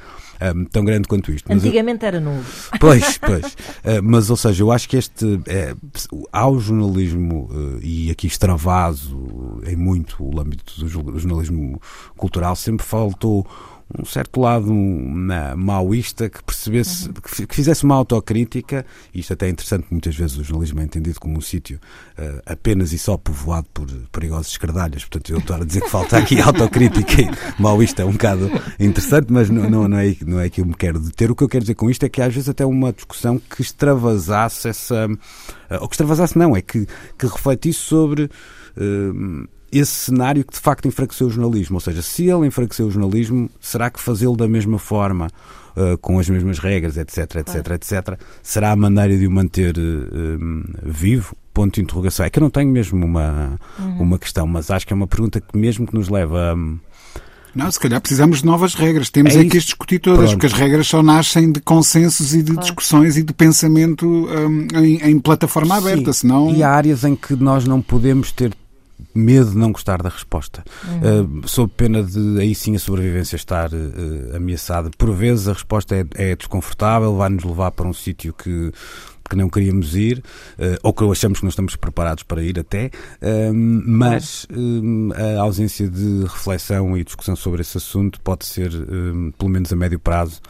um, 0.55 0.65
tão 0.65 0.85
grande 0.85 1.09
quanto 1.09 1.33
isto. 1.33 1.53
Antigamente 1.53 2.05
era 2.05 2.21
novo. 2.21 2.45
Pois, 2.81 3.19
pois. 3.19 3.45
Uh, 3.45 4.03
mas, 4.03 4.31
ou 4.31 4.37
seja, 4.37 4.63
eu 4.63 4.71
acho 4.71 4.89
que 4.89 4.97
este. 4.97 5.41
É, 5.47 5.75
ao 6.33 6.59
jornalismo, 6.59 7.49
uh, 7.51 7.79
e 7.83 8.11
aqui 8.11 8.27
extravaso 8.27 9.61
em 9.67 9.77
muito 9.77 10.17
o 10.23 10.41
âmbito 10.41 10.79
do 10.79 10.89
jornalismo 10.89 11.81
cultural, 12.17 12.55
sempre 12.57 12.85
faltou 12.85 13.47
um 13.97 14.05
certo 14.05 14.41
lado 14.41 14.73
maoísta 15.57 16.29
que 16.29 16.43
percebesse, 16.43 17.09
uhum. 17.09 17.15
que, 17.47 17.55
fizesse 17.55 17.85
uma 17.85 17.95
autocrítica, 17.95 18.85
e 19.15 19.21
isto 19.21 19.33
até 19.33 19.47
é 19.47 19.51
interessante, 19.51 19.87
muitas 19.91 20.15
vezes 20.15 20.37
o 20.37 20.45
jornalismo 20.45 20.81
é 20.81 20.85
entendido 20.85 21.19
como 21.19 21.39
um 21.39 21.41
sítio 21.41 21.81
uh, 22.19 22.43
apenas 22.45 22.93
e 22.93 22.99
só 22.99 23.17
povoado 23.17 23.67
por 23.73 23.87
perigosos 24.13 24.53
escardalhas, 24.53 25.05
portanto 25.05 25.31
eu 25.31 25.39
estou 25.39 25.57
a 25.57 25.65
dizer 25.65 25.81
que 25.81 25.91
falta 25.91 26.19
aqui 26.19 26.41
autocrítica 26.43 27.23
e 27.23 27.63
maoísta 27.63 28.03
é 28.03 28.05
um 28.05 28.13
bocado 28.13 28.51
interessante, 28.79 29.33
mas 29.33 29.49
não, 29.49 29.71
não, 29.71 29.89
não, 29.89 29.99
é, 29.99 30.15
não 30.27 30.41
é 30.41 30.51
que 30.51 30.61
eu 30.61 30.67
me 30.67 30.75
quero 30.75 31.01
deter. 31.01 31.31
O 31.31 31.35
que 31.35 31.45
eu 31.45 31.49
quero 31.49 31.65
dizer 31.65 31.75
com 31.75 31.91
isto 31.91 32.05
é 32.05 32.09
que 32.09 32.21
às 32.21 32.35
vezes 32.35 32.49
até 32.49 32.67
uma 32.67 32.93
discussão 32.93 33.39
que 33.39 33.63
extravasasse 33.63 34.69
essa. 34.69 35.07
Uh, 35.07 35.81
ou 35.81 35.89
que 35.89 35.95
extravasasse 35.95 36.37
não, 36.39 36.57
é 36.57 36.61
que, 36.61 36.87
que 37.19 37.27
refletisse 37.27 37.81
sobre. 37.81 38.31
Uh, 38.77 39.49
esse 39.71 39.93
cenário 39.93 40.45
que 40.45 40.53
de 40.53 40.61
facto 40.61 40.89
enfraqueceu 40.89 41.27
o 41.27 41.31
jornalismo. 41.31 41.77
Ou 41.77 41.81
seja, 41.81 42.03
se 42.03 42.25
ele 42.29 42.47
enfraqueceu 42.47 42.87
o 42.87 42.91
jornalismo, 42.91 43.51
será 43.61 43.91
que 43.91 44.01
fazê-lo 44.01 44.37
da 44.37 44.49
mesma 44.49 44.79
forma, 44.79 45.29
uh, 45.77 45.99
com 45.99 46.19
as 46.19 46.29
mesmas 46.29 46.59
regras, 46.59 46.97
etc, 46.97 47.19
etc, 47.19 47.45
claro. 47.45 47.75
etc, 47.75 48.21
será 48.43 48.73
a 48.73 48.77
maneira 48.77 49.17
de 49.17 49.27
o 49.27 49.31
manter 49.31 49.77
uh, 49.77 50.41
vivo? 50.83 51.37
Ponto 51.53 51.75
de 51.75 51.81
interrogação. 51.81 52.25
É 52.25 52.31
que 52.31 52.39
eu 52.39 52.43
não 52.43 52.51
tenho 52.51 52.71
mesmo 52.71 53.05
uma, 53.05 53.59
uhum. 53.79 54.03
uma 54.03 54.19
questão, 54.19 54.47
mas 54.47 54.71
acho 54.71 54.87
que 54.87 54.93
é 54.93 54.97
uma 54.97 55.09
pergunta 55.09 55.41
que 55.41 55.59
mesmo 55.59 55.87
que 55.87 55.95
nos 55.95 56.09
leva 56.09 56.53
a. 56.53 56.57
Não, 57.53 57.69
se 57.69 57.81
calhar 57.81 58.01
precisamos 58.01 58.41
de 58.41 58.47
novas 58.47 58.75
regras. 58.75 59.11
Temos 59.11 59.35
é, 59.35 59.41
é 59.41 59.45
que 59.45 59.57
as 59.57 59.65
discutir 59.65 59.99
todas, 59.99 60.19
Pronto. 60.19 60.33
porque 60.35 60.47
as 60.47 60.53
regras 60.53 60.87
só 60.87 61.03
nascem 61.03 61.51
de 61.51 61.61
consensos 61.61 62.33
e 62.33 62.43
de 62.43 62.53
claro. 62.53 62.61
discussões 62.61 63.17
e 63.17 63.25
de 63.25 63.33
pensamento 63.33 64.07
um, 64.07 64.69
em, 64.79 65.11
em, 65.11 65.19
plataforma 65.19 65.81
Sim. 65.81 65.81
aberta, 65.81 66.13
senão... 66.13 66.55
E 66.55 66.63
há 66.63 66.71
áreas 66.71 67.03
em 67.03 67.17
que 67.17 67.35
nós 67.35 67.67
não 67.67 67.83
podemos 67.83 68.31
ter 68.31 68.53
medo 69.15 69.51
de 69.51 69.57
não 69.57 69.73
gostar 69.73 70.03
da 70.03 70.09
resposta. 70.09 70.63
Uhum. 70.87 71.43
Uh, 71.43 71.49
sob 71.49 71.73
pena 71.77 72.03
de 72.03 72.41
aí 72.41 72.55
sim 72.55 72.77
a 72.77 72.79
sobrevivência 72.79 73.37
estar 73.37 73.71
uh, 73.73 74.37
ameaçada. 74.37 74.91
Por 74.97 75.13
vezes 75.13 75.49
a 75.49 75.53
resposta 75.53 75.95
é, 75.97 76.05
é 76.15 76.37
desconfortável, 76.37 77.17
vai-nos 77.17 77.45
levar 77.45 77.71
para 77.73 77.87
um 77.87 77.93
sítio 77.93 78.33
que 78.33 78.73
que 79.29 79.37
não 79.37 79.51
queríamos 79.51 79.95
ir, 79.95 80.25
uh, 80.59 80.79
ou 80.83 80.91
que 80.91 81.05
achamos 81.05 81.41
que 81.41 81.45
não 81.45 81.51
estamos 81.51 81.77
preparados 81.77 82.23
para 82.23 82.43
ir 82.43 82.59
até, 82.59 82.91
mas 83.55 84.47
a 85.37 85.43
ausência 85.43 85.87
de 85.87 86.23
reflexão 86.23 86.97
e 86.97 87.05
discussão 87.05 87.37
sobre 87.37 87.61
esse 87.61 87.77
assunto 87.77 88.19
pode 88.23 88.47
ser, 88.47 88.71
pelo 89.37 89.51
menos 89.51 89.71
a 89.71 89.77
médio 89.77 89.99
prazo, 89.99 90.41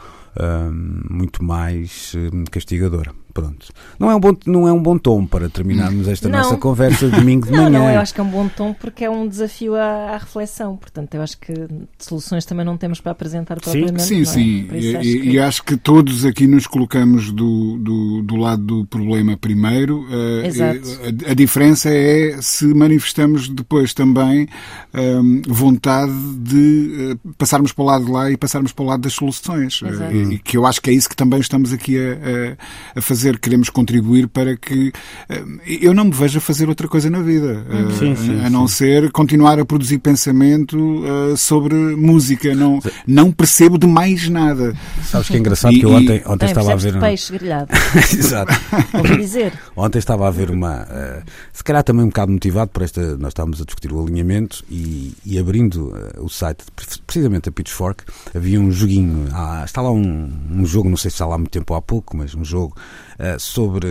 muito 1.10 1.42
mais 1.42 2.14
castigadora. 2.52 3.12
Pronto. 3.38 3.68
Não 3.98 4.10
é 4.10 4.16
um 4.16 4.20
bom, 4.20 4.36
não 4.46 4.68
é 4.68 4.72
um 4.72 4.82
bom 4.82 4.98
tom 4.98 5.24
para 5.24 5.48
terminarmos 5.48 6.08
esta 6.08 6.28
não. 6.28 6.40
nossa 6.40 6.56
conversa 6.56 7.08
de 7.08 7.16
domingo 7.16 7.46
de 7.46 7.52
não, 7.52 7.64
manhã. 7.64 7.78
Não, 7.78 7.90
eu 7.90 8.00
acho 8.00 8.12
que 8.12 8.20
é 8.20 8.24
um 8.24 8.30
bom 8.30 8.48
tom 8.48 8.74
porque 8.74 9.04
é 9.04 9.10
um 9.10 9.28
desafio 9.28 9.76
à, 9.76 10.14
à 10.14 10.18
reflexão. 10.18 10.76
Portanto, 10.76 11.14
eu 11.14 11.22
acho 11.22 11.38
que 11.38 11.52
soluções 11.98 12.44
também 12.44 12.66
não 12.66 12.76
temos 12.76 13.00
para 13.00 13.12
apresentar 13.12 13.60
propriamente. 13.60 14.02
Sim, 14.02 14.24
sim. 14.24 14.68
É? 14.72 14.80
sim. 14.80 14.88
E, 14.88 14.96
acho 14.96 15.00
que... 15.00 15.30
e, 15.30 15.38
acho 15.38 15.64
que... 15.64 15.76
todos 15.76 16.24
aqui 16.24 16.46
nos 16.46 16.66
colocamos 16.66 17.30
do, 17.30 17.78
do, 17.78 18.22
do 18.22 18.36
lado 18.36 18.62
do 18.62 18.86
problema 18.86 19.36
primeiro. 19.36 20.00
Uh, 20.02 20.46
Exato. 20.46 20.80
A, 21.26 21.30
a, 21.30 21.34
diferença 21.34 21.88
é 21.90 22.38
se 22.40 22.66
manifestamos 22.66 23.48
depois 23.48 23.94
também 23.94 24.48
um, 24.94 25.42
vontade 25.46 26.12
de 26.38 27.16
uh, 27.24 27.34
passarmos 27.34 27.72
para 27.72 27.82
o 27.82 27.86
lado 27.86 28.04
de 28.04 28.10
lá 28.10 28.30
e 28.30 28.36
passarmos 28.36 28.72
para 28.72 28.84
o 28.84 28.86
lado 28.86 29.02
das 29.02 29.12
soluções. 29.12 29.80
Uh, 29.82 30.32
e 30.32 30.38
que 30.38 30.56
eu 30.56 30.66
acho 30.66 30.80
que 30.80 30.90
é 30.90 30.92
isso 30.92 31.08
que 31.08 31.16
também 31.16 31.40
estamos 31.40 31.72
aqui 31.72 31.98
a, 31.98 32.12
a, 32.94 32.98
a 32.98 33.02
fazer 33.02 33.27
dizer 33.28 33.34
que 33.34 33.40
queremos 33.40 33.70
contribuir 33.70 34.28
para 34.28 34.56
que 34.56 34.92
eu 35.66 35.92
não 35.92 36.04
me 36.04 36.12
veja 36.12 36.40
fazer 36.40 36.68
outra 36.68 36.88
coisa 36.88 37.10
na 37.10 37.20
vida, 37.20 37.64
sim, 37.98 38.16
sim, 38.16 38.40
a 38.40 38.50
não 38.50 38.66
sim. 38.66 38.76
ser 38.76 39.10
continuar 39.10 39.58
a 39.58 39.64
produzir 39.64 39.98
pensamento 39.98 41.02
sobre 41.36 41.74
música. 41.74 42.54
Não, 42.54 42.80
não 43.06 43.30
percebo 43.30 43.78
de 43.78 43.86
mais 43.86 44.28
nada. 44.28 44.74
Sabes 45.04 45.28
que 45.28 45.36
é 45.36 45.38
engraçado 45.38 45.74
e, 45.74 45.80
que 45.80 45.84
eu 45.84 45.90
ontem, 45.90 46.22
ontem 46.26 46.46
é, 46.46 46.48
estava 46.48 46.72
a 46.72 46.76
ver. 46.76 46.96
Um... 46.96 47.00
peixe 47.00 47.32
grelhado. 47.32 47.68
Exato. 47.96 48.52
dizer. 49.18 49.52
Ontem 49.76 49.98
estava 49.98 50.26
a 50.26 50.30
ver 50.30 50.50
uma. 50.50 50.82
Uh, 50.82 51.22
se 51.52 51.62
calhar 51.62 51.82
também 51.82 52.04
um 52.04 52.08
bocado 52.08 52.32
motivado 52.32 52.70
por 52.70 52.82
esta. 52.82 53.16
Nós 53.16 53.28
estávamos 53.28 53.60
a 53.60 53.64
discutir 53.64 53.92
o 53.92 54.02
alinhamento 54.02 54.64
e, 54.70 55.14
e 55.24 55.38
abrindo 55.38 55.88
uh, 55.88 56.24
o 56.24 56.28
site, 56.28 56.64
precisamente 57.06 57.48
a 57.48 57.52
Pitchfork, 57.52 58.04
havia 58.34 58.60
um 58.60 58.70
joguinho. 58.70 59.28
Ah, 59.32 59.62
está 59.64 59.82
lá 59.82 59.90
um, 59.90 60.30
um 60.50 60.64
jogo, 60.64 60.88
não 60.88 60.96
sei 60.96 61.10
se 61.10 61.16
está 61.16 61.26
lá 61.26 61.34
há 61.34 61.38
muito 61.38 61.50
tempo 61.50 61.72
ou 61.72 61.78
há 61.78 61.82
pouco, 61.82 62.16
mas 62.16 62.34
um 62.34 62.44
jogo 62.44 62.76
uh, 63.18 63.38
sobre. 63.38 63.88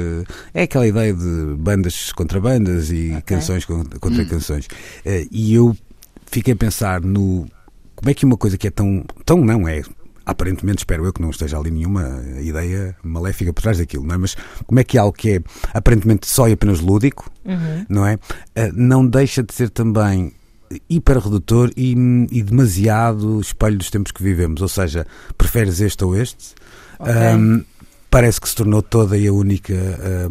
É 0.53 0.63
aquela 0.63 0.87
ideia 0.87 1.13
de 1.13 1.55
bandas 1.57 2.11
contra 2.13 2.39
bandas 2.39 2.89
e 2.91 3.09
okay. 3.09 3.21
canções 3.21 3.65
contra, 3.65 3.97
hum. 4.23 4.27
canções. 4.27 4.67
e 5.31 5.53
eu 5.53 5.75
fiquei 6.25 6.53
a 6.53 6.57
pensar 6.57 7.01
no 7.01 7.47
como 7.97 8.11
é 8.11 8.13
que 8.13 8.25
uma 8.25 8.37
coisa 8.37 8.57
que 8.57 8.67
é 8.67 8.71
tão. 8.71 9.03
tão 9.25 9.43
não 9.43 9.67
é. 9.67 9.81
Aparentemente, 10.23 10.79
espero 10.79 11.05
eu 11.05 11.13
que 11.13 11.21
não 11.21 11.29
esteja 11.29 11.57
ali 11.57 11.71
nenhuma 11.71 12.21
ideia 12.41 12.95
maléfica 13.01 13.53
por 13.53 13.61
trás 13.61 13.77
daquilo, 13.77 14.05
não 14.05 14.13
é? 14.13 14.17
Mas 14.17 14.35
como 14.65 14.79
é 14.79 14.83
que 14.83 14.97
algo 14.97 15.13
que 15.13 15.31
é 15.31 15.41
aparentemente 15.73 16.27
só 16.27 16.49
e 16.49 16.51
apenas 16.51 16.81
lúdico, 16.81 17.31
uhum. 17.45 17.85
não 17.87 18.05
é? 18.05 18.19
Eh, 18.53 18.69
não 18.73 19.07
deixa 19.07 19.41
de 19.41 19.53
ser 19.53 19.69
também 19.69 20.33
hiper 20.89 21.17
redutor 21.19 21.71
e, 21.77 21.93
e, 22.29 22.43
demasiado 22.43 23.39
espelho 23.39 23.77
dos 23.77 23.89
tempos 23.89 24.11
que 24.11 24.21
vivemos. 24.21 24.61
Ou 24.61 24.67
seja, 24.67 25.07
preferes 25.37 25.79
este 25.79 26.03
ou 26.03 26.15
este? 26.15 26.53
Okay. 26.99 27.13
Um, 27.35 27.63
parece 28.17 28.41
que 28.41 28.49
se 28.49 28.55
tornou 28.55 28.81
toda 28.81 29.15
e 29.15 29.27
a 29.27 29.33
única 29.33 29.75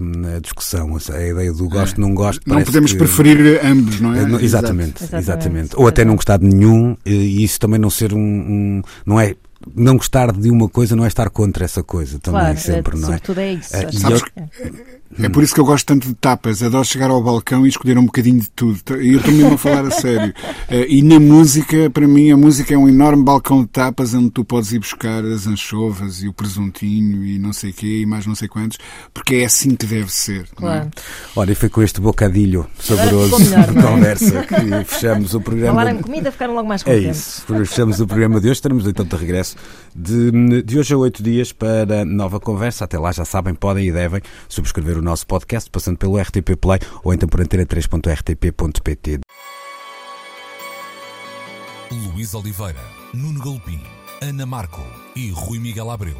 um, 0.00 0.40
discussão. 0.40 0.96
A 0.96 1.22
ideia 1.22 1.52
do 1.52 1.68
gosto, 1.68 1.96
é. 1.96 2.00
não 2.00 2.14
gosto. 2.14 2.42
Não 2.44 2.60
podemos 2.64 2.90
que... 2.90 2.98
preferir 2.98 3.64
ambos, 3.64 4.00
não 4.00 4.12
é? 4.12 4.22
Exatamente, 4.42 5.04
exatamente, 5.04 5.14
exatamente. 5.14 5.76
Ou 5.76 5.86
até 5.86 6.04
não 6.04 6.16
gostar 6.16 6.38
de 6.38 6.46
nenhum 6.46 6.96
e 7.06 7.44
isso 7.44 7.60
também 7.60 7.78
não 7.78 7.88
ser 7.88 8.12
um. 8.12 8.18
um 8.18 8.82
não 9.04 9.20
é 9.20 9.36
não 9.74 9.96
gostar 9.96 10.32
de 10.32 10.50
uma 10.50 10.68
coisa 10.68 10.94
não 10.94 11.04
é 11.04 11.08
estar 11.08 11.28
contra 11.30 11.64
essa 11.64 11.82
coisa 11.82 12.20
também 12.20 12.40
claro, 12.40 12.58
sempre, 12.58 12.96
é, 12.96 13.00
não 13.00 13.08
é? 13.08 13.12
Sobretudo 13.12 13.40
é 13.40 13.52
isso. 13.54 13.76
É, 13.76 13.92
sabes, 13.92 14.22
é 15.18 15.28
por 15.28 15.42
isso 15.42 15.54
que 15.54 15.60
eu 15.60 15.64
gosto 15.64 15.86
tanto 15.86 16.08
de 16.08 16.14
tapas. 16.14 16.62
Adoro 16.62 16.84
chegar 16.84 17.10
ao 17.10 17.22
balcão 17.22 17.64
e 17.64 17.68
escolher 17.68 17.96
um 17.98 18.06
bocadinho 18.06 18.40
de 18.40 18.50
tudo. 18.50 18.80
E 19.00 19.12
eu 19.12 19.18
estou 19.18 19.32
mesmo 19.32 19.54
a 19.54 19.58
falar 19.58 19.86
a 19.86 19.90
sério. 19.90 20.34
Eh, 20.68 20.86
e 20.88 21.02
na 21.02 21.20
música, 21.20 21.88
para 21.90 22.08
mim, 22.08 22.32
a 22.32 22.36
música 22.36 22.74
é 22.74 22.78
um 22.78 22.88
enorme 22.88 23.22
balcão 23.22 23.62
de 23.62 23.68
tapas 23.68 24.14
onde 24.14 24.30
tu 24.30 24.44
podes 24.44 24.72
ir 24.72 24.80
buscar 24.80 25.24
as 25.24 25.46
anchovas 25.46 26.22
e 26.22 26.28
o 26.28 26.32
presuntinho 26.32 27.24
e 27.24 27.38
não 27.38 27.52
sei 27.52 27.70
o 27.70 27.72
quê 27.72 28.00
e 28.00 28.06
mais 28.06 28.26
não 28.26 28.34
sei 28.34 28.48
quantos, 28.48 28.78
porque 29.14 29.36
é 29.36 29.44
assim 29.44 29.76
que 29.76 29.86
deve 29.86 30.12
ser. 30.12 30.40
É? 30.40 30.56
Claro. 30.56 30.86
É? 30.86 30.90
Ora, 31.38 31.52
e 31.52 31.54
foi 31.54 31.68
com 31.68 31.82
este 31.82 32.00
bocadilho 32.00 32.66
saboroso 32.80 33.38
melhor, 33.38 33.72
de 33.72 33.78
é? 33.78 33.82
conversa 33.82 34.42
que 34.42 34.84
fechamos 34.86 35.34
o 35.34 35.40
programa. 35.40 35.78
Falaram 35.78 36.02
comida, 36.02 36.32
ficaram 36.32 36.54
logo 36.54 36.68
mais 36.68 36.82
contentes. 36.82 37.06
É 37.06 37.10
isso. 37.10 37.44
Fechamos 37.46 38.00
o 38.00 38.06
programa 38.06 38.40
de 38.40 38.48
hoje. 38.48 38.56
Estaremos 38.56 38.86
então 38.86 39.04
de 39.04 39.16
regresso 39.16 39.56
de, 39.94 40.62
de 40.62 40.78
hoje 40.78 40.94
a 40.94 40.98
oito 40.98 41.22
dias 41.22 41.52
para 41.52 42.04
nova 42.04 42.40
conversa. 42.40 42.84
Até 42.84 42.98
lá, 42.98 43.12
já 43.12 43.24
sabem, 43.24 43.54
podem 43.54 43.86
e 43.86 43.92
devem 43.92 44.20
subscrever 44.48 44.95
o 44.96 45.02
nosso 45.02 45.26
podcast 45.26 45.70
passando 45.70 45.98
pelo 45.98 46.20
RTP 46.20 46.56
Play 46.60 46.80
ou 47.04 47.12
então 47.12 47.28
por 47.28 47.40
antena3.rtp.pt. 47.40 49.20
Luís 51.90 52.34
Oliveira, 52.34 52.82
Nuno 53.14 53.42
Galpim, 53.42 53.80
Ana 54.20 54.44
Marco 54.44 54.82
e 55.14 55.30
Rui 55.30 55.58
Miguel 55.58 55.90
Abreu 55.90 56.16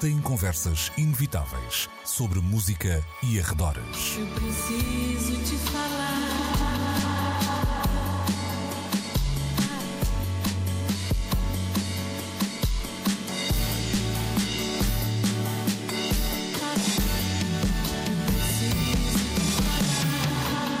têm 0.00 0.18
conversas 0.18 0.90
inevitáveis 0.96 1.88
sobre 2.04 2.40
música 2.40 3.04
e 3.22 3.38
arredores. 3.38 4.16
Eu 4.18 4.26
preciso 4.28 5.36
te 5.44 5.56
falar. 5.70 6.49